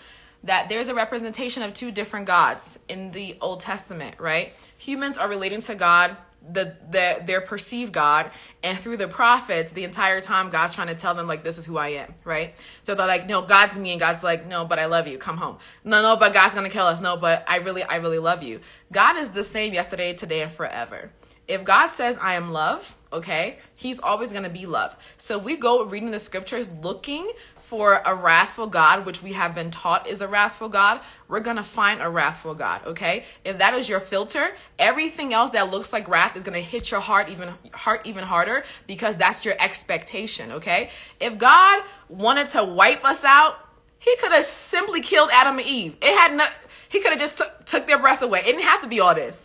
that 0.44 0.70
there's 0.70 0.88
a 0.88 0.94
representation 0.94 1.62
of 1.62 1.74
two 1.74 1.90
different 1.90 2.26
gods 2.26 2.78
in 2.88 3.10
the 3.10 3.36
Old 3.42 3.60
Testament, 3.60 4.18
right? 4.18 4.54
Humans 4.78 5.18
are 5.18 5.28
relating 5.28 5.60
to 5.62 5.74
God 5.74 6.16
the, 6.52 6.76
the 6.90 7.22
their 7.26 7.40
perceived 7.40 7.92
God, 7.92 8.30
and 8.62 8.78
through 8.78 8.96
the 8.96 9.08
prophets, 9.08 9.72
the 9.72 9.84
entire 9.84 10.20
time 10.20 10.50
God's 10.50 10.74
trying 10.74 10.86
to 10.88 10.94
tell 10.94 11.14
them 11.14 11.26
like 11.26 11.44
this 11.44 11.58
is 11.58 11.64
who 11.64 11.76
I 11.76 11.88
am, 11.88 12.14
right? 12.24 12.54
So 12.84 12.94
they're 12.94 13.06
like, 13.06 13.26
no, 13.26 13.42
God's 13.42 13.76
me, 13.76 13.90
and 13.92 14.00
God's 14.00 14.22
like, 14.22 14.46
no, 14.46 14.64
but 14.64 14.78
I 14.78 14.86
love 14.86 15.06
you, 15.06 15.18
come 15.18 15.36
home. 15.36 15.58
No, 15.84 16.02
no, 16.02 16.16
but 16.16 16.32
God's 16.32 16.54
gonna 16.54 16.70
kill 16.70 16.86
us. 16.86 17.00
No, 17.00 17.16
but 17.16 17.44
I 17.46 17.56
really, 17.56 17.82
I 17.82 17.96
really 17.96 18.18
love 18.18 18.42
you. 18.42 18.60
God 18.92 19.16
is 19.16 19.30
the 19.30 19.44
same 19.44 19.72
yesterday, 19.72 20.14
today, 20.14 20.42
and 20.42 20.52
forever. 20.52 21.10
If 21.46 21.64
God 21.64 21.88
says 21.88 22.18
I 22.20 22.34
am 22.34 22.52
love, 22.52 22.96
okay, 23.12 23.58
He's 23.74 24.00
always 24.00 24.32
gonna 24.32 24.50
be 24.50 24.66
love. 24.66 24.96
So 25.16 25.38
we 25.38 25.56
go 25.56 25.84
reading 25.84 26.10
the 26.10 26.20
scriptures 26.20 26.68
looking 26.82 27.30
for 27.68 28.00
a 28.06 28.14
wrathful 28.14 28.66
God, 28.66 29.04
which 29.04 29.22
we 29.22 29.34
have 29.34 29.54
been 29.54 29.70
taught 29.70 30.08
is 30.08 30.22
a 30.22 30.26
wrathful 30.26 30.70
God, 30.70 31.02
we're 31.28 31.40
gonna 31.40 31.62
find 31.62 32.00
a 32.00 32.08
wrathful 32.08 32.54
God, 32.54 32.80
okay? 32.86 33.26
If 33.44 33.58
that 33.58 33.74
is 33.74 33.90
your 33.90 34.00
filter, 34.00 34.54
everything 34.78 35.34
else 35.34 35.50
that 35.50 35.70
looks 35.70 35.92
like 35.92 36.08
wrath 36.08 36.34
is 36.34 36.42
gonna 36.42 36.60
hit 36.60 36.90
your 36.90 37.00
heart 37.00 37.28
even 37.28 37.52
heart 37.74 38.00
even 38.04 38.24
harder 38.24 38.64
because 38.86 39.16
that's 39.16 39.44
your 39.44 39.54
expectation, 39.60 40.52
okay? 40.52 40.88
If 41.20 41.36
God 41.36 41.84
wanted 42.08 42.48
to 42.50 42.64
wipe 42.64 43.04
us 43.04 43.22
out, 43.22 43.56
he 43.98 44.16
could 44.16 44.32
have 44.32 44.46
simply 44.46 45.02
killed 45.02 45.28
Adam 45.30 45.58
and 45.58 45.66
Eve. 45.66 45.96
It 46.00 46.16
had 46.16 46.34
no 46.34 46.46
he 46.88 47.00
could 47.00 47.12
have 47.12 47.20
just 47.20 47.36
t- 47.36 47.44
took 47.66 47.86
their 47.86 47.98
breath 47.98 48.22
away. 48.22 48.40
It 48.40 48.44
didn't 48.44 48.62
have 48.62 48.80
to 48.80 48.88
be 48.88 49.00
all 49.00 49.14
this. 49.14 49.38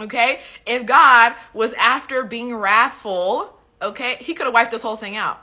Okay? 0.00 0.40
If 0.66 0.84
God 0.84 1.34
was 1.54 1.74
after 1.74 2.24
being 2.24 2.52
wrathful, 2.52 3.56
okay, 3.80 4.16
he 4.16 4.34
could 4.34 4.46
have 4.46 4.54
wiped 4.54 4.72
this 4.72 4.82
whole 4.82 4.96
thing 4.96 5.14
out. 5.16 5.41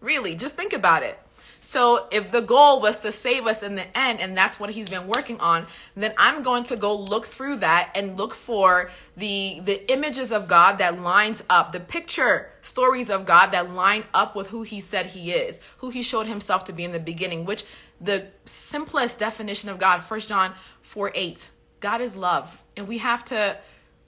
Really, 0.00 0.34
just 0.34 0.54
think 0.54 0.72
about 0.72 1.02
it. 1.02 1.18
So 1.60 2.06
if 2.10 2.30
the 2.30 2.40
goal 2.40 2.80
was 2.80 2.98
to 3.00 3.12
save 3.12 3.46
us 3.46 3.62
in 3.62 3.74
the 3.74 3.98
end, 3.98 4.20
and 4.20 4.36
that's 4.36 4.58
what 4.58 4.70
he's 4.70 4.88
been 4.88 5.06
working 5.06 5.38
on, 5.40 5.66
then 5.96 6.14
I'm 6.16 6.42
going 6.42 6.64
to 6.64 6.76
go 6.76 6.96
look 6.96 7.26
through 7.26 7.56
that 7.56 7.90
and 7.94 8.16
look 8.16 8.34
for 8.34 8.90
the 9.16 9.60
the 9.64 9.90
images 9.92 10.32
of 10.32 10.48
God 10.48 10.78
that 10.78 11.00
lines 11.02 11.42
up, 11.50 11.72
the 11.72 11.80
picture 11.80 12.50
stories 12.62 13.10
of 13.10 13.26
God 13.26 13.48
that 13.48 13.70
line 13.72 14.04
up 14.14 14.34
with 14.34 14.46
who 14.46 14.62
he 14.62 14.80
said 14.80 15.06
he 15.06 15.32
is, 15.32 15.60
who 15.78 15.90
he 15.90 16.00
showed 16.00 16.26
himself 16.26 16.64
to 16.64 16.72
be 16.72 16.84
in 16.84 16.92
the 16.92 17.00
beginning, 17.00 17.44
which 17.44 17.64
the 18.00 18.28
simplest 18.44 19.18
definition 19.18 19.68
of 19.68 19.78
God, 19.78 20.00
1 20.00 20.20
John 20.20 20.54
4 20.82 21.12
8, 21.14 21.50
God 21.80 22.00
is 22.00 22.16
love. 22.16 22.56
And 22.76 22.86
we 22.88 22.98
have 22.98 23.24
to 23.26 23.58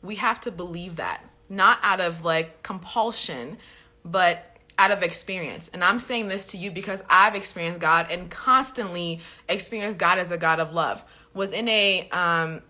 we 0.03 0.15
have 0.15 0.41
to 0.43 0.51
believe 0.51 0.97
that. 0.97 1.25
Not 1.49 1.79
out 1.83 2.01
of 2.01 2.25
like 2.25 2.63
compulsion, 2.63 3.59
but 4.05 4.50
out 4.81 4.91
of 4.91 5.03
experience. 5.03 5.69
And 5.75 5.85
I'm 5.85 5.99
saying 5.99 6.29
this 6.29 6.47
to 6.47 6.57
you 6.57 6.71
because 6.71 7.03
I've 7.11 7.35
experienced 7.35 7.81
God 7.81 8.07
and 8.11 8.31
constantly 8.31 9.21
experienced 9.47 9.99
God 9.99 10.19
as 10.19 10.31
a 10.31 10.39
God 10.39 10.59
of 10.59 10.73
love. 10.73 11.05
Was 11.35 11.53
in 11.53 11.69
a 11.69 12.09
um 12.09 12.63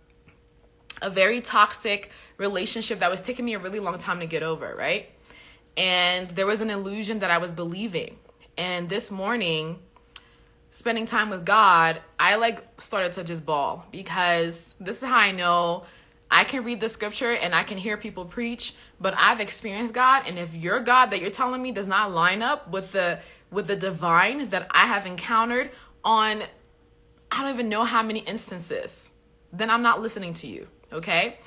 a 1.00 1.08
very 1.08 1.40
toxic 1.40 2.10
relationship 2.36 2.98
that 2.98 3.10
was 3.10 3.22
taking 3.22 3.44
me 3.44 3.54
a 3.54 3.60
really 3.60 3.78
long 3.78 3.96
time 3.96 4.18
to 4.20 4.26
get 4.26 4.42
over, 4.42 4.74
right? 4.76 5.08
And 5.76 6.28
there 6.30 6.46
was 6.46 6.60
an 6.60 6.68
illusion 6.68 7.20
that 7.20 7.30
I 7.30 7.38
was 7.38 7.52
believing. 7.52 8.16
And 8.58 8.88
this 8.88 9.12
morning, 9.12 9.78
spending 10.72 11.06
time 11.06 11.30
with 11.30 11.46
God, 11.46 12.02
I 12.18 12.34
like 12.34 12.64
started 12.80 13.12
to 13.12 13.24
just 13.24 13.46
bawl 13.46 13.86
because 13.92 14.74
this 14.80 14.96
is 14.96 15.04
how 15.04 15.16
I 15.16 15.30
know 15.30 15.84
I 16.28 16.42
can 16.42 16.64
read 16.64 16.80
the 16.80 16.88
scripture 16.88 17.32
and 17.32 17.54
I 17.54 17.62
can 17.62 17.78
hear 17.78 17.96
people 17.96 18.24
preach, 18.24 18.74
but 19.00 19.14
I've 19.16 19.40
experienced 19.40 19.94
God 19.94 20.24
and 20.26 20.38
if 20.38 20.54
your 20.54 20.80
God 20.80 21.06
that 21.06 21.20
you're 21.20 21.30
telling 21.30 21.62
me 21.62 21.72
does 21.72 21.86
not 21.86 22.12
line 22.12 22.42
up 22.42 22.70
with 22.70 22.92
the 22.92 23.18
with 23.50 23.66
the 23.66 23.76
divine 23.76 24.50
that 24.50 24.66
I 24.70 24.86
have 24.86 25.06
encountered 25.06 25.70
on 26.04 26.42
I 27.32 27.42
don't 27.42 27.54
even 27.54 27.68
know 27.68 27.84
how 27.84 28.02
many 28.02 28.20
instances, 28.20 29.10
then 29.52 29.70
I'm 29.70 29.82
not 29.82 30.02
listening 30.02 30.34
to 30.34 30.48
you, 30.48 30.66
okay? 30.92 31.38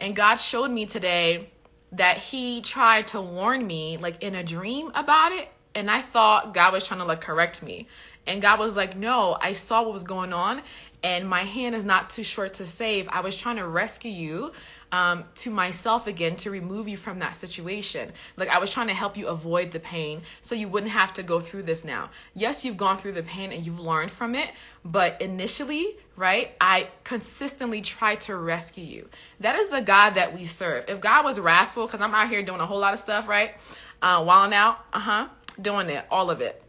And 0.00 0.16
God 0.16 0.36
showed 0.36 0.72
me 0.72 0.86
today 0.86 1.50
that 1.92 2.18
he 2.18 2.60
tried 2.60 3.08
to 3.08 3.20
warn 3.20 3.64
me 3.64 3.96
like 3.96 4.22
in 4.22 4.34
a 4.34 4.42
dream 4.42 4.90
about 4.94 5.32
it 5.32 5.48
and 5.74 5.90
I 5.90 6.02
thought 6.02 6.54
God 6.54 6.72
was 6.72 6.84
trying 6.84 7.00
to 7.00 7.06
like 7.06 7.20
correct 7.20 7.62
me. 7.62 7.88
And 8.26 8.40
God 8.40 8.58
was 8.58 8.76
like, 8.76 8.96
No, 8.96 9.36
I 9.40 9.54
saw 9.54 9.82
what 9.82 9.92
was 9.92 10.04
going 10.04 10.32
on, 10.32 10.62
and 11.02 11.28
my 11.28 11.42
hand 11.42 11.74
is 11.74 11.84
not 11.84 12.10
too 12.10 12.22
short 12.22 12.54
to 12.54 12.66
save. 12.66 13.08
I 13.10 13.20
was 13.20 13.36
trying 13.36 13.56
to 13.56 13.66
rescue 13.66 14.10
you 14.10 14.52
um, 14.94 15.24
to 15.34 15.50
myself 15.50 16.06
again 16.06 16.36
to 16.36 16.52
remove 16.52 16.86
you 16.86 16.96
from 16.96 17.18
that 17.18 17.34
situation. 17.34 18.12
Like 18.36 18.48
I 18.48 18.58
was 18.58 18.70
trying 18.70 18.86
to 18.86 18.94
help 18.94 19.16
you 19.16 19.26
avoid 19.26 19.72
the 19.72 19.80
pain 19.80 20.22
so 20.40 20.54
you 20.54 20.68
wouldn't 20.68 20.92
have 20.92 21.12
to 21.14 21.24
go 21.24 21.40
through 21.40 21.64
this 21.64 21.82
now. 21.82 22.10
Yes, 22.32 22.64
you've 22.64 22.76
gone 22.76 22.98
through 22.98 23.14
the 23.14 23.24
pain 23.24 23.50
and 23.50 23.66
you've 23.66 23.80
learned 23.80 24.12
from 24.12 24.36
it, 24.36 24.50
but 24.84 25.20
initially, 25.20 25.96
right, 26.14 26.52
I 26.60 26.90
consistently 27.02 27.80
tried 27.80 28.20
to 28.22 28.36
rescue 28.36 28.84
you. 28.84 29.08
That 29.40 29.56
is 29.56 29.70
the 29.70 29.80
God 29.80 30.10
that 30.10 30.32
we 30.32 30.46
serve. 30.46 30.84
If 30.86 31.00
God 31.00 31.24
was 31.24 31.40
wrathful, 31.40 31.86
because 31.86 32.00
I'm 32.00 32.14
out 32.14 32.28
here 32.28 32.44
doing 32.44 32.60
a 32.60 32.66
whole 32.66 32.78
lot 32.78 32.94
of 32.94 33.00
stuff, 33.00 33.26
right? 33.26 33.56
Uh, 34.00 34.22
wilding 34.24 34.54
out, 34.54 34.78
uh 34.92 35.00
huh, 35.00 35.28
doing 35.60 35.88
it, 35.88 36.04
all 36.08 36.30
of 36.30 36.40
it 36.40 36.63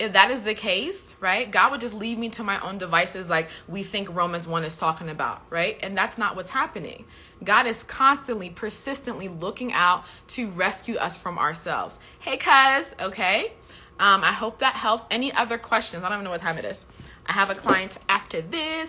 if 0.00 0.14
that 0.14 0.30
is 0.30 0.42
the 0.42 0.54
case, 0.54 1.14
right, 1.20 1.50
God 1.50 1.72
would 1.72 1.80
just 1.82 1.92
leave 1.92 2.16
me 2.16 2.30
to 2.30 2.42
my 2.42 2.58
own 2.60 2.78
devices 2.78 3.28
like 3.28 3.50
we 3.68 3.82
think 3.82 4.08
Romans 4.14 4.48
1 4.48 4.64
is 4.64 4.76
talking 4.78 5.10
about, 5.10 5.42
right? 5.50 5.78
And 5.82 5.96
that's 5.96 6.16
not 6.16 6.36
what's 6.36 6.48
happening. 6.48 7.04
God 7.44 7.66
is 7.66 7.82
constantly, 7.82 8.48
persistently 8.48 9.28
looking 9.28 9.74
out 9.74 10.04
to 10.28 10.48
rescue 10.52 10.96
us 10.96 11.18
from 11.18 11.38
ourselves. 11.38 11.98
Hey, 12.20 12.38
cuz, 12.38 12.94
okay? 12.98 13.52
Um, 13.98 14.24
I 14.24 14.32
hope 14.32 14.60
that 14.60 14.74
helps. 14.74 15.04
Any 15.10 15.32
other 15.34 15.58
questions? 15.58 16.02
I 16.02 16.08
don't 16.08 16.16
even 16.16 16.24
know 16.24 16.30
what 16.30 16.40
time 16.40 16.56
it 16.56 16.64
is. 16.64 16.86
I 17.26 17.34
have 17.34 17.50
a 17.50 17.54
client 17.54 17.98
after 18.08 18.40
this. 18.40 18.88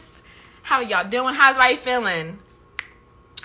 How 0.62 0.78
are 0.78 0.84
y'all 0.84 1.10
doing? 1.10 1.36
How's 1.36 1.58
everybody 1.58 1.76
feeling? 1.76 2.40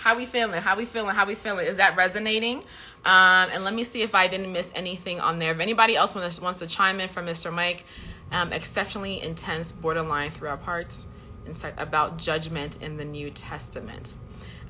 How 0.06 0.14
we 0.14 0.24
feeling? 0.24 0.62
How 0.62 0.76
we 0.76 0.84
feeling? 0.84 1.16
How 1.16 1.26
we 1.26 1.34
feeling? 1.34 1.66
Is 1.66 1.78
that 1.78 1.96
resonating? 1.96 2.58
Um, 3.04 3.48
and 3.52 3.64
let 3.64 3.74
me 3.74 3.82
see 3.82 4.02
if 4.02 4.14
I 4.14 4.28
didn't 4.28 4.52
miss 4.52 4.70
anything 4.72 5.18
on 5.18 5.40
there. 5.40 5.50
If 5.50 5.58
anybody 5.58 5.96
else 5.96 6.14
wants, 6.14 6.40
wants 6.40 6.60
to 6.60 6.68
chime 6.68 7.00
in 7.00 7.08
from 7.08 7.26
Mr. 7.26 7.52
Mike, 7.52 7.84
um, 8.30 8.52
exceptionally 8.52 9.20
intense, 9.20 9.72
borderline 9.72 10.30
through 10.30 10.50
our 10.50 10.58
parts, 10.58 11.06
insight 11.44 11.74
about 11.76 12.18
judgment 12.18 12.80
in 12.82 12.96
the 12.96 13.04
New 13.04 13.30
Testament. 13.30 14.14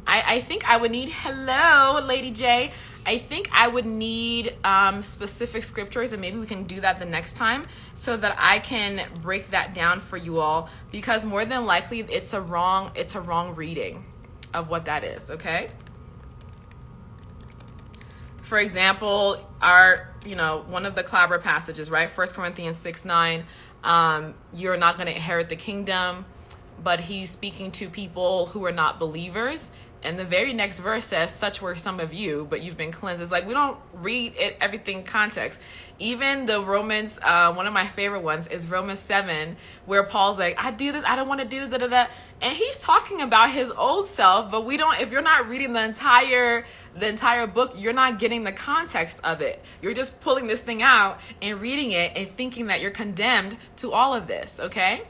I, 0.06 0.36
I 0.36 0.40
think 0.40 0.66
I 0.66 0.78
would 0.78 0.90
need, 0.90 1.10
hello, 1.10 2.00
Lady 2.02 2.30
J. 2.30 2.72
I 3.04 3.18
think 3.18 3.50
I 3.52 3.68
would 3.68 3.84
need 3.84 4.56
um, 4.64 5.02
specific 5.02 5.64
scriptures, 5.64 6.12
and 6.12 6.20
maybe 6.22 6.38
we 6.38 6.46
can 6.46 6.64
do 6.64 6.80
that 6.80 6.98
the 6.98 7.04
next 7.04 7.36
time 7.36 7.66
so 7.92 8.16
that 8.16 8.34
I 8.38 8.60
can 8.60 9.06
break 9.20 9.50
that 9.50 9.74
down 9.74 10.00
for 10.00 10.16
you 10.16 10.40
all. 10.40 10.70
Because 10.90 11.26
more 11.26 11.44
than 11.44 11.66
likely, 11.66 12.00
it's 12.00 12.32
a 12.32 12.40
wrong, 12.40 12.90
it's 12.94 13.16
a 13.16 13.20
wrong 13.20 13.54
reading 13.54 14.02
of 14.54 14.68
what 14.68 14.84
that 14.86 15.04
is. 15.04 15.30
Okay. 15.30 15.68
For 18.42 18.58
example, 18.58 19.44
our, 19.60 20.14
you 20.24 20.36
know, 20.36 20.64
one 20.68 20.86
of 20.86 20.94
the 20.94 21.02
Clobber 21.02 21.38
passages, 21.38 21.90
right? 21.90 22.08
First 22.08 22.34
Corinthians 22.34 22.76
six 22.76 23.04
nine. 23.04 23.44
Um, 23.82 24.34
you're 24.52 24.76
not 24.76 24.96
going 24.96 25.06
to 25.06 25.14
inherit 25.14 25.48
the 25.48 25.56
kingdom, 25.56 26.24
but 26.82 27.00
he's 27.00 27.30
speaking 27.30 27.70
to 27.72 27.88
people 27.88 28.46
who 28.46 28.64
are 28.64 28.72
not 28.72 28.98
believers 28.98 29.70
and 30.06 30.16
the 30.16 30.24
very 30.24 30.54
next 30.54 30.78
verse 30.78 31.04
says, 31.04 31.32
Such 31.32 31.60
were 31.60 31.74
some 31.74 31.98
of 31.98 32.14
you, 32.14 32.46
but 32.48 32.62
you've 32.62 32.76
been 32.76 32.92
cleansed. 32.92 33.20
It's 33.20 33.32
like 33.32 33.44
we 33.44 33.54
don't 33.54 33.76
read 33.92 34.34
it 34.36 34.56
everything 34.60 35.02
context. 35.02 35.58
Even 35.98 36.46
the 36.46 36.62
Romans, 36.62 37.18
uh, 37.20 37.52
one 37.54 37.66
of 37.66 37.72
my 37.72 37.88
favorite 37.88 38.20
ones 38.20 38.46
is 38.46 38.68
Romans 38.68 39.00
7, 39.00 39.56
where 39.84 40.04
Paul's 40.04 40.38
like, 40.38 40.56
I 40.58 40.70
do 40.70 40.92
this, 40.92 41.02
I 41.04 41.16
don't 41.16 41.26
want 41.26 41.40
to 41.40 41.46
do 41.46 41.60
this, 41.60 41.70
da, 41.70 41.78
da, 41.78 41.88
da. 41.88 42.06
And 42.40 42.56
he's 42.56 42.78
talking 42.78 43.20
about 43.20 43.50
his 43.50 43.72
old 43.72 44.06
self, 44.06 44.50
but 44.50 44.64
we 44.64 44.76
don't, 44.76 45.00
if 45.00 45.10
you're 45.10 45.22
not 45.22 45.48
reading 45.48 45.72
the 45.72 45.82
entire, 45.82 46.66
the 46.94 47.08
entire 47.08 47.48
book, 47.48 47.72
you're 47.76 47.92
not 47.92 48.20
getting 48.20 48.44
the 48.44 48.52
context 48.52 49.18
of 49.24 49.40
it. 49.40 49.60
You're 49.82 49.94
just 49.94 50.20
pulling 50.20 50.46
this 50.46 50.60
thing 50.60 50.82
out 50.82 51.18
and 51.42 51.60
reading 51.60 51.90
it 51.90 52.12
and 52.14 52.30
thinking 52.36 52.68
that 52.68 52.80
you're 52.80 52.92
condemned 52.92 53.56
to 53.78 53.92
all 53.92 54.14
of 54.14 54.28
this, 54.28 54.60
okay? 54.60 55.02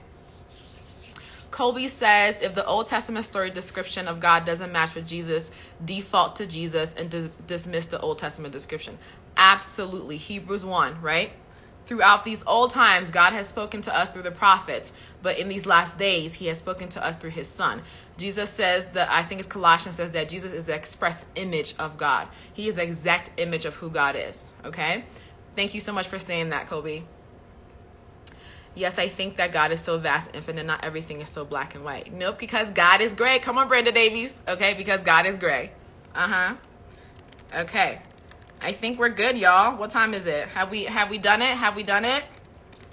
Colby 1.57 1.89
says 1.89 2.39
if 2.43 2.55
the 2.55 2.67
Old 2.67 2.87
Testament 2.87 3.25
story 3.25 3.51
description 3.51 4.09
of 4.09 4.21
God 4.21 4.45
doesn't 4.45 4.71
match 4.73 4.95
with 4.95 5.07
Jesus, 5.07 5.51
default 5.83 6.37
to 6.37 6.45
Jesus 6.45 6.93
and 6.99 7.09
dis- 7.09 7.31
dismiss 7.47 7.87
the 7.87 7.99
Old 7.99 8.19
Testament 8.19 8.53
description. 8.53 8.99
Absolutely. 9.39 10.19
Hebrews 10.19 10.67
1, 10.67 11.01
right? 11.01 11.33
Throughout 11.87 12.27
these 12.27 12.45
old 12.47 12.73
times, 12.73 13.11
God 13.11 13.33
has 13.33 13.49
spoken 13.49 13.81
to 13.83 13.99
us 13.99 14.11
through 14.11 14.25
the 14.25 14.33
prophets, 14.33 14.93
but 15.23 15.39
in 15.39 15.49
these 15.49 15.65
last 15.65 15.97
days, 15.99 16.35
He 16.35 16.47
has 16.49 16.59
spoken 16.59 16.91
to 16.91 17.03
us 17.03 17.17
through 17.17 17.31
His 17.31 17.49
Son. 17.49 17.81
Jesus 18.19 18.51
says 18.51 18.85
that, 18.93 19.11
I 19.11 19.23
think 19.23 19.41
it's 19.41 19.49
Colossians 19.49 19.97
says 19.97 20.11
that 20.11 20.29
Jesus 20.29 20.53
is 20.53 20.67
the 20.67 20.75
express 20.75 21.25
image 21.37 21.75
of 21.79 21.97
God. 21.97 22.29
He 22.53 22.69
is 22.69 22.75
the 22.75 22.83
exact 22.83 23.31
image 23.41 23.65
of 23.65 23.73
who 23.73 23.89
God 23.89 24.15
is, 24.15 24.53
okay? 24.63 25.07
Thank 25.55 25.73
you 25.73 25.81
so 25.81 25.95
much 25.95 26.09
for 26.09 26.19
saying 26.19 26.51
that, 26.51 26.67
Colby 26.67 27.07
yes, 28.77 28.99
I 28.99 29.09
think 29.09 29.37
that 29.37 29.53
God 29.53 29.73
is 29.73 29.81
so 29.81 29.99
vast, 29.99 30.31
infinite, 30.35 30.67
not 30.67 30.85
everything 30.85 31.21
is 31.21 31.31
so 31.31 31.45
black 31.45 31.75
and 31.75 31.85
white. 31.85 32.13
Nope, 32.13 32.39
because 32.39 32.71
God 32.71 33.01
is 33.01 33.13
gray. 33.13 33.41
Come 33.41 33.59
on, 33.59 33.67
Brenda 33.67 33.91
Davies. 33.91 34.39
Okay, 34.47 34.75
because 34.75 35.03
God 35.03 35.27
is 35.27 35.37
gray. 35.37 35.73
Uh 36.15 36.29
huh. 36.29 36.55
Okay. 37.55 38.01
I 38.61 38.73
think 38.73 38.99
we're 38.99 39.11
good, 39.11 39.37
y'all. 39.37 39.77
What 39.77 39.91
time 39.91 40.15
is 40.15 40.27
it? 40.27 40.49
Have 40.49 40.71
we 40.71 40.85
have 40.85 41.11
we 41.11 41.19
done 41.19 41.43
it? 41.43 41.57
Have 41.57 41.77
we 41.77 41.83
done 41.83 42.05
it? 42.05 42.25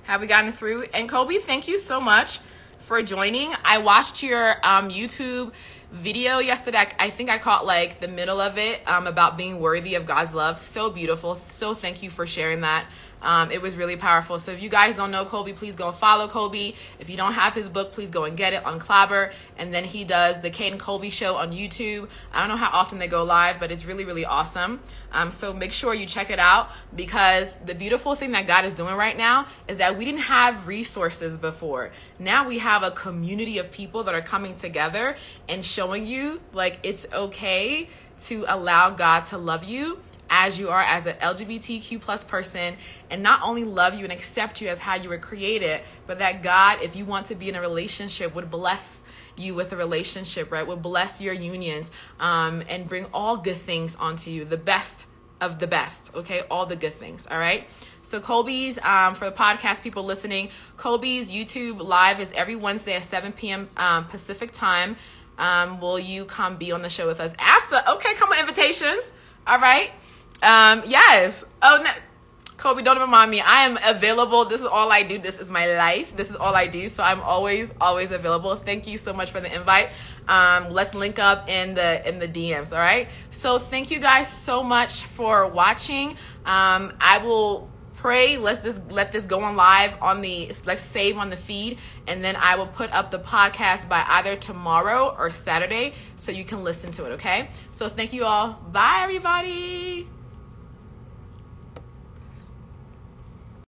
Have 0.04 0.22
we 0.22 0.28
gotten 0.28 0.52
through? 0.52 0.84
And 0.94 1.08
Colby, 1.08 1.40
thank 1.40 1.68
you 1.68 1.80
so 1.80 2.02
much 2.02 2.40
for 2.80 3.02
joining. 3.02 3.54
I 3.64 3.78
watched 3.78 4.22
your 4.22 4.56
um, 4.66 4.90
YouTube 4.90 5.54
video 5.92 6.40
yesterday. 6.40 6.90
I 7.00 7.10
think 7.10 7.30
I 7.30 7.38
caught 7.40 7.66
like 7.66 8.02
the 8.02 8.08
middle 8.08 8.42
of 8.42 8.58
it 8.58 8.86
um, 8.86 9.08
about 9.08 9.38
being 9.38 9.60
worthy 9.60 9.96
of 9.96 10.06
God's 10.06 10.34
love. 10.34 10.60
So 10.60 10.90
beautiful. 10.90 11.40
So 11.52 11.74
thank 11.74 12.04
you 12.04 12.10
for 12.10 12.28
sharing 12.28 12.62
that. 12.62 12.88
Um, 13.24 13.52
it 13.52 13.62
was 13.62 13.76
really 13.76 13.96
powerful. 13.96 14.38
So 14.38 14.52
if 14.52 14.62
you 14.62 14.70
guys 14.70 14.96
don't 14.96 15.10
know 15.10 15.26
Colby, 15.26 15.54
please 15.54 15.76
go 15.76 15.92
follow 15.92 16.28
Colby. 16.28 16.76
If 17.00 17.10
you 17.10 17.18
don't 17.18 17.34
have 17.34 17.54
his 17.54 17.70
book, 17.70 17.94
please 17.94 18.10
go 18.10 18.26
and 18.26 18.38
get 18.38 18.54
it 18.54 18.64
UnClobber. 18.64 19.32
And 19.58 19.74
then 19.74 19.86
he 19.86 20.04
does 20.04 20.42
the 20.42 20.50
Kate 20.50 20.72
and 20.72 20.80
Colby 20.80 21.10
show 21.10 21.36
on 21.36 21.52
YouTube. 21.52 22.10
I 22.34 22.40
don't 22.40 22.50
know 22.50 22.58
how 22.58 22.70
often 22.72 23.00
they 23.00 23.08
go 23.08 23.24
live, 23.24 23.60
but 23.60 23.72
it's 23.72 23.86
really, 23.86 24.04
really 24.04 24.26
awesome. 24.26 24.82
Um, 25.12 25.32
so 25.32 25.54
make 25.54 25.72
sure 25.72 25.94
you 25.94 26.06
check 26.06 26.30
it 26.30 26.40
out 26.40 26.70
because 26.96 27.56
the 27.66 27.74
beautiful 27.74 28.16
thing 28.16 28.32
that 28.32 28.46
God 28.46 28.66
is 28.66 28.74
doing 28.74 28.96
right 28.96 29.16
now 29.16 29.48
is 29.68 29.78
that 29.78 29.98
we 29.98 30.04
didn't 30.04 30.22
have 30.22 30.68
resources 30.68 31.38
before. 31.38 31.92
Now 32.20 32.48
we 32.48 32.60
have 32.60 32.84
a 32.84 32.92
community 32.92 33.58
of 33.58 33.72
people 33.72 34.04
that 34.04 34.14
are 34.14 34.22
coming 34.22 34.56
together 34.56 35.16
and 35.48 35.64
showing 35.64 36.06
you 36.06 36.42
like 36.52 36.80
it's 36.84 37.06
okay 37.14 37.88
to 38.26 38.46
allow 38.48 38.90
God 38.90 39.22
to 39.26 39.38
love 39.38 39.64
you 39.64 40.00
as 40.30 40.58
you 40.58 40.70
are 40.70 40.82
as 40.82 41.06
an 41.06 41.16
LGBTQ 41.22 42.02
plus 42.02 42.24
person 42.24 42.76
and 43.10 43.22
not 43.22 43.42
only 43.44 43.64
love 43.64 43.94
you 43.94 44.04
and 44.04 44.12
accept 44.12 44.62
you 44.62 44.68
as 44.70 44.80
how 44.80 44.96
you 44.96 45.10
were 45.10 45.18
created, 45.18 45.82
but 46.08 46.20
that 46.20 46.44
God, 46.44 46.80
if 46.82 46.96
you 46.96 47.06
want 47.06 47.28
to 47.28 47.36
be 47.36 47.50
in 47.50 47.56
a 47.56 47.62
relationship, 47.62 48.34
would 48.36 48.50
bless 48.50 49.04
you 49.36 49.56
with 49.56 49.72
a 49.72 49.78
relationship, 49.78 50.52
right? 50.52 50.66
Would 50.66 50.82
bless 50.82 51.22
your 51.22 51.34
unions 51.34 51.92
um, 52.20 52.64
and 52.68 52.88
bring 52.88 53.06
all 53.14 53.38
good 53.38 53.58
things 53.58 53.96
onto 53.96 54.32
you, 54.32 54.46
the 54.46 54.58
best 54.58 55.06
of 55.42 55.60
the 55.60 55.68
best, 55.68 56.12
okay? 56.16 56.42
All 56.50 56.66
the 56.66 56.76
good 56.76 56.98
things, 57.00 57.28
all 57.30 57.38
right? 57.38 57.68
So 58.04 58.20
Colby's, 58.20 58.80
um, 58.80 59.16
for 59.16 59.30
the 59.30 59.36
podcast 59.36 59.82
people 59.82 60.04
listening, 60.04 60.50
Colby's 60.78 61.32
YouTube 61.32 61.84
live 61.84 62.20
is 62.20 62.32
every 62.34 62.56
Wednesday 62.56 62.94
at 62.94 63.06
7 63.06 63.34
p.m. 63.34 63.70
Um, 63.76 64.06
Pacific 64.06 64.52
time. 64.52 64.96
Um, 65.38 65.82
will 65.82 66.00
you 66.00 66.26
come 66.26 66.58
be 66.58 66.72
on 66.72 66.82
the 66.82 66.90
show 66.90 67.08
with 67.08 67.20
us? 67.20 67.34
Absolutely. 67.40 67.94
Okay, 67.94 68.14
come 68.16 68.32
on, 68.32 68.40
invitations. 68.40 69.02
All 69.48 69.60
right. 69.60 69.92
Um, 70.44 70.84
yes. 70.86 71.44
Oh, 71.62 71.82
no. 71.84 71.90
Colby, 72.58 72.82
don't 72.84 73.00
remind 73.00 73.30
me. 73.30 73.42
I 73.42 73.66
am 73.66 73.78
available. 73.84 74.46
This 74.46 74.62
is 74.62 74.66
all 74.66 74.90
I 74.90 75.04
do. 75.04 75.20
This 75.20 75.38
is 75.38 75.50
my 75.50 75.66
life. 75.76 76.16
This 76.16 76.30
is 76.30 76.36
all 76.38 76.56
I 76.56 76.68
do. 76.68 76.88
So 76.88 77.04
I'm 77.04 77.20
always, 77.20 77.70
always 77.82 78.12
available. 78.12 78.56
Thank 78.56 78.88
you 78.88 78.98
so 78.98 79.12
much 79.12 79.32
for 79.32 79.42
the 79.42 79.54
invite. 79.54 79.90
Um, 80.30 80.70
let's 80.70 80.94
link 80.94 81.20
up 81.20 81.50
in 81.50 81.74
the 81.74 82.08
in 82.08 82.20
the 82.20 82.28
DMs. 82.28 82.72
All 82.72 82.80
right. 82.80 83.10
So 83.32 83.60
thank 83.60 83.92
you 83.92 84.00
guys 84.00 84.30
so 84.30 84.64
much 84.64 85.04
for 85.08 85.48
watching. 85.48 86.12
Um, 86.46 86.94
I 87.02 87.20
will 87.22 87.70
pray. 87.96 88.38
Let's 88.38 88.64
just 88.64 88.80
let 88.90 89.12
this 89.12 89.26
go 89.26 89.42
on 89.44 89.58
live 89.58 90.02
on 90.02 90.22
the 90.22 90.54
let's 90.66 90.84
save 90.84 91.18
on 91.18 91.30
the 91.30 91.38
feed, 91.38 91.80
and 92.08 92.24
then 92.24 92.38
I 92.38 92.56
will 92.56 92.68
put 92.68 92.92
up 92.92 93.12
the 93.12 93.20
podcast 93.20 93.90
by 93.90 94.06
either 94.08 94.38
tomorrow 94.38 95.14
or 95.18 95.32
Saturday, 95.32 95.96
so 96.16 96.32
you 96.32 96.46
can 96.46 96.64
listen 96.64 96.94
to 96.94 97.06
it. 97.06 97.10
Okay. 97.14 97.50
So 97.74 97.90
thank 97.90 98.14
you 98.14 98.24
all. 98.24 98.54
Bye, 98.72 99.02
everybody. 99.04 100.08